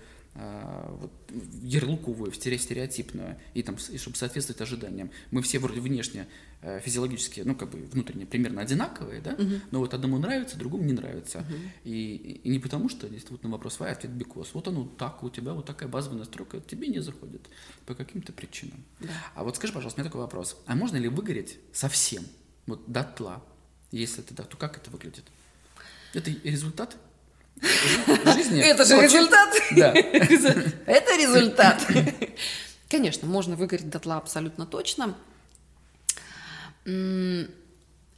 вот, 1.00 1.12
в 1.30 1.64
ярлыковую, 1.64 2.32
стереотипную, 2.32 3.36
и, 3.54 3.62
там, 3.62 3.76
и 3.90 3.98
чтобы 3.98 4.16
соответствовать 4.16 4.60
ожиданиям. 4.60 5.10
Мы 5.32 5.42
все 5.42 5.58
вроде 5.58 5.80
внешне 5.80 6.26
э, 6.62 6.80
физиологически, 6.80 7.40
ну, 7.44 7.54
как 7.54 7.70
бы 7.70 7.78
внутренне 7.78 8.24
примерно 8.26 8.60
одинаковые, 8.62 9.20
да? 9.20 9.36
Но 9.70 9.80
вот 9.80 9.94
одному 9.94 10.18
нравится, 10.18 10.56
другому 10.58 10.84
не 10.84 10.92
нравится. 10.92 11.44
И, 11.84 11.90
и- 12.16 12.32
и 12.44 12.50
не 12.50 12.58
потому, 12.58 12.88
что 12.88 13.08
здесь 13.08 13.24
вот 13.30 13.42
на 13.42 13.50
вопрос 13.50 13.78
why 13.80 13.90
ответ 13.90 14.12
because. 14.12 14.48
Вот 14.54 14.68
оно 14.68 14.84
так, 14.86 15.22
у 15.22 15.30
тебя 15.30 15.52
вот 15.54 15.66
такая 15.66 15.88
базовая 15.88 16.18
настройка, 16.18 16.60
тебе 16.60 16.88
не 16.88 17.00
заходит 17.00 17.48
по 17.86 17.94
каким-то 17.94 18.32
причинам. 18.32 18.84
А 19.34 19.44
вот 19.44 19.56
скажи, 19.56 19.72
пожалуйста, 19.72 20.00
у 20.00 20.02
меня 20.02 20.10
такой 20.10 20.20
вопрос. 20.22 20.56
А 20.66 20.74
можно 20.76 20.96
ли 20.98 21.08
выгореть 21.08 21.58
совсем, 21.72 22.24
вот 22.66 22.90
дотла? 22.90 23.42
Если 23.90 24.22
это 24.22 24.34
так, 24.34 24.48
то 24.48 24.56
как 24.56 24.76
это 24.76 24.90
выглядит? 24.90 25.24
Это 26.14 26.30
результат 26.44 26.96
жизни? 28.34 28.60
Это 28.62 28.84
же 28.84 28.96
Очень- 28.96 29.04
результат. 29.04 29.54
Да. 29.76 29.92
Это 30.86 31.16
результат. 31.16 31.86
Конечно, 32.88 33.28
можно 33.28 33.56
выгореть 33.56 33.90
дотла 33.90 34.16
абсолютно 34.16 34.66
точно. 34.66 35.14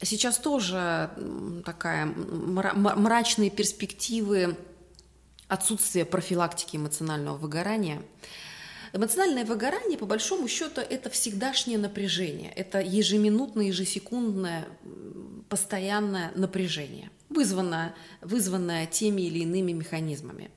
Сейчас 0.02 0.38
тоже 0.38 1.10
такая 1.66 2.06
мрачные 2.06 3.50
перспективы 3.50 4.56
отсутствия 5.48 6.04
профилактики 6.04 6.76
эмоционального 6.76 7.36
выгорания. 7.36 8.00
Эмоциональное 8.92 9.44
выгорание, 9.44 9.98
по 9.98 10.06
большому 10.06 10.48
счету, 10.48 10.80
это 10.80 11.10
всегдашнее 11.10 11.78
напряжение. 11.78 12.50
Это 12.52 12.80
ежеминутное, 12.80 13.66
ежесекундное, 13.66 14.66
постоянное 15.48 16.32
напряжение, 16.34 17.10
вызванное, 17.40 17.94
вызванное 18.20 18.86
теми 18.86 19.22
или 19.22 19.38
иными 19.40 19.72
механизмами. 19.72 20.50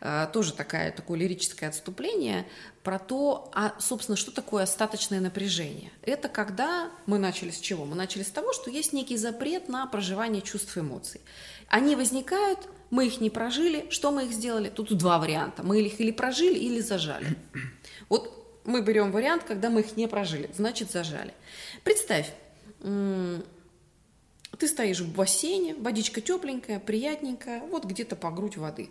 Э, 0.00 0.26
Тоже 0.32 0.54
такая, 0.54 0.90
такое 0.90 1.18
лирическое 1.18 1.68
отступление 1.68 2.46
про 2.82 2.98
то, 2.98 3.50
а, 3.54 3.74
собственно, 3.78 4.16
что 4.16 4.30
такое 4.30 4.62
остаточное 4.62 5.20
напряжение. 5.20 5.90
Это 6.00 6.28
когда 6.28 6.90
мы 7.04 7.18
начали 7.18 7.50
с 7.50 7.58
чего? 7.60 7.84
Мы 7.84 7.94
начали 7.94 8.22
с 8.22 8.30
того, 8.30 8.54
что 8.54 8.70
есть 8.70 8.94
некий 8.94 9.18
запрет 9.18 9.68
на 9.68 9.86
проживание 9.86 10.40
чувств 10.40 10.74
и 10.78 10.80
эмоций. 10.80 11.20
Они 11.68 11.94
возникают, 11.94 12.60
мы 12.88 13.06
их 13.06 13.20
не 13.20 13.28
прожили, 13.28 13.86
что 13.90 14.10
мы 14.10 14.24
их 14.24 14.32
сделали? 14.32 14.70
Тут 14.70 14.96
два 14.96 15.18
варианта. 15.18 15.62
Мы 15.62 15.82
их 15.82 16.00
или 16.00 16.10
прожили, 16.10 16.58
или 16.58 16.80
зажали. 16.80 17.26
Вот 18.08 18.62
мы 18.64 18.80
берем 18.80 19.12
вариант, 19.12 19.44
когда 19.44 19.68
мы 19.68 19.80
их 19.80 19.96
не 19.96 20.06
прожили, 20.08 20.48
значит 20.56 20.90
зажали. 20.90 21.34
Представь, 21.82 22.32
ты 24.64 24.68
стоишь 24.68 25.00
в 25.00 25.14
бассейне, 25.14 25.74
водичка 25.74 26.22
тепленькая, 26.22 26.80
приятненькая, 26.80 27.60
вот 27.66 27.84
где-то 27.84 28.16
по 28.16 28.30
грудь 28.30 28.56
воды. 28.56 28.88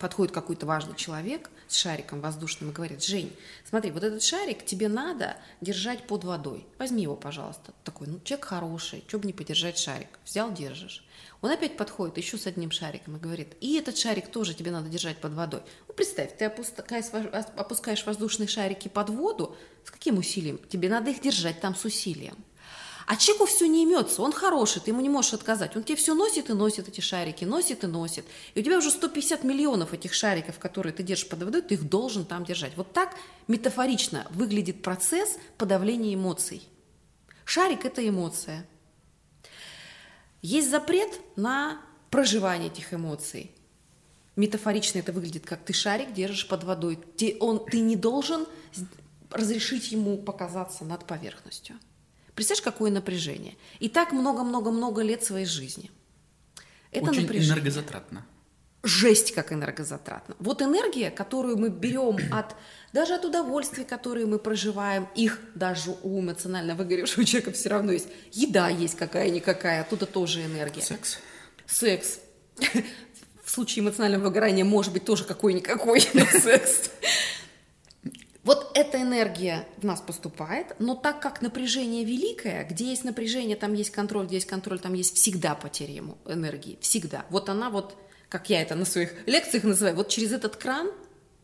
Подходит 0.00 0.34
какой-то 0.34 0.66
важный 0.66 0.96
человек 0.96 1.48
с 1.68 1.76
шариком 1.76 2.20
воздушным 2.20 2.70
и 2.70 2.72
говорит, 2.72 3.00
Жень, 3.00 3.32
смотри, 3.64 3.92
вот 3.92 4.02
этот 4.02 4.24
шарик 4.24 4.64
тебе 4.64 4.88
надо 4.88 5.36
держать 5.60 6.08
под 6.08 6.24
водой. 6.24 6.66
Возьми 6.76 7.04
его, 7.04 7.14
пожалуйста. 7.14 7.72
Такой, 7.84 8.08
ну, 8.08 8.18
человек 8.24 8.46
хороший, 8.46 9.04
что 9.06 9.20
бы 9.20 9.28
не 9.28 9.32
подержать 9.32 9.78
шарик. 9.78 10.18
Взял, 10.24 10.52
держишь. 10.52 11.06
Он 11.40 11.52
опять 11.52 11.76
подходит 11.76 12.18
еще 12.18 12.36
с 12.36 12.48
одним 12.48 12.72
шариком 12.72 13.16
и 13.16 13.20
говорит, 13.20 13.54
и 13.60 13.76
этот 13.76 13.96
шарик 13.96 14.26
тоже 14.26 14.54
тебе 14.54 14.72
надо 14.72 14.88
держать 14.88 15.18
под 15.18 15.34
водой. 15.34 15.62
Ну, 15.86 15.94
представь, 15.94 16.36
ты 16.36 16.46
опускаешь, 16.46 17.04
опускаешь 17.54 18.04
воздушные 18.04 18.48
шарики 18.48 18.88
под 18.88 19.10
воду, 19.10 19.56
с 19.84 19.92
каким 19.92 20.18
усилием? 20.18 20.58
Тебе 20.68 20.88
надо 20.88 21.12
их 21.12 21.20
держать 21.20 21.60
там 21.60 21.76
с 21.76 21.84
усилием. 21.84 22.34
А 23.06 23.16
человеку 23.16 23.46
все 23.46 23.66
не 23.66 23.82
имется, 23.82 24.22
он 24.22 24.32
хороший, 24.32 24.80
ты 24.80 24.90
ему 24.90 25.00
не 25.02 25.10
можешь 25.10 25.34
отказать. 25.34 25.76
Он 25.76 25.82
тебе 25.82 25.96
все 25.96 26.14
носит 26.14 26.48
и 26.48 26.54
носит 26.54 26.88
эти 26.88 27.00
шарики, 27.00 27.44
носит 27.44 27.84
и 27.84 27.86
носит. 27.86 28.24
И 28.54 28.60
у 28.60 28.62
тебя 28.62 28.78
уже 28.78 28.90
150 28.90 29.44
миллионов 29.44 29.92
этих 29.92 30.14
шариков, 30.14 30.58
которые 30.58 30.92
ты 30.92 31.02
держишь 31.02 31.28
под 31.28 31.42
водой, 31.42 31.60
ты 31.62 31.74
их 31.74 31.88
должен 31.88 32.24
там 32.24 32.44
держать. 32.44 32.76
Вот 32.76 32.92
так 32.92 33.14
метафорично 33.46 34.26
выглядит 34.30 34.82
процесс 34.82 35.36
подавления 35.58 36.14
эмоций. 36.14 36.66
Шарик– 37.44 37.84
это 37.86 38.06
эмоция. 38.06 38.66
Есть 40.40 40.70
запрет 40.70 41.20
на 41.36 41.80
проживание 42.10 42.68
этих 42.68 42.94
эмоций. 42.94 43.50
Метафорично 44.36 44.98
это 44.98 45.12
выглядит, 45.12 45.44
как 45.44 45.62
ты 45.64 45.72
шарик 45.72 46.12
держишь 46.12 46.48
под 46.48 46.64
водой. 46.64 46.98
Ты, 47.16 47.36
он, 47.38 47.64
ты 47.64 47.80
не 47.80 47.96
должен 47.96 48.46
разрешить 49.30 49.92
ему 49.92 50.16
показаться 50.16 50.84
над 50.84 51.06
поверхностью. 51.06 51.76
Представляешь, 52.34 52.62
какое 52.64 52.90
напряжение? 52.90 53.56
И 53.78 53.88
так 53.88 54.12
много-много-много 54.12 55.02
лет 55.02 55.24
своей 55.24 55.46
жизни. 55.46 55.90
Это 56.90 57.10
Очень 57.10 57.22
напряжение. 57.22 57.54
энергозатратно. 57.54 58.26
Жесть, 58.82 59.32
как 59.32 59.52
энергозатратно. 59.52 60.36
Вот 60.38 60.60
энергия, 60.60 61.10
которую 61.10 61.56
мы 61.56 61.70
берем 61.70 62.18
от 62.32 62.54
даже 62.92 63.14
от 63.14 63.24
удовольствий, 63.24 63.84
которые 63.84 64.26
мы 64.26 64.38
проживаем, 64.38 65.08
их 65.16 65.40
даже 65.54 65.96
у 66.02 66.20
эмоционально 66.20 66.74
выгоревшего 66.74 67.24
человека 67.24 67.52
все 67.52 67.68
равно 67.68 67.92
есть. 67.92 68.08
Еда 68.32 68.68
есть 68.68 68.96
какая-никакая, 68.96 69.80
оттуда 69.80 70.06
тоже 70.06 70.44
энергия. 70.44 70.82
Секс. 70.82 71.18
Секс. 71.66 72.18
В 73.44 73.50
случае 73.50 73.84
эмоционального 73.84 74.24
выгорания 74.24 74.64
может 74.64 74.92
быть 74.92 75.04
тоже 75.04 75.24
какой-никакой 75.24 76.02
но 76.14 76.24
секс. 76.24 76.90
Эта 78.74 79.00
энергия 79.00 79.68
в 79.76 79.84
нас 79.84 80.00
поступает, 80.00 80.74
но 80.80 80.96
так 80.96 81.22
как 81.22 81.40
напряжение 81.40 82.04
великое, 82.04 82.64
где 82.64 82.86
есть 82.86 83.04
напряжение, 83.04 83.56
там 83.56 83.72
есть 83.72 83.92
контроль, 83.92 84.26
где 84.26 84.34
есть 84.34 84.48
контроль, 84.48 84.80
там 84.80 84.94
есть 84.94 85.14
всегда 85.14 85.54
потеря 85.54 85.94
ему 85.94 86.18
энергии, 86.26 86.76
всегда. 86.80 87.24
Вот 87.30 87.48
она 87.48 87.70
вот, 87.70 87.96
как 88.28 88.50
я 88.50 88.60
это 88.60 88.74
на 88.74 88.84
своих 88.84 89.14
лекциях 89.28 89.62
называю, 89.62 89.94
вот 89.94 90.08
через 90.08 90.32
этот 90.32 90.56
кран 90.56 90.90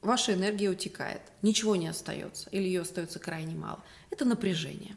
ваша 0.03 0.35
энергия 0.35 0.71
утекает, 0.71 1.23
ничего 1.41 1.77
не 1.77 1.87
остается, 1.87 2.51
или 2.51 2.65
ее 2.65 2.81
остается 2.81 3.21
крайне 3.21 3.55
мало. 3.55 3.81
Это 4.11 4.25
напряжение. 4.25 4.97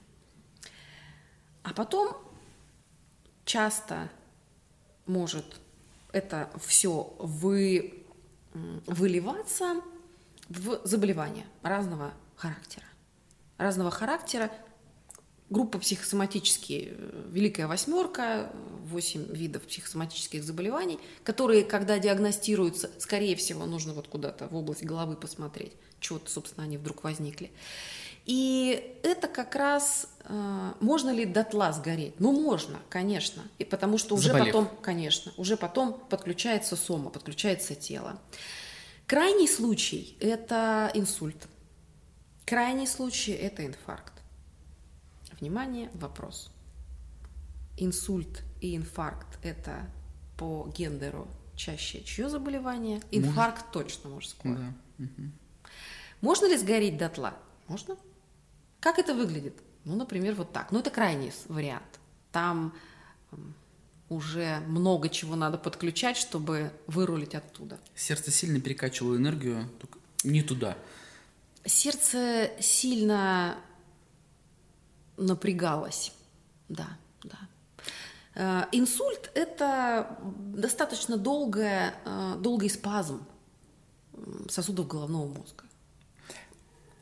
А 1.62 1.72
потом 1.72 2.18
часто 3.46 4.10
может 5.06 5.46
это 6.12 6.50
все 6.60 7.16
вы, 7.20 8.04
выливаться 8.88 9.82
в 10.50 10.82
заболевания 10.84 11.46
разного 11.62 12.12
характера. 12.44 12.86
Разного 13.58 13.92
характера. 13.92 14.52
Группа 15.50 15.78
психосоматические, 15.78 16.90
э, 16.92 17.30
Великая 17.32 17.68
Восьмерка, 17.68 18.52
8 18.86 19.34
видов 19.34 19.64
психосоматических 19.64 20.44
заболеваний, 20.44 21.00
которые, 21.24 21.64
когда 21.64 22.00
диагностируются, 22.00 22.90
скорее 22.98 23.36
всего, 23.36 23.66
нужно 23.66 23.94
вот 23.94 24.08
куда-то 24.08 24.48
в 24.48 24.56
область 24.56 24.84
головы 24.84 25.16
посмотреть, 25.16 25.74
чего-то, 26.00 26.30
собственно, 26.30 26.66
они 26.66 26.78
вдруг 26.78 27.04
возникли. 27.04 27.52
И 28.26 28.98
это 29.04 29.28
как 29.28 29.56
раз, 29.56 30.08
э, 30.24 30.72
можно 30.80 31.12
ли 31.12 31.26
дотла 31.26 31.72
сгореть? 31.72 32.20
Ну, 32.20 32.32
можно, 32.32 32.80
конечно. 32.90 33.44
И 33.60 33.64
потому 33.64 33.98
что 33.98 34.16
уже 34.16 34.30
Заболев. 34.30 34.48
потом, 34.48 34.70
конечно, 34.82 35.34
уже 35.38 35.56
потом 35.56 35.94
подключается 36.10 36.76
сома, 36.76 37.10
подключается 37.10 37.76
тело. 37.76 38.20
Крайний 39.06 39.48
случай– 39.48 40.18
это 40.20 40.90
инсульт. 40.94 41.48
Крайний 42.46 42.88
случай– 42.88 43.32
это 43.34 43.66
инфаркт. 43.66 44.14
Внимание, 45.40 45.90
вопрос. 45.94 46.52
Инсульт 47.78 48.44
и 48.62 48.76
инфаркт– 48.76 49.40
это 49.44 49.90
по 50.38 50.70
гендеру 50.76 51.28
чаще 51.56 52.04
чье 52.04 52.30
заболевание? 52.30 53.02
Инфаркт 53.12 53.72
точно 53.72 54.10
мужское. 54.10 54.74
Да. 54.98 55.06
Можно 56.22 56.48
ли 56.48 56.58
сгореть 56.58 56.98
дотла? 56.98 57.34
Можно. 57.68 57.98
Как 58.80 59.00
это 59.00 59.14
выглядит? 59.14 59.62
Ну, 59.86 59.96
например, 59.96 60.36
вот 60.36 60.52
так. 60.52 60.72
Ну, 60.72 60.80
это 60.80 60.90
крайний 60.90 61.32
вариант. 61.48 62.00
Там 62.32 62.74
уже 64.10 64.60
много 64.68 65.10
чего 65.10 65.36
надо 65.36 65.58
подключать, 65.58 66.18
чтобы 66.18 66.72
вырулить 66.88 67.36
оттуда. 67.36 67.80
Сердце 67.96 68.32
сильно 68.32 68.60
перекачивало 68.60 69.16
энергию, 69.16 69.70
не 70.24 70.42
туда. 70.42 70.78
Сердце 71.66 72.52
сильно 72.60 73.58
напрягалось. 75.18 76.12
Да, 76.70 76.88
да. 77.24 77.38
Э, 78.36 78.66
Инсульт– 78.72 79.32
это 79.36 80.18
достаточно 80.56 81.18
долгая, 81.18 81.96
э, 82.06 82.36
долгий 82.40 82.70
спазм 82.70 83.26
сосудов 84.50 84.88
головного 84.88 85.28
мозга. 85.28 85.64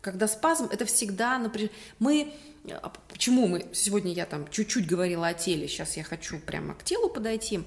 Когда 0.02 0.28
спазм, 0.28 0.66
это 0.72 0.86
всегда 0.86 1.38
напряжение. 1.38 1.76
Мы, 2.00 2.34
а 2.70 2.92
почему 3.08 3.48
мы, 3.48 3.68
сегодня 3.74 4.14
я 4.14 4.26
там 4.26 4.50
чуть-чуть 4.50 4.88
говорила 4.88 5.28
о 5.28 5.34
теле, 5.34 5.68
сейчас 5.68 5.96
я 5.98 6.04
хочу 6.04 6.40
прямо 6.40 6.74
к 6.74 6.84
телу 6.84 7.10
подойти. 7.10 7.64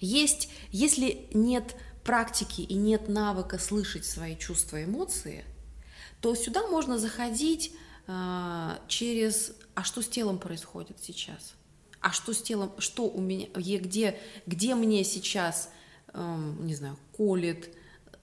Есть, 0.00 0.48
если 0.70 1.28
нет 1.32 1.76
практики 2.02 2.62
и 2.62 2.74
нет 2.74 3.08
навыка 3.08 3.58
слышать 3.58 4.04
свои 4.04 4.36
чувства 4.36 4.80
и 4.80 4.84
эмоции, 4.84 5.44
то 6.24 6.34
сюда 6.34 6.66
можно 6.68 6.98
заходить 6.98 7.74
э, 8.06 8.78
через 8.88 9.52
«а 9.74 9.84
что 9.84 10.00
с 10.00 10.08
телом 10.08 10.38
происходит 10.38 10.96
сейчас?» 10.98 11.52
а 12.00 12.12
что 12.12 12.32
с 12.32 12.40
телом, 12.40 12.72
что 12.78 13.04
у 13.04 13.20
меня, 13.20 13.46
где, 13.54 14.18
где 14.46 14.74
мне 14.74 15.04
сейчас, 15.04 15.70
э, 16.14 16.36
не 16.60 16.74
знаю, 16.74 16.96
колет, 17.14 17.68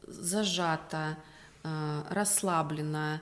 зажато, 0.08 1.18
э, 1.64 2.04
расслаблено, 2.10 3.22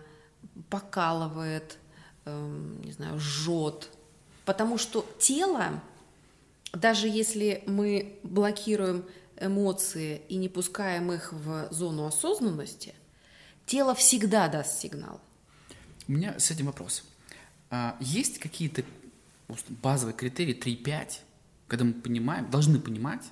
покалывает, 0.70 1.78
э, 2.24 2.78
не 2.86 2.94
знаю, 2.94 3.20
жжет. 3.20 3.90
Потому 4.46 4.78
что 4.78 5.06
тело, 5.18 5.82
даже 6.72 7.10
если 7.10 7.64
мы 7.68 8.18
блокируем 8.24 9.04
эмоции 9.40 10.22
и 10.30 10.38
не 10.38 10.48
пускаем 10.48 11.12
их 11.12 11.34
в 11.34 11.68
зону 11.70 12.06
осознанности, 12.06 12.96
тело 13.70 13.94
всегда 13.94 14.48
даст 14.48 14.80
сигнал. 14.80 15.22
У 16.08 16.14
меня 16.14 16.40
с 16.40 16.50
этим 16.50 16.66
вопрос. 16.66 17.04
А 17.70 17.96
есть 18.00 18.40
какие-то 18.40 18.84
базовый 19.70 20.16
критерий 20.16 20.54
3-5, 20.54 21.20
когда 21.68 21.86
мы 21.86 21.94
понимаем, 21.94 22.50
должны 22.50 22.80
понимать, 22.80 23.24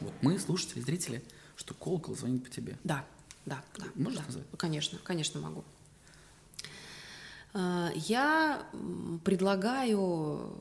вот 0.00 0.14
мы, 0.22 0.38
слушатели, 0.38 0.80
зрители, 0.80 1.22
что 1.54 1.74
колокол 1.74 2.16
звонит 2.16 2.44
по 2.44 2.50
тебе. 2.50 2.78
Да, 2.82 3.04
да, 3.44 3.62
да. 3.76 3.84
Можешь 3.94 4.20
да. 4.20 4.24
назвать? 4.24 4.46
Конечно, 4.56 4.98
конечно 5.04 5.38
могу. 5.40 5.64
А, 7.52 7.92
я 7.94 8.66
предлагаю 9.22 10.58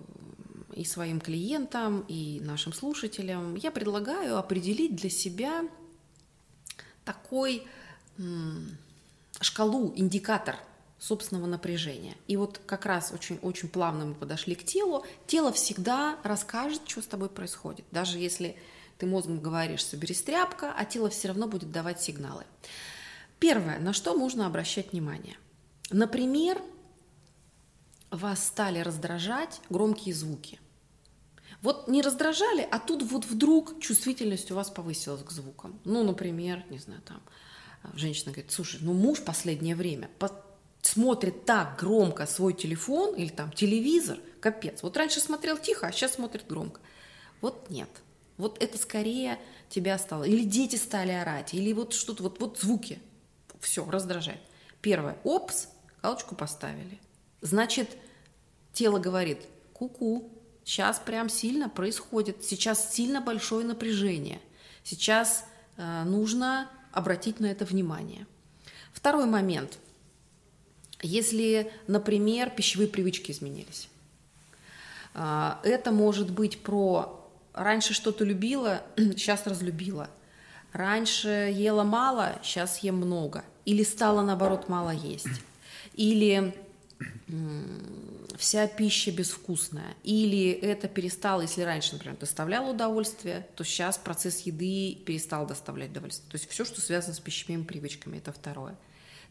и 0.75 0.83
своим 0.83 1.21
клиентам, 1.21 2.03
и 2.09 2.41
нашим 2.41 2.73
слушателям, 2.73 3.55
я 3.55 3.71
предлагаю 3.71 4.37
определить 4.37 4.97
для 4.97 5.09
себя 5.09 5.63
такой 7.05 7.65
шкалу, 9.43 9.93
индикатор– 9.95 10.57
собственного 11.03 11.47
напряжения. 11.47 12.15
И 12.27 12.37
вот 12.37 12.61
как 12.65 12.85
раз 12.85 13.11
очень-очень 13.11 13.67
плавно 13.67 14.05
мы 14.05 14.13
подошли 14.13 14.55
к 14.55 14.63
телу. 14.63 15.05
Тело 15.27 15.51
всегда 15.51 16.17
расскажет, 16.23 16.81
что 16.87 17.01
с 17.01 17.07
тобой 17.07 17.27
происходит. 17.27 17.85
Даже 17.91 18.19
если 18.19 18.55
ты 18.97 19.05
мозгом 19.05 19.41
говоришь 19.41 19.85
«соберись 19.85 20.21
тряпка», 20.21 20.73
а 20.77 20.85
тело 20.85 21.09
все 21.09 21.27
равно 21.27 21.47
будет 21.47 21.73
давать 21.73 22.01
сигналы. 22.01 22.45
Первое, 23.39 23.79
на 23.79 23.91
что 23.91 24.13
нужно 24.13 24.47
обращать 24.47 24.93
внимание. 24.93 25.35
Например, 25.89 26.61
вас 28.09 28.47
стали 28.47 28.79
раздражать 28.79 29.59
громкие 29.69 30.15
звуки. 30.15 30.61
Вот 31.61 31.89
не 31.89 32.01
раздражали, 32.01 32.65
а 32.71 32.79
тут 32.79 33.03
вот 33.03 33.25
вдруг 33.25 33.81
чувствительность 33.81 34.51
у 34.51 34.55
вас 34.55 34.69
повысилась 34.69 35.23
к 35.23 35.31
звукам. 35.31 35.77
Ну, 35.83 36.03
например, 36.03 36.63
не 36.69 36.77
знаю, 36.77 37.01
там, 37.01 37.21
женщина 37.93 38.31
говорит, 38.31 38.51
слушай, 38.51 38.79
ну 38.81 38.93
муж 38.93 39.21
последнее 39.21 39.75
время 39.75 40.09
смотрит 40.81 41.45
так 41.45 41.79
громко 41.79 42.25
свой 42.27 42.53
телефон 42.53 43.15
или 43.15 43.29
там 43.29 43.51
телевизор, 43.51 44.19
капец. 44.39 44.83
Вот 44.83 44.95
раньше 44.97 45.19
смотрел 45.19 45.57
тихо, 45.57 45.87
а 45.87 45.91
сейчас 45.91 46.13
смотрит 46.13 46.45
громко. 46.47 46.79
Вот 47.41 47.69
нет. 47.69 47.89
Вот 48.37 48.61
это 48.61 48.77
скорее 48.77 49.39
тебя 49.69 49.97
стало. 49.97 50.23
Или 50.23 50.43
дети 50.43 50.75
стали 50.75 51.11
орать, 51.11 51.53
или 51.53 51.71
вот 51.73 51.93
что-то, 51.93 52.23
вот, 52.23 52.39
вот 52.39 52.59
звуки. 52.59 52.99
Все, 53.59 53.89
раздражает. 53.89 54.41
Первое. 54.81 55.17
Опс, 55.23 55.67
галочку 56.01 56.35
поставили. 56.35 56.99
Значит, 57.41 57.89
тело 58.73 58.99
говорит, 58.99 59.39
ку-ку, 59.73 60.29
сейчас 60.63 60.99
прям 60.99 61.29
сильно 61.29 61.69
происходит, 61.69 62.43
сейчас 62.43 62.93
сильно 62.93 63.21
большое 63.21 63.65
напряжение. 63.65 64.39
Сейчас 64.83 65.45
э, 65.77 66.03
нужно 66.03 66.69
обратить 66.93 67.39
на 67.39 67.47
это 67.47 67.65
внимание. 67.65 68.25
Второй 68.93 69.25
момент. 69.25 69.79
Если, 71.01 71.71
например, 71.87 72.49
пищевые 72.49 72.87
привычки 72.87 73.31
изменились. 73.31 73.89
А, 75.13 75.59
это 75.63 75.91
может 75.91 76.31
быть 76.31 76.59
про 76.59 77.19
раньше 77.53 77.93
что-то 77.93 78.23
любила, 78.23 78.81
сейчас 78.95 79.45
разлюбила. 79.45 80.09
Раньше 80.71 81.51
ела 81.53 81.83
мало, 81.83 82.39
сейчас 82.41 82.79
ем 82.79 82.95
много. 82.95 83.43
Или 83.65 83.83
стало, 83.83 84.21
наоборот, 84.21 84.69
мало 84.69 84.89
есть. 84.89 85.27
Или 85.93 86.55
вся 88.37 88.67
пища 88.67 89.11
безвкусная. 89.11 89.95
Или 90.03 90.51
это 90.51 90.87
перестало, 90.87 91.41
если 91.41 91.61
раньше, 91.61 91.93
например, 91.93 92.17
доставляло 92.17 92.71
удовольствие, 92.71 93.47
то 93.55 93.63
сейчас 93.63 93.97
процесс 93.97 94.41
еды 94.41 94.95
перестал 95.05 95.45
доставлять 95.47 95.91
удовольствие. 95.91 96.29
То 96.29 96.35
есть 96.35 96.49
все, 96.49 96.65
что 96.65 96.81
связано 96.81 97.13
с 97.13 97.19
пищевыми 97.19 97.63
привычками, 97.63 98.17
это 98.17 98.31
второе. 98.31 98.77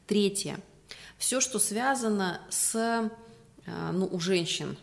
Третье– 0.06 0.58
все, 1.18 1.40
что 1.40 1.58
связано 1.58 2.40
с, 2.50 2.74
э, 2.74 3.90
ну, 3.92 4.08
у 4.10 4.18
женщин, 4.20 4.76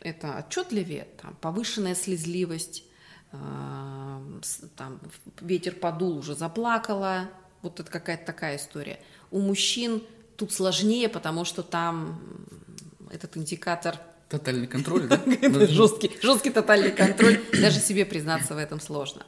это 0.00 0.36
отчетливее, 0.36 1.06
там, 1.20 1.34
повышенная 1.36 1.94
слезливость, 1.94 2.84
э, 3.32 4.40
там, 4.76 5.00
ветер 5.40 5.74
подул, 5.74 6.18
уже 6.18 6.34
заплакала, 6.34 7.30
вот 7.62 7.80
это 7.80 7.90
какая-то 7.90 8.26
такая 8.26 8.56
история. 8.56 9.00
У 9.30 9.40
мужчин 9.40 10.02
тут 10.42 10.52
сложнее, 10.52 11.08
потому 11.08 11.44
что 11.44 11.62
там 11.62 12.20
этот 13.12 13.36
индикатор 13.36 13.96
Тотальный 14.28 14.66
контроль, 14.66 15.06
да? 15.06 15.22
жесткий, 15.66 16.10
жесткий 16.20 16.50
тотальный 16.50 16.90
контроль. 16.90 17.38
Даже 17.52 17.78
себе 17.78 18.04
признаться 18.04 18.54
в 18.54 18.58
этом 18.58 18.80
сложно. 18.80 19.24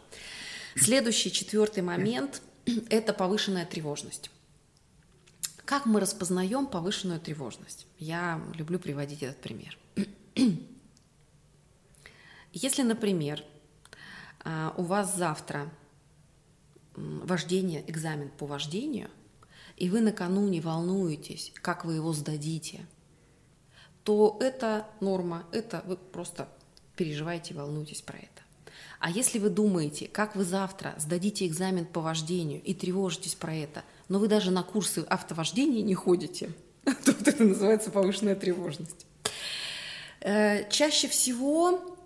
Следующий, 0.76 1.30
четвертый 1.30 1.84
момент– 1.84 2.42
это 2.88 3.12
повышенная 3.12 3.64
тревожность. 3.64 4.30
Как 5.64 5.86
мы 5.86 6.00
распознаем 6.00 6.66
повышенную 6.66 7.20
тревожность? 7.20 7.86
Я 7.98 8.40
люблю 8.54 8.80
приводить 8.80 9.22
этот 9.22 9.36
пример. 9.40 9.78
Если, 12.52 12.82
например, 12.82 13.44
а, 14.42 14.74
у 14.76 14.82
вас 14.82 15.14
завтра 15.14 15.70
вождение, 16.96 17.84
экзамен 17.88 18.30
по 18.30 18.46
вождению, 18.46 19.10
и 19.76 19.88
вы 19.90 20.00
накануне 20.00 20.60
волнуетесь, 20.60 21.52
как 21.62 21.84
вы 21.84 21.94
его 21.94 22.12
сдадите, 22.12 22.86
то 24.04 24.36
это 24.40 24.86
норма, 25.00 25.46
это 25.52 25.82
вы 25.86 25.96
просто 25.96 26.48
переживаете, 26.96 27.54
волнуетесь 27.54 28.02
про 28.02 28.18
это. 28.18 28.28
А 29.00 29.10
если 29.10 29.38
вы 29.38 29.50
думаете, 29.50 30.08
как 30.08 30.36
вы 30.36 30.44
завтра 30.44 30.94
сдадите 30.98 31.46
экзамен 31.46 31.86
по 31.86 32.00
вождению 32.00 32.62
и 32.62 32.74
тревожитесь 32.74 33.34
про 33.34 33.54
это, 33.54 33.84
но 34.08 34.18
вы 34.18 34.28
даже 34.28 34.50
на 34.50 34.62
курсы 34.62 35.00
автовождения 35.08 35.82
не 35.82 35.94
ходите, 35.94 36.52
то 36.84 37.12
вот 37.12 37.28
это 37.28 37.44
называется 37.44 37.90
повышенная 37.90 38.34
тревожность. 38.34 39.06
Э, 40.20 40.68
чаще 40.70 41.08
всего 41.08 41.96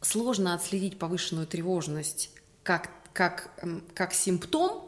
сложно 0.00 0.54
отследить 0.54 0.98
повышенную 0.98 1.46
тревожность 1.46 2.30
как, 2.62 2.90
как, 3.12 3.50
как 3.94 4.12
симптом, 4.12 4.82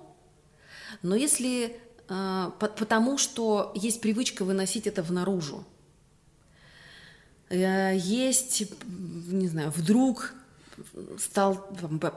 но 1.02 1.14
если 1.14 1.76
э, 2.08 2.50
потому 2.58 3.18
что 3.18 3.72
есть 3.74 4.00
привычка 4.00 4.44
выносить 4.44 4.86
это 4.86 5.02
в 5.02 5.12
наружу. 5.12 5.64
Э, 7.48 7.96
есть, 7.96 8.64
не 8.86 9.48
знаю, 9.48 9.72
вдруг 9.74 10.34
стал 11.18 11.68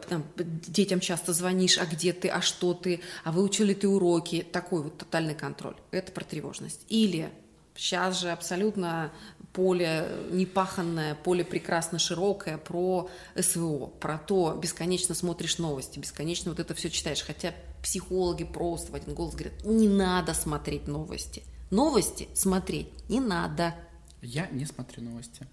там, 0.10 0.24
детям 0.36 1.00
часто 1.00 1.34
звонишь, 1.34 1.78
а 1.78 1.86
где 1.86 2.14
ты, 2.14 2.28
а 2.28 2.42
что 2.42 2.74
ты, 2.74 3.02
а 3.24 3.32
выучили 3.32 3.74
ты 3.74 3.88
уроки, 3.88 4.46
такой 4.52 4.84
вот 4.84 4.98
тотальный 4.98 5.36
контроль. 5.36 5.76
Это 5.92 6.12
про 6.12 6.24
тревожность. 6.24 6.82
Или 6.90 7.30
сейчас 7.76 8.20
же 8.20 8.32
абсолютно 8.32 9.12
поле 9.54 10.08
непаханное, 10.32 11.16
поле 11.16 11.44
прекрасно 11.44 12.00
широкое 12.00 12.58
про 12.58 13.10
СВО, 13.40 13.88
про 13.88 14.18
то, 14.18 14.58
бесконечно 14.62 15.16
смотришь 15.16 15.58
новости, 15.58 16.00
бесконечно 16.00 16.52
вот 16.52 16.60
это 16.60 16.74
все 16.76 16.90
читаешь. 16.90 17.24
Хотя 17.24 17.54
психологи 17.82 18.44
просто 18.44 18.92
в 18.92 18.96
один 18.96 19.14
голос 19.14 19.34
говорят, 19.36 19.64
не 19.64 19.88
надо 19.88 20.34
смотреть 20.34 20.88
новости. 20.88 21.44
Новости 21.72 22.28
смотреть 22.34 22.88
не 23.10 23.20
надо. 23.20 23.76
Я 24.22 24.48
не 24.48 24.66
смотрю 24.66 25.04
новости. 25.04 25.48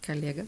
Коллега. 0.00 0.46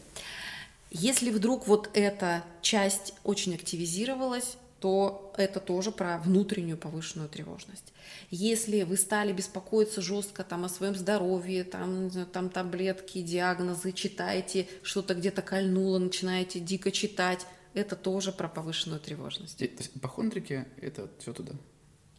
Если 0.90 1.30
вдруг 1.30 1.66
вот 1.66 1.90
эта 1.94 2.44
часть 2.62 3.14
очень 3.24 3.54
активизировалась, 3.54 4.56
то 4.84 5.32
это 5.38 5.60
тоже 5.60 5.90
про 5.92 6.18
внутреннюю 6.18 6.76
повышенную 6.76 7.28
тревожность. 7.28 7.92
Если 8.30 8.82
вы 8.82 8.96
стали 8.96 9.32
беспокоиться 9.32 10.02
жестко 10.02 10.44
там, 10.44 10.64
о 10.66 10.68
своем 10.68 10.94
здоровье, 10.94 11.64
там, 11.64 12.10
там 12.32 12.50
таблетки, 12.50 13.22
диагнозы, 13.22 13.92
читаете, 13.92 14.68
что-то 14.82 15.14
где-то 15.14 15.40
кольнуло, 15.40 15.98
начинаете 15.98 16.60
дико 16.60 16.90
читать, 16.90 17.46
это 17.74 17.96
тоже 17.96 18.32
про 18.32 18.48
повышенную 18.48 19.00
тревожность. 19.00 19.60
И, 19.60 19.66
ипохондрики– 19.94 20.66
это 20.80 21.10
все 21.18 21.32
туда? 21.32 21.54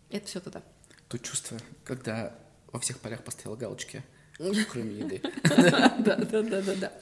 Это 0.09 0.27
все 0.27 0.39
туда. 0.39 0.61
То 1.07 1.17
чувство, 1.17 1.57
когда 1.83 2.37
во 2.71 2.79
всех 2.79 2.99
полях 2.99 3.23
поставила 3.23 3.55
галочки, 3.55 4.03
кроме 4.69 4.99
еды. 4.99 5.21
Да, 5.43 6.17
да, 6.17 6.41
да, 6.41 6.61
да, 6.61 6.75
да. 6.75 6.93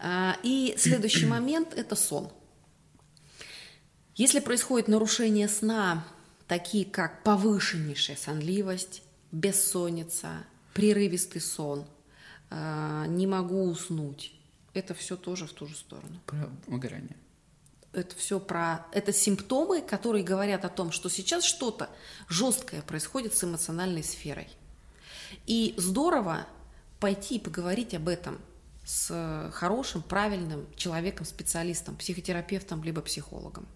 А, 0.00 0.38
и 0.42 0.74
следующий 0.78 1.26
момент– 1.26 1.74
это 1.76 1.96
сон. 1.96 2.30
Если 4.14 4.38
происходит 4.38 4.86
нарушение 4.86 5.48
сна, 5.48 6.06
такие 6.46 6.84
как 6.84 7.24
повышеннейшая 7.24 8.16
сонливость, 8.16 9.02
бессонница, 9.32 10.44
прерывистый 10.72 11.40
сон, 11.40 11.86
а, 12.50 13.06
не 13.06 13.26
могу 13.26 13.64
уснуть, 13.64 14.32
это 14.74 14.94
все 14.94 15.16
тоже 15.16 15.46
в 15.46 15.52
ту 15.52 15.66
же 15.66 15.74
сторону. 15.74 16.20
Про 16.26 16.50
выгорание. 16.66 17.16
Это 17.94 18.16
все 18.16 18.40
про... 18.40 18.86
Это 18.92 19.12
симптомы, 19.12 19.80
которые 19.80 20.24
говорят 20.24 20.64
о 20.64 20.68
том, 20.68 20.90
что 20.90 21.08
сейчас 21.08 21.44
что-то 21.44 21.88
жесткое 22.28 22.82
происходит 22.82 23.34
с 23.34 23.44
эмоциональной 23.44 24.02
сферой. 24.02 24.48
И 25.46 25.74
здорово 25.76 26.46
пойти 27.00 27.36
и 27.36 27.40
поговорить 27.40 27.94
об 27.94 28.08
этом 28.08 28.40
с 28.84 29.50
хорошим, 29.52 30.02
правильным 30.02 30.66
человеком, 30.76 31.24
специалистом, 31.24 31.96
психотерапевтом 31.96 32.82
либо 32.82 33.00
психологом. 33.00 33.66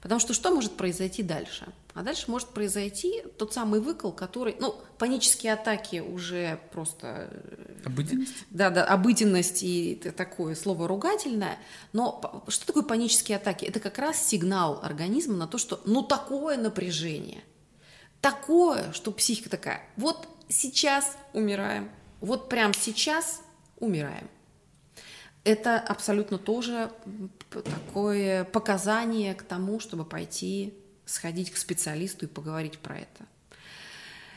Потому 0.00 0.20
что 0.20 0.32
что 0.32 0.50
может 0.50 0.76
произойти 0.76 1.22
дальше? 1.22 1.66
А 1.94 2.02
дальше 2.02 2.30
может 2.30 2.48
произойти 2.50 3.24
тот 3.36 3.52
самый 3.52 3.80
выкол, 3.80 4.12
который, 4.12 4.56
ну, 4.60 4.76
панические 4.98 5.54
атаки 5.54 5.98
уже 5.98 6.60
просто... 6.72 7.28
Э, 7.32 7.82
обыденность? 7.86 8.32
Да, 8.50 8.70
да, 8.70 8.84
обыденность 8.84 9.62
и 9.64 9.96
такое 10.16 10.54
слово 10.54 10.86
ругательное. 10.86 11.58
Но 11.92 12.44
что 12.46 12.66
такое 12.66 12.84
панические 12.84 13.36
атаки? 13.36 13.64
Это 13.64 13.80
как 13.80 13.98
раз 13.98 14.24
сигнал 14.24 14.80
организма 14.82 15.34
на 15.34 15.48
то, 15.48 15.58
что 15.58 15.80
ну 15.84 16.02
такое 16.02 16.56
напряжение, 16.56 17.42
такое, 18.20 18.92
что 18.92 19.10
психика 19.10 19.50
такая, 19.50 19.82
вот 19.96 20.28
сейчас 20.48 21.16
умираем, 21.32 21.90
вот 22.20 22.48
прямо 22.48 22.74
сейчас 22.74 23.42
умираем 23.80 24.28
это 25.48 25.78
абсолютно 25.80 26.36
тоже 26.36 26.92
такое 27.50 28.44
показание 28.44 29.34
к 29.34 29.42
тому, 29.42 29.80
чтобы 29.80 30.04
пойти 30.04 30.74
сходить 31.06 31.50
к 31.50 31.56
специалисту 31.56 32.26
и 32.26 32.28
поговорить 32.28 32.78
про 32.78 32.98
это. 32.98 33.26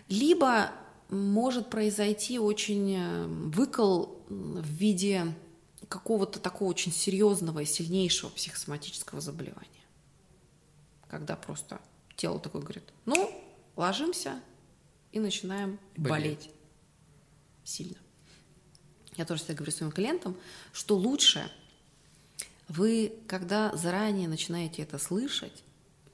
Либо 0.07 0.71
может 1.09 1.69
произойти 1.69 2.39
очень 2.39 2.95
э, 2.95 3.25
выкол 3.27 4.23
в 4.29 4.65
виде 4.65 5.35
какого-то 5.89 6.39
такого 6.39 6.69
очень 6.69 6.93
серьезного 6.93 7.59
и 7.59 7.65
сильнейшего 7.65 8.29
психосоматического 8.29 9.19
заболевания. 9.19 9.67
Когда 11.09 11.35
просто 11.35 11.81
тело 12.15 12.39
такое 12.39 12.61
говорит, 12.61 12.85
ну, 13.05 13.29
ложимся 13.75 14.39
и 15.11 15.19
начинаем 15.19 15.77
болеть, 15.97 16.09
болеть 16.23 16.51
сильно 17.65 17.97
я 19.21 19.25
тоже 19.25 19.39
всегда 19.41 19.55
говорю 19.55 19.71
своим 19.71 19.91
клиентам, 19.91 20.35
что 20.73 20.95
лучше 20.95 21.49
вы, 22.67 23.13
когда 23.27 23.75
заранее 23.75 24.27
начинаете 24.27 24.81
это 24.81 24.97
слышать, 24.97 25.63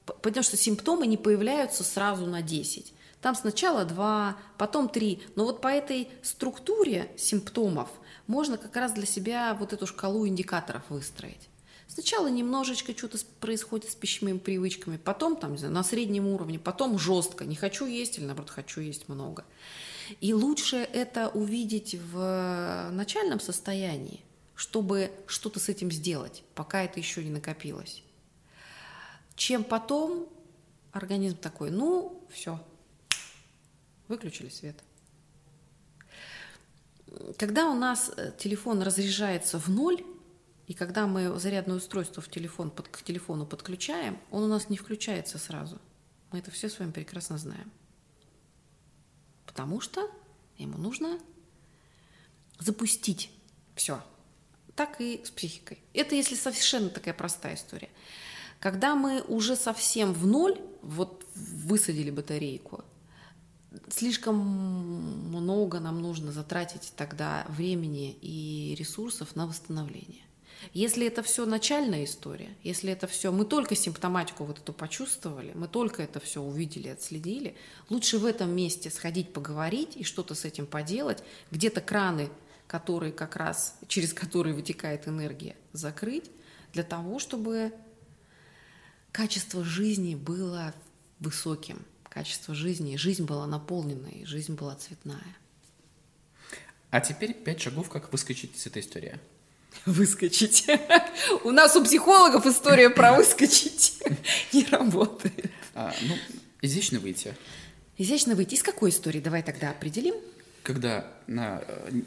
потому 0.04 0.42
что 0.42 0.56
симптомы 0.56 1.06
не 1.06 1.16
появляются 1.16 1.84
сразу 1.84 2.26
на 2.26 2.42
10. 2.42 2.92
Там 3.20 3.34
сначала 3.34 3.84
2, 3.84 4.36
потом 4.58 4.88
3. 4.88 5.22
Но 5.34 5.44
вот 5.44 5.60
по 5.60 5.68
этой 5.68 6.08
структуре 6.22 7.10
симптомов 7.16 7.88
можно 8.26 8.58
как 8.58 8.76
раз 8.76 8.92
для 8.92 9.06
себя 9.06 9.54
вот 9.58 9.72
эту 9.72 9.86
шкалу 9.86 10.26
индикаторов 10.26 10.82
выстроить. 10.88 11.48
Сначала 11.88 12.28
немножечко 12.28 12.96
что-то 12.96 13.18
происходит 13.40 13.90
с 13.90 13.94
пищевыми 13.94 14.38
привычками, 14.38 14.98
потом 14.98 15.36
там, 15.36 15.52
не 15.52 15.58
знаю, 15.58 15.74
на 15.74 15.82
среднем 15.82 16.26
уровне, 16.28 16.58
потом 16.58 16.98
жестко, 16.98 17.44
не 17.44 17.56
хочу 17.56 17.86
есть 17.86 18.18
или 18.18 18.26
наоборот 18.26 18.50
хочу 18.50 18.80
есть 18.80 19.08
много. 19.08 19.44
И 20.20 20.32
лучше 20.32 20.76
это 20.76 21.28
увидеть 21.28 21.94
в 21.94 22.90
начальном 22.92 23.40
состоянии, 23.40 24.20
чтобы 24.54 25.12
что-то 25.26 25.60
с 25.60 25.68
этим 25.68 25.90
сделать, 25.90 26.42
пока 26.54 26.82
это 26.82 26.98
еще 26.98 27.22
не 27.22 27.30
накопилось. 27.30 28.02
Чем 29.36 29.64
потом 29.64 30.28
организм 30.92 31.36
такой, 31.36 31.70
ну, 31.70 32.26
все, 32.30 32.60
выключили 34.08 34.48
свет. 34.48 34.82
Когда 37.38 37.70
у 37.70 37.74
нас 37.74 38.10
э, 38.16 38.32
телефон 38.38 38.82
разряжается 38.82 39.58
в 39.58 39.68
ноль, 39.68 40.04
и 40.66 40.74
когда 40.74 41.06
мы 41.06 41.38
зарядное 41.38 41.76
устройство 41.76 42.22
в 42.22 42.28
телефон, 42.28 42.70
под, 42.70 42.88
к 42.88 43.02
телефону 43.02 43.46
подключаем, 43.46 44.18
он 44.30 44.42
у 44.42 44.48
нас 44.48 44.68
не 44.68 44.76
включается 44.76 45.38
сразу. 45.38 45.78
Мы 46.30 46.40
это 46.40 46.50
все 46.50 46.68
с 46.68 46.78
вами 46.78 46.90
прекрасно 46.90 47.38
знаем 47.38 47.70
потому 49.48 49.80
что 49.80 50.10
ему 50.58 50.76
нужно 50.76 51.18
запустить 52.58 53.30
все. 53.74 54.04
Так 54.76 55.00
и 55.00 55.24
с 55.24 55.30
психикой. 55.30 55.78
Это 55.94 56.14
если 56.14 56.34
совершенно 56.34 56.90
такая 56.90 57.14
простая 57.14 57.54
история. 57.54 57.88
Когда 58.60 58.94
мы 58.94 59.22
уже 59.22 59.56
совсем 59.56 60.12
в 60.12 60.26
ноль, 60.26 60.60
вот 60.82 61.26
высадили 61.34 62.10
батарейку, 62.10 62.84
слишком 63.88 64.36
много 64.36 65.80
нам 65.80 66.02
нужно 66.02 66.30
затратить 66.30 66.92
тогда 66.94 67.46
времени 67.48 68.12
и 68.20 68.74
ресурсов 68.78 69.34
на 69.34 69.46
восстановление. 69.46 70.27
Если 70.72 71.06
это 71.06 71.22
все 71.22 71.46
начальная 71.46 72.04
история, 72.04 72.50
если 72.62 72.92
это 72.92 73.06
все, 73.06 73.30
мы 73.32 73.44
только 73.44 73.74
симптоматику 73.74 74.44
вот 74.44 74.58
эту 74.58 74.72
почувствовали, 74.72 75.52
мы 75.54 75.68
только 75.68 76.02
это 76.02 76.20
все 76.20 76.42
увидели, 76.42 76.88
отследили, 76.88 77.56
лучше 77.88 78.18
в 78.18 78.24
этом 78.24 78.50
месте 78.54 78.90
сходить 78.90 79.32
поговорить 79.32 79.96
и 79.96 80.04
что-то 80.04 80.34
с 80.34 80.44
этим 80.44 80.66
поделать, 80.66 81.22
где-то 81.50 81.80
краны, 81.80 82.28
которые 82.66 83.12
как 83.12 83.36
раз, 83.36 83.78
через 83.86 84.12
которые 84.12 84.54
вытекает 84.54 85.08
энергия, 85.08 85.56
закрыть, 85.72 86.30
для 86.72 86.82
того, 86.82 87.18
чтобы 87.18 87.72
качество 89.10 89.64
жизни 89.64 90.14
было 90.14 90.74
высоким, 91.18 91.84
качество 92.04 92.54
жизни, 92.54 92.96
жизнь 92.96 93.24
была 93.24 93.46
наполненной, 93.46 94.24
жизнь 94.26 94.54
была 94.54 94.74
цветная. 94.74 95.36
А 96.90 97.00
теперь 97.00 97.34
пять 97.34 97.60
шагов, 97.60 97.88
как 97.88 98.12
выскочить 98.12 98.56
из 98.56 98.66
этой 98.66 98.82
истории 98.82 99.18
выскочить. 99.86 100.66
У 101.44 101.50
нас 101.50 101.76
у 101.76 101.84
психологов 101.84 102.46
история 102.46 102.90
про 102.90 103.16
выскочить 103.16 104.02
не 104.52 104.64
работает. 104.64 105.50
А, 105.74 105.92
ну, 106.02 106.14
изящно 106.62 106.98
выйти. 106.98 107.34
Изящно 107.96 108.34
выйти. 108.34 108.54
Из 108.54 108.62
какой 108.62 108.90
истории? 108.90 109.20
Давай 109.20 109.42
тогда 109.42 109.70
определим. 109.70 110.14
Когда 110.62 111.10
на, 111.26 111.62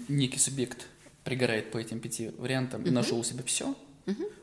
некий 0.07 0.39
субъект 0.39 0.87
пригорает 1.23 1.71
по 1.71 1.77
этим 1.77 1.99
пяти 1.99 2.31
вариантам 2.37 2.83
и 2.83 2.89
нашел 2.89 3.19
у 3.19 3.23
себя 3.23 3.43
все, 3.43 3.75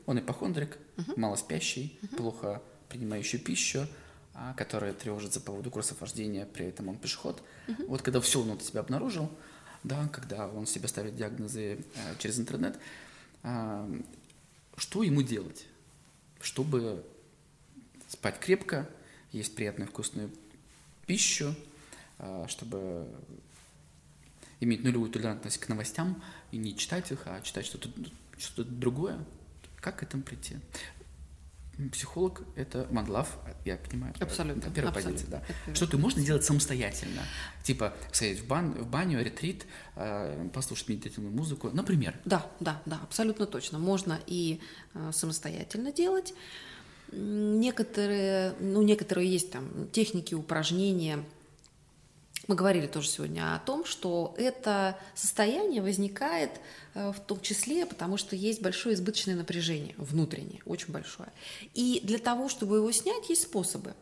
он 0.07 0.19
ипохондрик, 0.19 0.79
малоспящий, 1.17 1.99
плохо 2.17 2.63
принимающий 2.89 3.39
пищу, 3.39 3.87
а, 4.35 4.55
который 4.55 4.93
тревожится 4.93 5.41
по 5.41 5.53
поводу 5.53 5.71
курса 5.71 5.95
вождения, 5.99 6.47
при 6.47 6.67
этом 6.67 6.89
он 6.89 6.97
пешеход. 6.97 7.43
Вот 7.87 8.03
когда 8.03 8.21
все 8.21 8.41
он 8.41 8.51
у 8.51 8.61
себя 8.61 8.81
обнаружил, 8.81 9.31
да, 9.85 10.09
когда 10.09 10.49
он 10.49 10.67
себе 10.67 10.89
ставит 10.89 11.17
диагнозы 11.17 11.61
э, 11.61 12.15
через 12.19 12.39
интернет, 12.39 12.79
что 13.43 15.03
ему 15.03 15.23
делать, 15.23 15.67
чтобы 16.41 17.05
спать 18.09 18.39
крепко, 18.41 18.89
есть 19.33 19.55
приятную 19.55 19.89
вкусную 19.89 20.31
пищу, 21.07 21.55
а, 22.19 22.47
чтобы 22.49 23.09
иметь 24.61 24.83
нулевую 24.83 25.11
толерантность 25.11 25.59
к 25.59 25.69
новостям 25.69 26.23
и 26.51 26.57
не 26.57 26.77
читать 26.77 27.11
их, 27.13 27.23
а 27.27 27.41
читать 27.43 27.67
что-то 27.67 27.91
что 28.39 28.65
другое. 28.65 29.19
Как 29.81 29.99
к 29.99 30.03
этому 30.03 30.23
прийти? 30.23 30.57
Психолог– 31.93 32.43
это 32.57 32.89
love, 32.91 33.29
я 33.65 33.77
понимаю. 33.77 34.15
Абсолютно. 34.21 34.61
Это 34.61 34.71
первая 34.71 34.93
абсолютно. 34.93 35.27
позиция, 35.27 35.43
да. 35.67 35.75
Что-то 35.75 35.97
можно 35.99 36.23
делать 36.23 36.45
самостоятельно. 36.45 37.23
Типа 37.63 37.95
сходить 38.13 38.41
в, 38.41 38.47
бан, 38.49 38.73
в 38.73 38.89
баню, 38.89 39.23
ретрит, 39.23 39.65
э, 39.95 40.49
послушать 40.53 40.89
медитативную 40.89 41.33
музыку, 41.33 41.71
например. 41.73 42.19
Да, 42.25 42.51
да, 42.59 42.83
да, 42.85 42.99
абсолютно 43.03 43.47
точно. 43.47 43.79
Можно 43.79 44.19
и 44.27 44.61
э, 44.95 45.11
самостоятельно 45.13 45.93
делать. 45.93 46.35
Некоторые, 47.13 48.55
ну, 48.59 48.83
некоторые 48.83 49.31
есть 49.31 49.53
там 49.53 49.89
техники, 49.93 50.35
упражнения– 50.35 51.25
мы 52.49 52.55
говорили 52.55 52.87
тоже 52.87 53.09
сегодня 53.09 53.55
о 53.55 53.59
том, 53.59 53.85
что 53.85 54.35
это 54.39 54.99
состояние 55.15 55.83
возникает 55.83 56.51
э, 56.95 57.13
в 57.13 57.21
том 57.21 57.41
числе, 57.43 57.85
потому 57.85 58.17
что 58.17 58.35
есть 58.35 58.63
большое 58.63 58.95
избыточное 58.95 59.37
напряжение 59.37 59.95
внутреннее, 59.99 60.63
очень 60.65 60.91
большое. 60.91 61.29
И 61.75 62.01
для 62.03 62.19
того, 62.19 62.49
чтобы 62.49 62.77
его 62.77 62.91
снять, 62.91 63.29
есть 63.29 63.43
способы. 63.43 63.95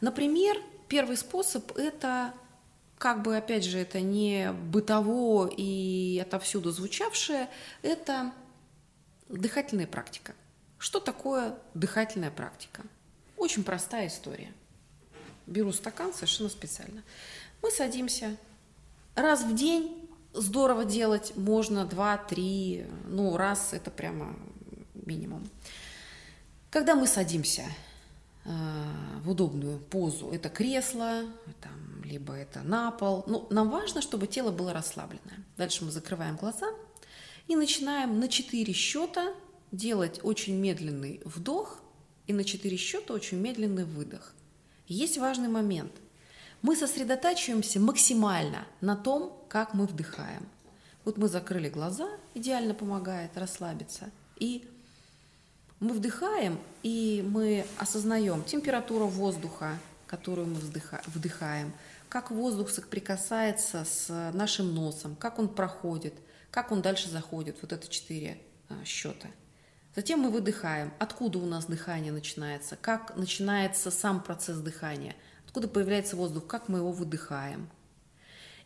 Например, 0.00 0.56
первый 0.88 1.16
способ– 1.16 1.76
это 1.78 2.34
как 2.98 3.22
бы, 3.22 3.36
опять 3.36 3.64
же, 3.64 3.78
это 3.78 4.00
не 4.00 4.52
бытово 4.52 5.48
и 5.48 6.18
отовсюду 6.20 6.72
звучавшее, 6.72 7.48
это 7.82 8.32
дыхательная 9.28 9.86
практика. 9.86 10.34
Что 10.78 10.98
такое 10.98 11.56
дыхательная 11.74 12.32
практика? 12.32 12.82
Очень 13.36 13.62
простая 13.62 14.08
история. 14.08 14.52
Беру 15.46 15.72
стакан 15.72 16.12
совершенно 16.14 16.48
специально. 16.48 17.02
Мы 17.64 17.70
садимся 17.70 18.36
раз 19.14 19.42
в 19.42 19.54
день 19.54 20.06
здорово 20.34 20.84
делать 20.84 21.32
можно 21.34 21.86
два, 21.86 22.18
три, 22.18 22.84
ну, 23.06 23.38
раз 23.38 23.72
это 23.72 23.90
прямо 23.90 24.36
минимум. 24.92 25.48
Когда 26.68 26.94
мы 26.94 27.06
садимся 27.06 27.62
э, 28.44 28.50
в 29.22 29.30
удобную 29.30 29.78
позу, 29.78 30.28
это 30.30 30.50
кресло, 30.50 31.22
там, 31.62 32.02
либо 32.04 32.34
это 32.34 32.60
на 32.60 32.90
пол, 32.90 33.24
ну, 33.26 33.46
нам 33.48 33.70
важно, 33.70 34.02
чтобы 34.02 34.26
тело 34.26 34.50
было 34.50 34.74
расслабленное. 34.74 35.42
Дальше 35.56 35.86
мы 35.86 35.90
закрываем 35.90 36.36
глаза 36.36 36.66
и 37.48 37.56
начинаем 37.56 38.20
на 38.20 38.28
4 38.28 38.74
счета 38.74 39.32
делать 39.72 40.20
очень 40.22 40.56
медленный 40.56 41.22
вдох 41.24 41.80
и 42.26 42.34
на 42.34 42.44
4 42.44 42.76
счета 42.76 43.14
очень 43.14 43.38
медленный 43.38 43.86
выдох. 43.86 44.34
Есть 44.86 45.16
важный 45.16 45.48
момент. 45.48 45.92
Мы 46.64 46.76
сосредотачиваемся 46.76 47.78
максимально 47.78 48.66
на 48.80 48.96
том, 48.96 49.38
как 49.50 49.74
мы 49.74 49.84
вдыхаем. 49.84 50.48
Вот 51.04 51.18
мы 51.18 51.28
закрыли 51.28 51.68
глаза, 51.68 52.08
идеально 52.32 52.72
помогает 52.72 53.36
расслабиться. 53.36 54.08
И 54.38 54.66
мы 55.78 55.92
вдыхаем, 55.92 56.58
и 56.82 57.22
мы 57.30 57.66
осознаем 57.76 58.42
температуру 58.44 59.08
воздуха, 59.08 59.78
которую 60.06 60.46
мы 60.46 60.60
вдыхаем, 61.08 61.70
как 62.08 62.30
воздух 62.30 62.70
соприкасается 62.70 63.84
с 63.84 64.30
нашим 64.32 64.74
носом, 64.74 65.16
как 65.16 65.38
он 65.38 65.48
проходит, 65.48 66.14
как 66.50 66.72
он 66.72 66.80
дальше 66.80 67.10
заходит. 67.10 67.58
Вот 67.60 67.74
это 67.74 67.86
четыре 67.88 68.38
а, 68.70 68.82
счета. 68.86 69.28
Затем 69.94 70.20
мы 70.20 70.30
выдыхаем. 70.30 70.94
Откуда 70.98 71.40
у 71.40 71.44
нас 71.44 71.66
дыхание 71.66 72.10
начинается? 72.10 72.76
Как 72.76 73.14
начинается 73.16 73.90
сам 73.90 74.22
процесс 74.22 74.56
дыхания? 74.56 75.14
Откуда 75.54 75.68
появляется 75.68 76.16
воздух? 76.16 76.48
Как 76.48 76.68
мы 76.68 76.78
его 76.78 76.90
выдыхаем? 76.90 77.70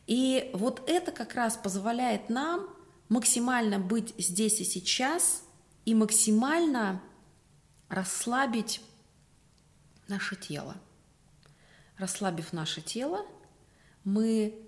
И 0.07 0.51
вот 0.55 0.83
это 0.89 1.13
как 1.13 1.35
раз 1.35 1.55
позволяет 1.55 2.31
нам 2.31 2.67
максимально 3.11 3.79
быть 3.79 4.15
здесь 4.17 4.59
и 4.61 4.65
сейчас 4.65 5.43
и 5.85 5.95
максимально 5.95 7.03
расслабить 7.91 8.81
наше 10.09 10.35
тело. 10.35 10.77
Расслабив 11.99 12.55
наше 12.55 12.81
тело, 12.81 13.27
мы 14.05 14.59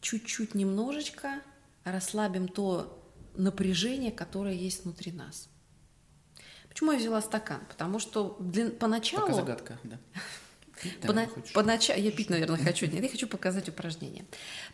чуть-чуть 0.00 0.54
немножечко 0.54 1.40
расслабим 1.82 2.46
то 2.46 3.04
напряжение, 3.34 4.12
которое 4.12 4.54
есть 4.54 4.84
внутри 4.84 5.10
нас. 5.10 5.48
Почему 6.68 6.92
я 6.92 6.98
взяла 6.98 7.20
стакан? 7.20 7.62
Потому 7.68 7.98
что 7.98 8.36
для, 8.38 8.70
поначалу... 8.70 9.26
Пока 9.26 9.34
загадка, 9.34 9.78
да. 9.82 9.98
Пона... 11.02 11.28
Поначалу, 11.52 12.00
я 12.00 12.10
пить, 12.10 12.30
наверное, 12.30 12.58
хочу. 12.58 12.86
Нет, 12.86 13.02
я 13.02 13.08
хочу 13.08 13.26
показать 13.26 13.68
упражнение. 13.68 14.24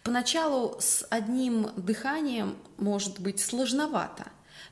Поначалу 0.02 0.76
с 0.80 1.06
одним 1.10 1.70
дыханием 1.76 2.56
может 2.78 3.20
быть 3.20 3.40
сложновато, 3.40 4.26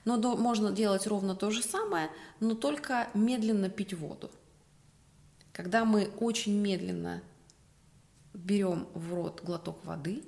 но 0.05 0.17
можно 0.37 0.73
делать 0.73 1.07
ровно 1.07 1.35
то 1.35 1.51
же 1.51 1.63
самое, 1.63 2.11
но 2.41 2.55
только 2.55 3.09
медленно 3.15 3.69
пить 3.69 3.95
воду. 3.95 4.31
Когда 5.53 5.85
мы 5.85 6.11
очень 6.21 6.59
медленно 6.59 7.23
берем 8.33 8.89
в 8.95 9.13
рот 9.13 9.43
глоток 9.43 9.85
воды, 9.85 10.23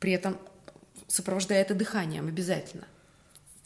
при 0.00 0.12
этом 0.12 0.38
сопровождая 1.06 1.62
это 1.62 1.74
дыханием 1.74 2.26
обязательно, 2.26 2.86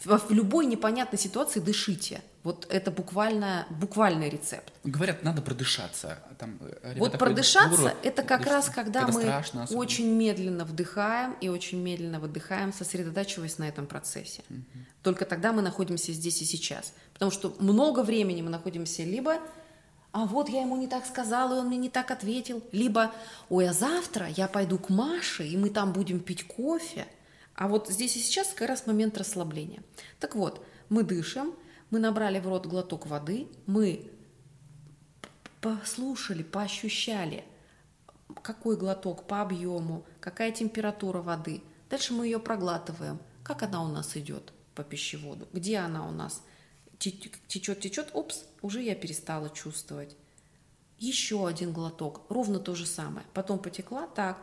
в 0.05 0.30
любой 0.30 0.66
непонятной 0.66 1.18
ситуации 1.18 1.61
дышите. 1.61 2.22
Вот 2.42 2.66
это 2.70 2.90
буквально, 2.90 3.66
буквальный 3.68 4.30
рецепт. 4.30 4.72
Говорят, 4.82 5.22
надо 5.22 5.42
продышаться. 5.42 6.18
Там, 6.38 6.59
э, 6.61 6.94
вот 6.96 7.18
продышаться– 7.18 7.94
это 8.03 8.22
как 8.22 8.46
раз 8.46 8.70
когда 8.70 9.07
мы 9.07 9.20
страшно, 9.20 9.66
очень 9.70 10.11
медленно 10.11 10.64
вдыхаем 10.64 11.36
и 11.42 11.51
очень 11.51 11.82
медленно 11.82 12.18
выдыхаем, 12.18 12.72
сосредотачиваясь 12.72 13.59
на 13.59 13.68
этом 13.68 13.86
процессе. 13.86 14.42
Угу. 14.48 14.59
Только 15.03 15.26
тогда 15.26 15.53
мы 15.53 15.61
находимся 15.61 16.12
здесь 16.12 16.40
и 16.40 16.46
сейчас. 16.46 16.94
Потому 17.12 17.30
что 17.30 17.55
много 17.59 18.03
времени 18.03 18.40
мы 18.40 18.48
находимся 18.48 19.03
либо 19.03 19.38
а 20.12 20.24
вот 20.24 20.48
я 20.48 20.62
ему 20.62 20.76
не 20.76 20.88
так 20.88 21.07
сказала, 21.07 21.55
и 21.55 21.59
он 21.61 21.68
мне 21.68 21.76
не 21.76 21.88
так 21.88 22.11
ответил. 22.11 22.64
Либо, 22.72 23.12
ой, 23.48 23.68
а 23.68 23.72
завтра 23.72 24.26
я 24.28 24.48
пойду 24.48 24.76
к 24.76 24.88
Маше, 24.88 25.46
и 25.46 25.57
мы 25.57 25.70
там 25.70 25.92
будем 25.92 26.18
пить 26.20 26.46
кофе– 26.46 27.07
а 27.61 27.68
вот 27.68 27.90
здесь 27.90 28.16
и 28.16 28.20
сейчас 28.20 28.54
как 28.54 28.68
раз 28.70 28.86
момент 28.86 29.18
расслабления. 29.18 29.82
Так 30.18 30.34
вот, 30.34 30.64
мы 30.88 31.02
дышим, 31.02 31.54
мы 31.90 31.98
набрали 31.98 32.40
в 32.40 32.48
рот 32.48 32.64
глоток 32.64 33.06
воды, 33.06 33.48
мы 33.66 34.11
послушали, 35.61 36.42
поощущали, 36.42 37.44
какой 38.40 38.78
глоток 38.78 39.26
по 39.26 39.42
объему, 39.42 40.06
какая 40.20 40.52
температура 40.52 41.20
воды. 41.20 41.62
Дальше 41.90 42.14
мы 42.14 42.24
ее 42.24 42.38
проглатываем. 42.38 43.20
Как 43.42 43.62
она 43.62 43.84
у 43.84 43.88
нас 43.88 44.16
идет 44.16 44.54
по 44.74 44.82
пищеводу? 44.82 45.46
Где 45.52 45.80
она 45.80 46.08
у 46.08 46.12
нас? 46.12 46.42
Течет, 46.98 47.78
течет, 47.78 48.08
опс, 48.14 48.44
уже 48.62 48.80
я 48.80 48.94
перестала 48.94 49.50
чувствовать. 49.50 50.16
Еще 50.96 51.46
один 51.46 51.74
глоток, 51.74 52.22
ровно 52.30 52.58
то 52.58 52.74
же 52.74 52.86
самое. 52.86 53.26
Потом 53.34 53.58
потекла, 53.58 54.06
так, 54.06 54.38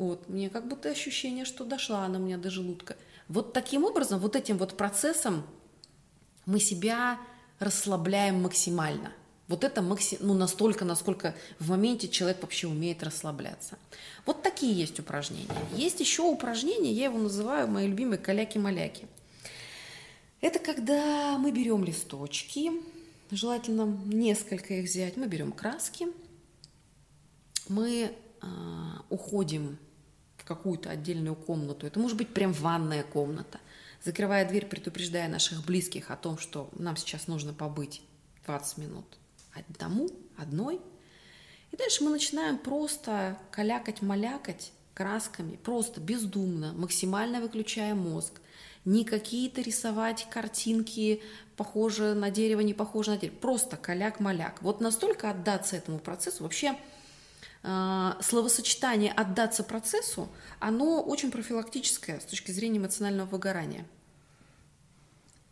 вот, 0.00 0.30
мне 0.30 0.48
как 0.48 0.66
будто 0.66 0.88
ощущение, 0.88 1.44
что 1.44 1.62
дошла 1.62 2.06
она 2.06 2.18
у 2.18 2.22
меня 2.22 2.38
до 2.38 2.48
желудка. 2.48 2.96
Вот 3.28 3.52
таким 3.52 3.84
образом, 3.84 4.18
вот 4.18 4.34
этим 4.34 4.56
вот 4.56 4.74
процессом 4.74 5.46
мы 6.46 6.58
себя 6.58 7.18
расслабляем 7.58 8.40
максимально. 8.42 9.12
Вот 9.46 9.62
это 9.62 9.82
максим, 9.82 10.20
ну, 10.22 10.32
настолько, 10.32 10.86
насколько 10.86 11.34
в 11.58 11.68
моменте 11.68 12.08
человек 12.08 12.40
вообще 12.40 12.66
умеет 12.66 13.02
расслабляться. 13.02 13.76
Вот 14.24 14.42
такие 14.42 14.72
есть 14.72 14.98
упражнения. 14.98 15.50
Есть 15.76 16.00
еще 16.00 16.22
упражнения, 16.22 16.92
я 16.92 17.04
его 17.04 17.18
называю 17.18 17.68
мои 17.68 17.86
любимые 17.86 18.18
каляки-маляки. 18.18 19.06
Это 20.40 20.60
когда 20.60 21.36
мы 21.36 21.52
берем 21.52 21.84
листочки, 21.84 22.72
желательно 23.30 24.00
несколько 24.06 24.72
их 24.72 24.88
взять, 24.88 25.18
мы 25.18 25.26
берем 25.26 25.52
краски, 25.52 26.06
мы 27.68 28.14
э, 28.40 28.46
уходим 29.10 29.78
какую-то 30.50 30.90
отдельную 30.90 31.36
комнату. 31.36 31.86
Это 31.86 32.00
может 32.00 32.16
быть 32.16 32.34
прям 32.34 32.52
ванная 32.52 33.04
комната. 33.04 33.60
Закрывая 34.02 34.48
дверь, 34.48 34.66
предупреждая 34.66 35.28
наших 35.28 35.64
близких 35.64 36.10
о 36.10 36.16
том, 36.16 36.38
что 36.38 36.70
нам 36.72 36.96
сейчас 36.96 37.28
нужно 37.28 37.54
побыть 37.54 38.02
20 38.46 38.78
минут 38.78 39.06
одному, 39.54 40.10
одной. 40.36 40.80
И 41.70 41.76
дальше 41.76 42.02
мы 42.02 42.10
начинаем 42.10 42.58
просто 42.58 43.38
калякать-малякать 43.52 44.72
красками, 44.92 45.54
просто 45.54 46.00
бездумно, 46.00 46.72
максимально 46.72 47.40
выключая 47.40 47.94
мозг. 47.94 48.40
Не 48.84 49.04
какие-то 49.04 49.60
рисовать 49.60 50.26
картинки, 50.30 51.22
похожие 51.56 52.14
на 52.14 52.30
дерево, 52.30 52.60
не 52.60 52.74
похожие 52.74 53.14
на 53.14 53.20
дерево. 53.20 53.36
Просто 53.36 53.76
каляк-маляк. 53.76 54.62
Вот 54.62 54.80
настолько 54.80 55.30
отдаться 55.30 55.76
этому 55.76 56.00
процессу. 56.00 56.42
Вообще 56.42 56.76
словосочетание 57.62 59.12
«отдаться 59.12 59.62
процессу», 59.62 60.28
оно 60.58 61.02
очень 61.02 61.30
профилактическое 61.30 62.20
с 62.20 62.24
точки 62.24 62.52
зрения 62.52 62.78
эмоционального 62.78 63.26
выгорания. 63.26 63.86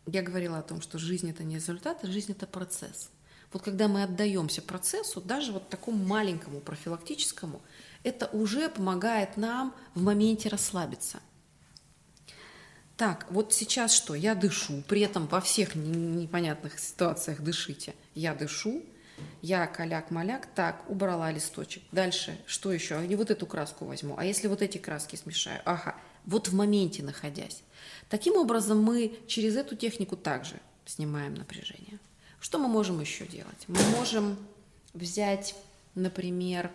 Я 0.07 0.23
говорила 0.23 0.57
о 0.57 0.63
том, 0.63 0.81
что 0.81 0.97
жизнь– 0.97 1.29
это 1.31 1.43
не 1.43 1.55
результат, 1.55 1.99
а 2.03 2.07
жизнь– 2.07 2.31
это 2.33 2.47
процесс. 2.47 3.11
Вот 3.53 3.63
когда 3.63 3.87
мы 3.87 4.03
отдаемся 4.03 4.61
процессу, 4.61 5.21
даже 5.21 5.51
вот 5.51 5.69
такому 5.69 6.03
маленькому 6.03 6.61
профилактическому, 6.61 7.61
это 8.03 8.27
уже 8.27 8.69
помогает 8.69 9.37
нам 9.37 9.75
в 9.93 10.01
моменте 10.01 10.49
расслабиться. 10.49 11.19
Так, 12.97 13.27
вот 13.29 13.53
сейчас 13.53 13.93
что? 13.93 14.13
Я 14.13 14.35
дышу, 14.35 14.83
при 14.87 15.01
этом 15.01 15.27
во 15.27 15.41
всех 15.41 15.75
непонятных 15.75 16.79
ситуациях 16.79 17.41
дышите. 17.41 17.95
Я 18.13 18.35
дышу, 18.35 18.83
я 19.41 19.67
каляк-маляк, 19.67 20.47
так, 20.53 20.89
убрала 20.89 21.31
листочек. 21.31 21.83
Дальше, 21.91 22.39
что 22.45 22.71
еще? 22.71 22.95
А 22.95 23.05
не 23.05 23.15
вот 23.15 23.31
эту 23.31 23.45
краску 23.45 23.85
возьму, 23.85 24.15
а 24.17 24.25
если 24.25 24.47
вот 24.47 24.61
эти 24.61 24.77
краски 24.77 25.15
смешаю? 25.15 25.61
Ага, 25.65 25.95
вот 26.25 26.47
в 26.47 26.53
моменте 26.53 27.03
находясь. 27.03 27.63
Таким 28.09 28.35
образом, 28.35 28.81
мы 28.81 29.17
через 29.27 29.55
эту 29.55 29.75
технику 29.75 30.15
также 30.15 30.59
снимаем 30.85 31.35
напряжение. 31.35 31.99
Что 32.39 32.57
мы 32.57 32.67
можем 32.67 32.99
еще 33.01 33.25
делать? 33.25 33.65
Мы 33.67 33.79
можем 33.97 34.37
взять, 34.93 35.55
например, 35.95 36.71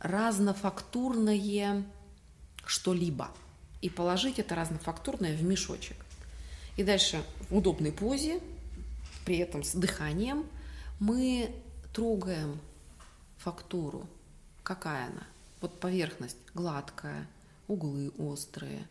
разнофактурное 0.00 1.84
что-либо 2.64 3.30
и 3.80 3.90
положить 3.90 4.38
это 4.38 4.54
разнофактурное 4.54 5.36
в 5.36 5.42
мешочек. 5.42 5.96
И 6.76 6.84
дальше 6.84 7.22
в 7.48 7.56
удобной 7.56 7.92
позе 7.92 8.40
при 9.30 9.38
этом 9.38 9.62
с 9.62 9.74
дыханием 9.74 10.44
мы 10.98 11.54
трогаем 11.94 12.60
фактуру. 13.38 14.08
Какая 14.64 15.06
она? 15.06 15.24
Вот 15.60 15.78
поверхность 15.78 16.36
гладкая, 16.52 17.28
углы 17.68 18.10
острые, 18.18 18.88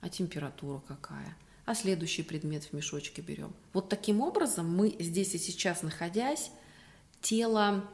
а 0.00 0.08
температура 0.08 0.80
какая? 0.86 1.36
А 1.64 1.74
следующий 1.74 2.22
предмет 2.22 2.62
в 2.66 2.72
мешочке 2.72 3.20
берем. 3.20 3.52
Вот 3.72 3.88
таким 3.88 4.20
образом 4.20 4.72
мы 4.72 4.94
здесь 5.00 5.34
и 5.34 5.38
сейчас 5.38 5.82
находясь, 5.82 6.52
тело 7.20 7.84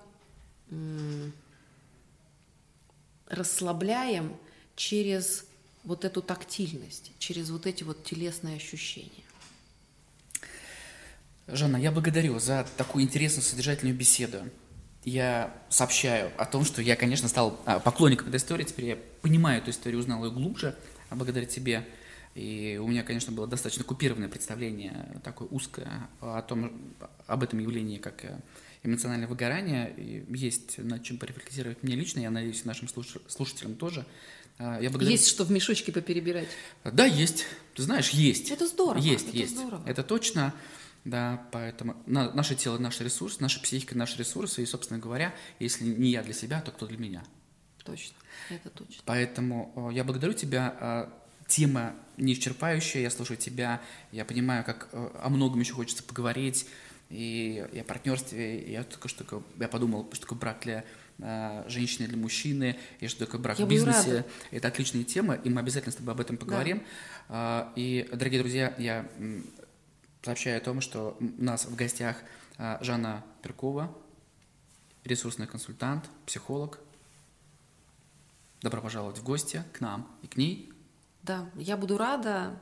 расслабляем 3.27 4.37
через 4.75 5.47
вот 5.83 6.05
эту 6.05 6.21
тактильность, 6.21 7.13
через 7.19 7.49
вот 7.49 7.65
эти 7.65 7.85
вот 7.85 8.05
телесные 8.05 8.57
ощущения. 8.57 9.26
Жанна, 11.49 11.77
я 11.77 11.93
благодарю 11.93 12.41
за 12.41 12.67
такую 12.77 13.05
интересную, 13.05 13.45
содержательную 13.45 13.97
беседу. 13.97 14.39
Я 15.05 15.55
сообщаю 15.69 16.33
о 16.39 16.45
том, 16.45 16.65
что 16.65 16.83
я, 16.83 16.97
конечно, 16.97 17.29
стал 17.29 17.61
а, 17.65 17.79
поклонником 17.79 18.29
этой 18.29 18.39
истории, 18.39 18.65
теперь 18.65 18.87
я 18.87 18.99
понимаю 19.23 19.63
эту 19.63 19.71
историю, 19.71 20.01
узнал 20.01 20.25
ее 20.25 20.33
глубже 20.33 20.77
благодаря 21.09 21.47
тебе. 21.47 21.87
И 22.35 22.81
у 22.83 22.89
меня, 22.89 23.05
конечно, 23.05 23.33
было 23.33 23.47
достаточно 23.47 23.85
купированное 23.85 24.29
представление, 24.29 25.21
такое 25.23 25.47
узкое, 25.49 26.09
о 26.21 26.43
том, 26.43 26.95
об 27.29 27.45
этом 27.45 27.61
явлении, 27.61 27.99
как 27.99 28.25
э, 28.25 28.41
эмоциональное 28.83 29.29
выгорание. 29.29 29.95
И 29.97 30.25
есть 30.37 30.79
над 30.79 31.05
чем 31.05 31.17
порефлексировать 31.17 31.83
мне 31.83 31.95
лично, 31.95 32.21
я 32.21 32.31
надеюсь, 32.31 32.65
нашим 32.65 32.89
слушателям 32.89 33.77
тоже. 33.77 34.05
А, 34.59 34.81
я 34.81 34.91
благодарю... 34.91 35.13
Есть 35.13 35.29
что 35.29 35.45
в 35.45 35.51
мешочке 35.53 35.93
поперебирать? 35.93 36.49
Да, 36.85 37.07
есть. 37.07 37.47
Ты 37.75 37.83
знаешь, 37.85 38.11
есть. 38.11 38.51
Это 38.51 38.67
здорово. 38.67 39.01
Есть, 39.01 39.29
это 39.29 39.37
есть. 39.37 39.53
Здорово. 39.57 39.83
Это 39.87 40.03
точно. 40.03 40.53
Да, 41.07 41.47
поэтому 41.53 41.97
на, 42.07 42.33
наше 42.33 42.57
тело 42.57 42.79
наш 42.79 43.01
ресурс, 43.01 43.39
наша 43.39 43.61
психика 43.61 43.97
наш 43.97 44.19
ресурс, 44.19 44.59
и, 44.59 44.67
собственно 44.67 44.99
говоря, 44.99 45.33
если 45.61 45.85
не 45.85 46.11
я 46.11 46.21
для 46.25 46.35
себя, 46.35 46.61
то 46.61 46.73
кто 46.73 46.87
для 46.87 46.99
меня? 46.99 47.23
Точно, 47.85 48.17
это 48.51 48.71
точно. 48.71 49.03
Поэтому 49.05 49.91
я 49.93 50.03
благодарю 50.03 50.33
тебя. 50.33 50.77
А, 50.81 51.23
тема 51.47 51.95
неисчерпающая, 52.17 53.03
я 53.03 53.11
слушаю 53.11 53.37
тебя, 53.37 53.81
я 54.11 54.25
понимаю, 54.25 54.65
как 54.65 54.89
э, 54.91 55.11
о 55.23 55.29
многом 55.29 55.61
еще 55.61 55.75
хочется 55.75 56.03
поговорить, 56.03 56.67
и, 57.09 57.65
и 57.73 57.79
о 57.79 57.85
партнерстве, 57.85 58.59
и 58.59 58.73
я 58.73 58.83
только 58.83 59.07
что 59.07 59.45
я 59.61 59.69
подумал, 59.69 60.09
что 60.11 60.23
такое 60.23 60.39
брак 60.41 60.63
для 60.65 60.85
э, 61.19 61.65
женщины, 61.69 62.09
для 62.09 62.17
мужчины, 62.17 62.77
и 62.99 63.07
что 63.07 63.27
такое 63.27 63.41
брак 63.41 63.61
я 63.61 63.67
в 63.67 63.69
бизнесе. 63.69 64.25
Это 64.51 64.67
отличная 64.67 65.05
тема, 65.05 65.35
и 65.35 65.49
мы 65.51 65.61
обязательно 65.61 65.93
с 65.93 65.97
тобой 65.97 66.15
об 66.15 66.21
этом 66.21 66.37
поговорим. 66.37 66.83
Да. 67.29 67.73
И, 67.77 68.09
дорогие 68.13 68.41
друзья, 68.41 68.75
я 68.79 69.09
сообщаю 70.23 70.59
о 70.59 70.61
том, 70.61 70.81
что 70.81 71.17
у 71.21 71.43
нас 71.43 71.67
в 71.67 71.75
гостях 71.75 72.17
а, 72.59 72.79
Жанна 72.83 73.25
Перкова, 73.43 73.95
ресурсный 75.05 75.47
консультант, 75.47 76.11
психолог. 76.27 76.79
Добро 78.63 78.81
пожаловать 78.81 79.19
в 79.19 79.23
гости 79.23 79.65
к 79.73 79.81
нам 79.81 80.11
и 80.23 80.27
к 80.27 80.37
ней. 80.37 80.73
Да, 81.23 81.49
я 81.57 81.77
буду 81.77 81.99
рада 81.99 82.59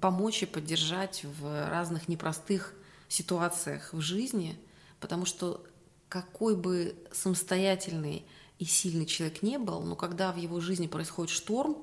помочь 0.00 0.42
и 0.42 0.46
поддержать 0.46 1.24
в 1.24 1.70
разных 1.70 2.08
непростых 2.08 2.74
ситуациях 3.08 3.92
в 3.92 4.00
жизни, 4.00 4.58
потому 5.00 5.24
что 5.24 5.64
какой 6.08 6.56
бы 6.56 6.94
самостоятельный 7.12 8.26
и 8.58 8.64
сильный 8.64 9.06
человек 9.06 9.42
не 9.42 9.58
был, 9.58 9.80
но 9.80 9.96
когда 9.96 10.32
в 10.32 10.36
его 10.36 10.60
жизни 10.60 10.86
происходит 10.86 11.30
шторм, 11.30 11.76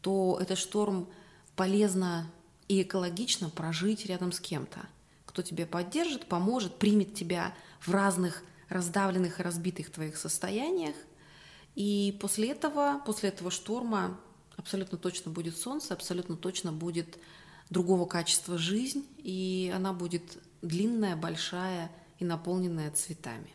то 0.00 0.38
этот 0.40 0.58
шторм 0.58 1.08
полезно 1.56 2.30
и 2.68 2.82
экологично 2.82 3.50
прожить 3.50 4.06
рядом 4.06 4.32
с 4.32 4.40
кем-то, 4.40 4.80
кто 5.26 5.42
тебя 5.42 5.66
поддержит, 5.66 6.26
поможет, 6.26 6.78
примет 6.78 7.14
тебя 7.14 7.54
в 7.80 7.90
разных 7.90 8.42
раздавленных 8.68 9.40
и 9.40 9.42
разбитых 9.42 9.90
твоих 9.90 10.16
состояниях. 10.16 10.94
И 11.74 12.16
после 12.20 12.50
этого, 12.50 13.00
после 13.04 13.30
этого 13.30 13.50
шторма 13.50 14.18
абсолютно 14.56 14.98
точно 14.98 15.30
будет 15.30 15.56
солнце, 15.56 15.94
абсолютно 15.94 16.36
точно 16.36 16.72
будет 16.72 17.18
другого 17.70 18.06
качества 18.06 18.58
жизнь, 18.58 19.06
и 19.18 19.72
она 19.74 19.92
будет 19.92 20.38
длинная, 20.62 21.16
большая 21.16 21.90
и 22.18 22.24
наполненная 22.24 22.90
цветами. 22.90 23.54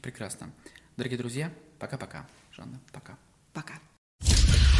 Прекрасно. 0.00 0.52
Дорогие 0.96 1.18
друзья, 1.18 1.52
пока-пока. 1.78 2.28
Жанна, 2.52 2.80
пока. 2.92 3.18
Пока. 3.52 3.80